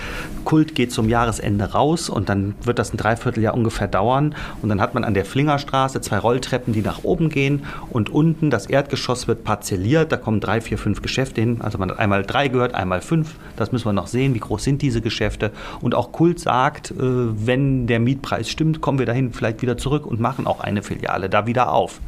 Kult 0.46 0.76
geht 0.76 0.92
zum 0.92 1.10
Jahresende 1.10 1.72
raus 1.72 2.10
und 2.10 2.30
dann 2.30 2.56
wird 2.64 2.80
das 2.80 2.94
ein 2.94 2.98
Dreivierteljahr 2.98 3.54
ungefähr 3.54 3.88
dauern 3.88 4.36
und 4.62 4.70
dann 4.70 4.82
hat 4.82 4.94
man 4.94 5.04
an 5.04 5.14
der 5.14 5.26
Flingerstraße 5.26 6.02
zwei 6.02 6.18
Rolltreppen, 6.18 6.74
die 6.74 6.82
nach 6.82 7.04
oben 7.04 7.30
gehen 7.30 7.66
und 7.90 8.10
unten 8.10 8.50
das 8.50 8.66
Erdgeschoss 8.66 9.28
wird 9.28 9.44
parzelliert. 9.44 10.12
Da 10.12 10.18
kommen 10.18 10.40
drei, 10.40 10.62
vier, 10.62 10.78
fünf 10.78 11.02
Geschäfte 11.02 11.42
hin. 11.42 11.62
Also 11.62 11.78
man 11.78 11.92
hat 11.92 12.00
einmal 12.00 12.24
drei 12.24 12.48
gehört, 12.48 12.74
einmal 12.74 13.02
fünf. 13.02 13.36
Das 13.56 13.72
müssen 13.72 13.86
wir 13.86 13.94
noch 13.94 14.08
sehen, 14.08 14.34
wie 14.34 14.40
groß 14.40 14.64
sind 14.64 14.82
diese 14.82 15.02
Geschäfte. 15.02 15.52
Und 15.82 15.96
auch 15.96 16.12
Kult 16.12 16.40
sagt, 16.40 16.92
äh, 16.92 16.96
wenn 17.00 17.88
der 17.88 18.00
Mietpreis 18.00 18.50
stimmt, 18.50 18.82
kommen 18.82 19.00
wir 19.00 19.06
dahin 19.06 19.34
vielleicht 19.34 19.62
wieder 19.62 19.78
zurück 19.78 20.06
und 20.06 20.20
machen 20.20 20.48
auch 20.48 20.60
eine 20.60 20.84
Filiale 20.84 21.30
da 21.30 21.48
wieder 21.48 21.72
auf. 21.72 22.00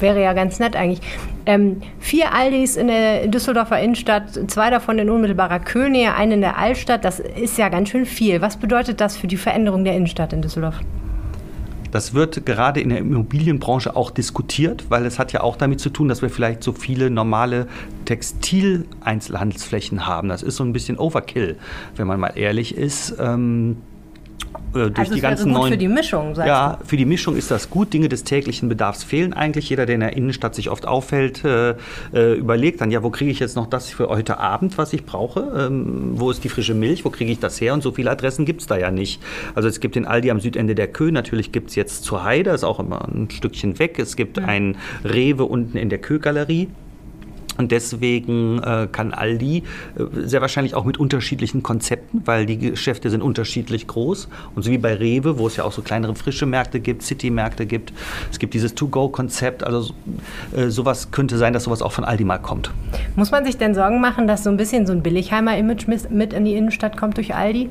Wäre 0.00 0.22
ja 0.22 0.32
ganz 0.32 0.60
nett 0.60 0.76
eigentlich. 0.76 1.00
Ähm, 1.44 1.82
vier 1.98 2.32
Aldis 2.32 2.76
in 2.76 2.86
der 2.86 3.26
Düsseldorfer 3.26 3.80
Innenstadt, 3.80 4.38
zwei 4.48 4.70
davon 4.70 4.98
in 4.98 5.10
unmittelbarer 5.10 5.58
Könige, 5.58 6.14
eine 6.14 6.34
in 6.34 6.40
der 6.40 6.58
Altstadt. 6.58 7.04
Das 7.04 7.18
ist 7.20 7.58
ja 7.58 7.68
ganz 7.68 7.88
schön 7.88 8.06
viel. 8.06 8.40
Was 8.40 8.56
bedeutet 8.56 9.00
das 9.00 9.16
für 9.16 9.26
die 9.26 9.36
Veränderung 9.36 9.84
der 9.84 9.94
Innenstadt 9.96 10.32
in 10.32 10.42
Düsseldorf? 10.42 10.80
Das 11.90 12.14
wird 12.14 12.44
gerade 12.44 12.80
in 12.80 12.90
der 12.90 12.98
Immobilienbranche 12.98 13.96
auch 13.96 14.10
diskutiert, 14.10 14.86
weil 14.88 15.06
es 15.06 15.18
hat 15.18 15.32
ja 15.32 15.42
auch 15.42 15.56
damit 15.56 15.80
zu 15.80 15.90
tun, 15.90 16.08
dass 16.08 16.22
wir 16.22 16.30
vielleicht 16.30 16.62
so 16.62 16.72
viele 16.72 17.10
normale 17.10 17.66
Textil-Einzelhandelsflächen 18.04 20.06
haben. 20.06 20.28
Das 20.28 20.42
ist 20.42 20.56
so 20.56 20.64
ein 20.64 20.72
bisschen 20.72 20.98
Overkill, 20.98 21.56
wenn 21.96 22.06
man 22.06 22.20
mal 22.20 22.32
ehrlich 22.34 22.76
ist. 22.76 23.16
Ähm, 23.18 23.78
äh, 24.74 24.90
durch 24.90 24.98
also 24.98 25.12
die 25.12 25.18
es 25.18 25.22
wäre 25.22 25.30
ganzen 25.30 25.52
gut 25.52 25.58
neuen. 25.62 25.72
für 25.72 25.78
die 25.78 25.88
Mischung, 25.88 26.34
sagst 26.34 26.48
ja, 26.48 26.78
für 26.84 26.96
die 26.96 27.04
Mischung 27.04 27.36
ist 27.36 27.50
das 27.50 27.70
gut. 27.70 27.92
Dinge 27.92 28.08
des 28.08 28.24
täglichen 28.24 28.68
Bedarfs 28.68 29.04
fehlen 29.04 29.32
eigentlich. 29.32 29.68
Jeder, 29.68 29.86
der 29.86 29.94
in 29.94 30.00
der 30.00 30.16
Innenstadt 30.16 30.54
sich 30.54 30.70
oft 30.70 30.86
auffällt, 30.86 31.44
äh, 31.44 31.74
äh, 32.12 32.34
überlegt 32.34 32.80
dann, 32.80 32.90
ja, 32.90 33.02
wo 33.02 33.10
kriege 33.10 33.30
ich 33.30 33.38
jetzt 33.38 33.56
noch 33.56 33.66
das 33.66 33.88
für 33.88 34.08
heute 34.08 34.38
Abend, 34.38 34.78
was 34.78 34.92
ich 34.92 35.04
brauche? 35.04 35.68
Ähm, 35.68 36.12
wo 36.14 36.30
ist 36.30 36.44
die 36.44 36.48
frische 36.48 36.74
Milch? 36.74 37.04
Wo 37.04 37.10
kriege 37.10 37.32
ich 37.32 37.38
das 37.38 37.60
her? 37.60 37.74
Und 37.74 37.82
so 37.82 37.92
viele 37.92 38.10
Adressen 38.10 38.44
gibt 38.44 38.60
es 38.60 38.66
da 38.66 38.76
ja 38.76 38.90
nicht. 38.90 39.22
Also 39.54 39.68
es 39.68 39.80
gibt 39.80 39.94
den 39.94 40.06
Aldi 40.06 40.30
am 40.30 40.40
Südende 40.40 40.74
der 40.74 40.88
Kö, 40.88 41.10
natürlich 41.10 41.52
gibt 41.52 41.70
es 41.70 41.76
jetzt 41.76 42.04
zur 42.04 42.24
Heide, 42.24 42.50
ist 42.50 42.64
auch 42.64 42.80
immer 42.80 43.06
ein 43.08 43.28
Stückchen 43.30 43.78
weg. 43.78 43.98
Es 43.98 44.16
gibt 44.16 44.38
ein 44.38 44.76
Rewe 45.04 45.44
unten 45.44 45.76
in 45.78 45.88
der 45.88 45.98
Kö-Galerie. 45.98 46.68
Und 47.58 47.72
deswegen 47.72 48.62
äh, 48.62 48.88
kann 48.90 49.12
Aldi 49.12 49.64
äh, 49.98 50.02
sehr 50.26 50.40
wahrscheinlich 50.40 50.74
auch 50.74 50.84
mit 50.84 50.98
unterschiedlichen 50.98 51.62
Konzepten, 51.62 52.22
weil 52.24 52.46
die 52.46 52.56
Geschäfte 52.56 53.10
sind 53.10 53.20
unterschiedlich 53.20 53.88
groß. 53.88 54.28
Und 54.54 54.62
so 54.62 54.70
wie 54.70 54.78
bei 54.78 54.94
Rewe, 54.94 55.38
wo 55.38 55.48
es 55.48 55.56
ja 55.56 55.64
auch 55.64 55.72
so 55.72 55.82
kleinere 55.82 56.14
frische 56.14 56.46
Märkte 56.46 56.78
gibt, 56.78 57.02
City-Märkte 57.02 57.66
gibt, 57.66 57.92
es 58.30 58.38
gibt 58.38 58.54
dieses 58.54 58.76
To-Go-Konzept. 58.76 59.64
Also 59.64 59.92
äh, 60.56 60.68
sowas 60.68 61.10
könnte 61.10 61.36
sein, 61.36 61.52
dass 61.52 61.64
sowas 61.64 61.82
auch 61.82 61.92
von 61.92 62.04
Aldi 62.04 62.24
mal 62.24 62.38
kommt. 62.38 62.70
Muss 63.16 63.32
man 63.32 63.44
sich 63.44 63.56
denn 63.56 63.74
Sorgen 63.74 64.00
machen, 64.00 64.28
dass 64.28 64.44
so 64.44 64.50
ein 64.50 64.56
bisschen 64.56 64.86
so 64.86 64.92
ein 64.92 65.02
Billigheimer-Image 65.02 65.88
mit 66.10 66.32
in 66.32 66.44
die 66.44 66.54
Innenstadt 66.54 66.96
kommt 66.96 67.16
durch 67.16 67.34
Aldi? 67.34 67.70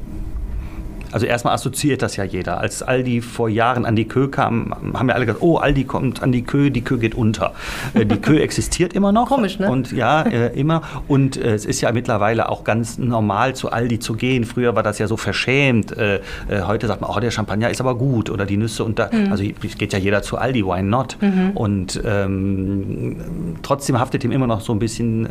Also 1.12 1.26
erstmal 1.26 1.54
assoziiert 1.54 2.02
das 2.02 2.16
ja 2.16 2.24
jeder. 2.24 2.60
Als 2.60 2.84
Aldi 2.84 3.22
vor 3.22 3.50
Jahren 3.50 3.86
an 3.86 3.96
die 3.96 4.08
Kö 4.08 4.28
kam, 4.28 4.74
haben 4.94 5.10
ja 5.10 5.16
alle 5.16 5.26
gesagt, 5.26 5.44
oh, 5.44 5.58
Aldi 5.58 5.86
kommt 5.86 6.22
an 6.22 6.32
die 6.32 6.44
Kö, 6.44 6.70
die 6.70 6.82
Kö 6.82 6.98
geht 6.98 7.16
unter. 7.16 7.54
Äh, 7.94 8.06
die 8.06 8.18
Kö 8.18 8.38
existiert 8.40 8.94
immer 8.94 9.12
noch. 9.12 9.28
Komisch, 9.28 9.60
ne? 9.60 9.70
Und 9.70 9.92
ja, 9.92 10.24
äh, 10.24 10.60
immer. 10.60 10.82
Und 11.08 11.38
äh, 11.38 11.54
es 11.54 11.66
ist 11.66 11.82
ja 11.82 11.92
mittlerweile 11.92 12.50
auch 12.50 12.64
ganz 12.64 12.98
normal, 12.98 13.56
zu 13.56 13.72
Aldi 13.72 14.00
zu 14.00 14.14
gehen. 14.14 14.44
Früher 14.44 14.76
war 14.76 14.84
das 14.84 15.00
ja 15.00 15.08
so 15.08 15.18
verschämt. 15.18 15.96
Äh, 15.98 16.20
heute 16.50 16.88
sagt 16.88 17.02
man, 17.02 17.10
oh, 17.10 17.20
der 17.20 17.32
Champagner 17.32 17.70
ist 17.70 17.82
aber 17.82 17.96
gut 17.96 18.30
oder 18.30 18.46
die 18.46 18.58
Nüsse 18.58 18.84
und 18.84 19.00
da. 19.00 19.10
Mhm. 19.12 19.32
Also 19.32 19.44
es 19.44 19.78
geht 19.78 19.94
ja 19.94 20.00
jeder 20.00 20.22
zu 20.22 20.38
Aldi, 20.38 20.66
why 20.66 20.82
not? 20.82 21.18
Und 21.54 22.02
ähm, 22.06 23.18
trotzdem 23.64 24.00
haftet 24.00 24.24
ihm 24.24 24.32
immer 24.32 24.48
noch 24.48 24.62
so 24.62 24.74
ein 24.74 24.80
bisschen 24.80 25.28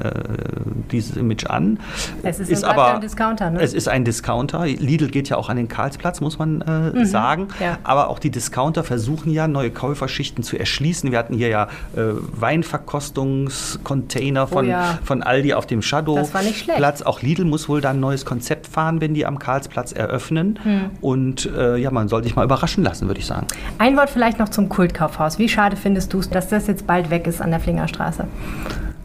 dieses 0.90 1.16
Image 1.16 1.46
an. 1.46 1.78
Es 2.22 2.40
ist 2.40 2.64
und 2.64 2.74
bleibt 2.74 2.94
ein 2.96 3.00
Discounter, 3.00 3.50
ne? 3.50 3.60
Es 3.60 3.74
ist 3.74 3.88
ein 3.88 4.04
Discounter. 4.04 4.66
Lidl 4.66 5.08
geht 5.08 5.28
ja 5.28 5.36
auch 5.36 5.48
an 5.48 5.56
den 5.56 5.65
Karlsplatz, 5.68 6.20
muss 6.20 6.38
man 6.38 6.60
äh, 6.62 7.04
sagen. 7.06 7.44
Mhm. 7.44 7.48
ja. 7.60 7.78
Aber 7.84 8.08
auch 8.08 8.18
die 8.18 8.30
Discounter 8.30 8.84
versuchen 8.84 9.32
ja, 9.32 9.48
neue 9.48 9.70
Käuferschichten 9.70 10.42
zu 10.42 10.58
erschließen. 10.58 11.10
Wir 11.10 11.18
hatten 11.18 11.34
hier 11.34 11.48
ja 11.48 11.64
äh, 11.96 12.12
Weinverkostungscontainer 12.32 14.46
von, 14.46 14.66
Oh 14.66 14.68
ja. 14.68 14.98
von 15.04 15.22
Aldi 15.22 15.54
auf 15.54 15.66
dem 15.66 15.82
Shadow. 15.82 16.16
Das 16.16 16.34
war 16.34 16.42
nicht 16.42 16.58
schlecht. 16.58 16.78
Platz. 16.78 17.02
Auch 17.02 17.22
Lidl 17.22 17.44
muss 17.44 17.68
wohl 17.68 17.80
da 17.80 17.90
ein 17.90 18.00
neues 18.00 18.24
Konzept 18.24 18.66
fahren, 18.66 19.00
wenn 19.00 19.14
die 19.14 19.26
am 19.26 19.38
Karlsplatz 19.38 19.92
eröffnen. 19.92 20.58
Hm. 20.62 20.90
Und 21.00 21.46
äh, 21.46 21.76
ja, 21.76 21.90
man 21.90 22.08
soll 22.08 22.22
sich 22.22 22.36
mal 22.36 22.44
überraschen 22.44 22.84
lassen, 22.84 23.08
würde 23.08 23.20
ich 23.20 23.26
sagen. 23.26 23.46
Ein 23.78 23.96
Wort 23.96 24.10
vielleicht 24.10 24.38
noch 24.38 24.48
zum 24.48 24.68
Kultkaufhaus. 24.68 25.38
Wie 25.38 25.48
schade 25.48 25.76
findest 25.76 26.12
du 26.12 26.20
es, 26.20 26.30
dass 26.30 26.48
das 26.48 26.66
jetzt 26.66 26.86
bald 26.86 27.10
weg 27.10 27.26
ist 27.26 27.40
an 27.40 27.50
der 27.50 27.60
Flingerstraße? 27.60 28.26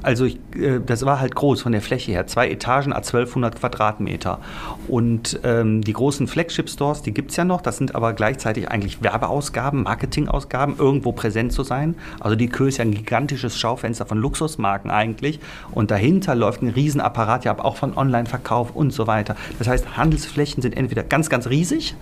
Also 0.03 0.25
ich, 0.25 0.39
äh, 0.55 0.79
das 0.85 1.05
war 1.05 1.19
halt 1.19 1.35
groß 1.35 1.61
von 1.61 1.71
der 1.71 1.81
Fläche 1.81 2.11
her. 2.11 2.27
Zwei 2.27 2.49
Etagen, 2.49 2.93
1200 2.93 3.59
Quadratmeter. 3.59 4.39
Und 4.87 5.39
ähm, 5.43 5.81
die 5.81 5.93
großen 5.93 6.27
Flagship-Stores, 6.27 7.01
die 7.01 7.13
gibt 7.13 7.31
es 7.31 7.37
ja 7.37 7.45
noch. 7.45 7.61
Das 7.61 7.77
sind 7.77 7.95
aber 7.95 8.13
gleichzeitig 8.13 8.69
eigentlich 8.69 9.03
Werbeausgaben, 9.03 9.83
Marketingausgaben, 9.83 10.75
irgendwo 10.77 11.11
präsent 11.11 11.53
zu 11.53 11.63
sein. 11.63 11.95
Also 12.19 12.35
die 12.35 12.47
Kö 12.47 12.67
ist 12.67 12.77
ja 12.77 12.85
ein 12.85 12.93
gigantisches 12.93 13.57
Schaufenster 13.57 14.05
von 14.05 14.17
Luxusmarken 14.17 14.89
eigentlich. 14.89 15.39
Und 15.71 15.91
dahinter 15.91 16.35
läuft 16.35 16.61
ein 16.61 16.69
Riesenapparat 16.69 17.45
ja 17.45 17.57
auch 17.59 17.75
von 17.75 17.95
Online-Verkauf 17.95 18.75
und 18.75 18.91
so 18.91 19.07
weiter. 19.07 19.35
Das 19.59 19.67
heißt, 19.67 19.97
Handelsflächen 19.97 20.61
sind 20.61 20.75
entweder 20.75 21.03
ganz, 21.03 21.29
ganz 21.29 21.47
riesig 21.47 21.95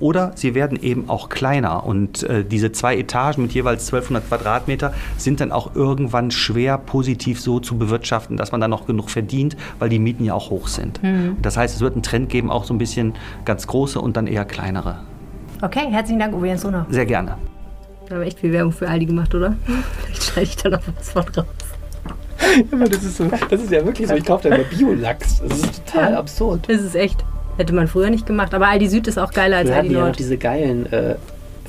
oder 0.00 0.32
sie 0.34 0.54
werden 0.54 0.80
eben 0.82 1.08
auch 1.08 1.28
kleiner. 1.28 1.84
Und 1.84 2.22
äh, 2.24 2.44
diese 2.44 2.72
zwei 2.72 2.96
Etagen 2.96 3.42
mit 3.42 3.52
jeweils 3.52 3.86
1200 3.86 4.28
Quadratmeter 4.28 4.94
sind 5.16 5.40
dann 5.40 5.52
auch 5.52 5.74
irgendwann 5.74 6.30
schwer 6.30 6.78
positiv 6.78 7.40
so 7.44 7.60
zu 7.60 7.78
bewirtschaften, 7.78 8.36
dass 8.36 8.52
man 8.52 8.60
dann 8.60 8.70
noch 8.70 8.86
genug 8.86 9.10
verdient, 9.10 9.56
weil 9.78 9.88
die 9.88 9.98
Mieten 9.98 10.24
ja 10.24 10.34
auch 10.34 10.50
hoch 10.50 10.68
sind. 10.68 11.02
Mhm. 11.02 11.36
Das 11.42 11.56
heißt, 11.56 11.74
es 11.74 11.80
wird 11.80 11.94
einen 11.94 12.02
Trend 12.02 12.28
geben, 12.28 12.50
auch 12.50 12.64
so 12.64 12.74
ein 12.74 12.78
bisschen 12.78 13.14
ganz 13.44 13.66
große 13.66 14.00
und 14.00 14.16
dann 14.16 14.26
eher 14.26 14.44
kleinere. 14.44 15.00
Okay, 15.62 15.86
herzlichen 15.90 16.18
Dank, 16.18 16.34
Uwe 16.34 16.48
Jensona. 16.48 16.86
Sehr 16.90 17.06
gerne. 17.06 17.36
Wir 18.08 18.16
haben 18.16 18.22
echt 18.24 18.40
viel 18.40 18.52
Werbung 18.52 18.72
für 18.72 18.88
Aldi 18.88 19.06
gemacht, 19.06 19.34
oder? 19.34 19.56
Vielleicht 20.04 20.24
schneide 20.24 20.48
ich 20.48 20.56
da 20.56 20.68
noch 20.70 20.80
was 20.96 21.10
von 21.10 21.22
raus. 21.22 21.46
das 22.90 23.04
ist, 23.04 23.16
so, 23.16 23.30
das 23.48 23.62
ist 23.62 23.72
ja 23.72 23.84
wirklich 23.84 24.08
so, 24.08 24.14
ich 24.14 24.24
kaufe 24.24 24.48
da 24.48 24.54
immer 24.54 24.64
Biolachs. 24.64 25.42
Das 25.46 25.58
ist 25.58 25.86
total 25.86 26.12
ja, 26.12 26.18
absurd. 26.18 26.68
Das 26.68 26.80
ist 26.80 26.94
echt. 26.94 27.24
Hätte 27.56 27.72
man 27.72 27.86
früher 27.86 28.10
nicht 28.10 28.26
gemacht. 28.26 28.52
Aber 28.52 28.68
Aldi 28.68 28.88
Süd 28.88 29.06
ist 29.06 29.18
auch 29.18 29.32
geiler 29.32 29.58
als 29.58 29.70
Aldi 29.70 29.94
Nord. 29.94 30.06
Ja 30.06 30.12
diese 30.12 30.36
geilen 30.36 30.92
äh, 30.92 31.14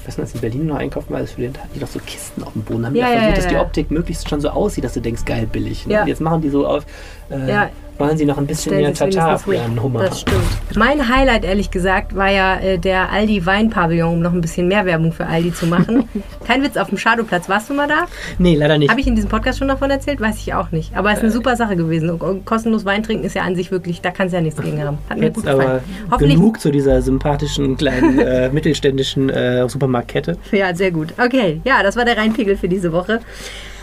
weiß 0.08 0.18
nicht, 0.18 0.26
als 0.26 0.36
in 0.36 0.41
Berlin 0.41 0.68
noch 0.68 0.78
einkaufen 0.78 1.12
war 1.12 1.20
als 1.20 1.32
Student, 1.32 1.60
hatten 1.60 1.74
die 1.74 1.80
noch 1.80 1.88
so 1.88 2.00
Kisten 2.06 2.44
auf 2.44 2.54
dem 2.54 2.63
Boden. 2.63 2.86
Haben 2.86 2.96
ja, 2.96 3.10
ja, 3.10 3.20
versucht, 3.20 3.30
ja, 3.30 3.36
dass 3.36 3.48
die 3.48 3.56
Optik 3.58 3.91
möglichst 3.91 4.30
schon 4.30 4.41
so 4.41 4.50
aussieht, 4.50 4.84
dass 4.84 4.94
du 4.94 5.02
denkst, 5.02 5.26
geil, 5.26 5.48
billig. 5.52 5.86
Ne? 5.88 5.94
Ja. 5.94 6.06
Jetzt 6.06 6.22
machen 6.22 6.41
die 6.41 6.50
so 6.50 6.68
auf, 6.68 6.86
äh, 7.30 7.70
wollen 7.97 8.17
sie 8.17 8.25
noch 8.25 8.38
ein 8.38 8.45
bisschen 8.45 8.75
mehr 8.75 8.93
Tatar 8.93 9.39
für 9.39 9.60
einen 9.60 9.81
Hummer. 9.81 10.03
Das 10.03 10.21
stimmt. 10.21 10.43
Mein 10.75 11.08
Highlight, 11.08 11.45
ehrlich 11.45 11.71
gesagt, 11.71 12.15
war 12.15 12.29
ja 12.29 12.58
äh, 12.60 12.77
der 12.77 13.12
Aldi 13.12 13.45
Weinpavillon, 13.45 14.15
um 14.15 14.19
noch 14.21 14.34
ein 14.34 14.41
bisschen 14.41 14.67
mehr 14.67 14.86
Werbung 14.86 15.12
für 15.12 15.25
Aldi 15.25 15.53
zu 15.53 15.67
machen. 15.67 16.08
Kein 16.45 16.63
Witz, 16.63 16.77
auf 16.77 16.89
dem 16.89 16.97
Shadowplatz. 16.97 17.47
Warst 17.47 17.69
du 17.69 17.73
mal 17.73 17.88
da? 17.88 18.05
Nee, 18.38 18.55
leider 18.55 18.77
nicht. 18.77 18.89
Habe 18.89 18.99
ich 18.99 19.08
in 19.08 19.15
diesem 19.15 19.29
Podcast 19.29 19.60
schon 19.60 19.67
davon 19.67 19.89
erzählt? 19.89 20.19
Weiß 20.19 20.38
ich 20.38 20.53
auch 20.53 20.71
nicht. 20.71 20.95
Aber 20.95 21.10
es 21.12 21.17
ist 21.17 21.23
eine 21.23 21.29
äh. 21.29 21.34
super 21.34 21.55
Sache 21.55 21.75
gewesen. 21.75 22.10
Und 22.10 22.45
kostenlos 22.45 22.86
Wein 22.86 23.03
trinken 23.03 23.23
ist 23.23 23.36
ja 23.36 23.43
an 23.43 23.55
sich 23.55 23.71
wirklich, 23.71 24.01
da 24.01 24.12
kannst 24.12 24.34
du 24.34 24.38
ja 24.38 24.43
nichts 24.43 24.62
gegen 24.62 24.84
haben. 24.84 24.97
Hat 25.10 25.17
mir 25.17 25.25
Jetzt 25.25 25.36
gut 25.36 25.45
gefallen. 25.45 25.81
Hoffentlich 26.12 26.36
genug 26.36 26.60
zu 26.60 26.71
dieser 26.71 27.01
sympathischen 27.01 27.77
kleinen 27.77 28.19
äh, 28.19 28.49
mittelständischen 28.49 29.29
äh, 29.29 29.67
Supermarktkette. 29.69 30.38
Ja, 30.51 30.75
sehr 30.75 30.91
gut. 30.91 31.13
Okay, 31.17 31.62
ja, 31.63 31.84
das 31.84 31.95
war 31.95 32.05
der 32.05 32.17
Reinpegel 32.17 32.58
für 32.58 32.67
diese 32.67 32.91
Woche. 32.91 33.21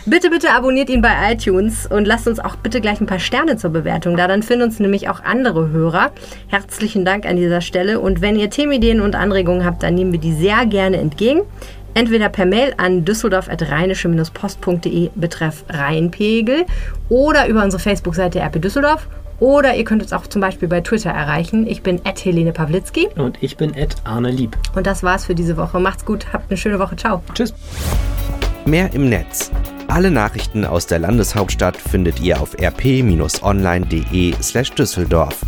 Bitte, 0.05 0.29
bitte 0.29 0.51
abonniert 0.51 0.89
ihn 0.89 1.01
bei 1.01 1.31
iTunes 1.31 1.87
und 1.87 2.05
lasst 2.05 2.27
uns 2.27 2.39
auch 2.39 2.57
bitte 2.57 2.81
gleich 2.81 2.99
ein 2.99 3.05
paar 3.05 3.19
Sterne 3.19 3.55
zur 3.55 3.69
Bewertung 3.69 4.17
da. 4.17 4.27
Dann 4.27 4.43
finden 4.43 4.65
uns 4.65 4.77
nämlich 4.79 5.07
auch 5.07 5.23
andere 5.23 5.69
Hörer. 5.69 6.11
Herzlichen 6.47 7.05
Dank 7.05 7.25
an 7.25 7.37
dieser 7.37 7.61
Stelle. 7.61 8.01
Und 8.01 8.19
wenn 8.19 8.35
ihr 8.35 8.49
Themenideen 8.49 8.99
und 8.99 9.15
Anregungen 9.15 9.63
habt, 9.63 9.81
dann 9.81 9.95
nehmen 9.95 10.11
wir 10.11 10.19
die 10.19 10.33
sehr 10.33 10.65
gerne 10.65 10.97
entgegen. 10.97 11.43
Entweder 11.93 12.27
per 12.27 12.45
Mail 12.45 12.73
an 12.77 13.05
düsseldorf.rheinische-post.de 13.05 15.11
betreff 15.15 15.63
Rheinpegel 15.69 16.65
oder 17.07 17.47
über 17.47 17.63
unsere 17.63 17.81
Facebook-Seite 17.81 18.39
RP 18.39 18.61
Düsseldorf 18.61 19.07
oder 19.39 19.75
ihr 19.75 19.85
könnt 19.85 20.01
uns 20.01 20.11
auch 20.11 20.27
zum 20.27 20.41
Beispiel 20.41 20.67
bei 20.67 20.81
Twitter 20.81 21.11
erreichen. 21.11 21.65
Ich 21.65 21.81
bin 21.81 22.01
Helene 22.03 22.51
Pawlitzki. 22.51 23.07
Und 23.15 23.41
ich 23.41 23.55
bin 23.55 23.71
Arne 24.03 24.31
Lieb. 24.31 24.57
Und 24.75 24.85
das 24.85 25.01
war's 25.03 25.25
für 25.25 25.35
diese 25.35 25.55
Woche. 25.55 25.79
Macht's 25.79 26.03
gut, 26.03 26.33
habt 26.33 26.49
eine 26.49 26.57
schöne 26.57 26.79
Woche. 26.79 26.97
Ciao. 26.97 27.23
Tschüss. 27.33 27.53
Mehr 28.65 28.93
im 28.93 29.09
Netz 29.09 29.51
alle 29.93 30.09
Nachrichten 30.09 30.65
aus 30.65 30.87
der 30.87 30.97
Landeshauptstadt 30.97 31.77
findet 31.77 32.19
ihr 32.19 32.41
auf 32.41 32.59
rp-online.de/düsseldorf. 32.59 35.39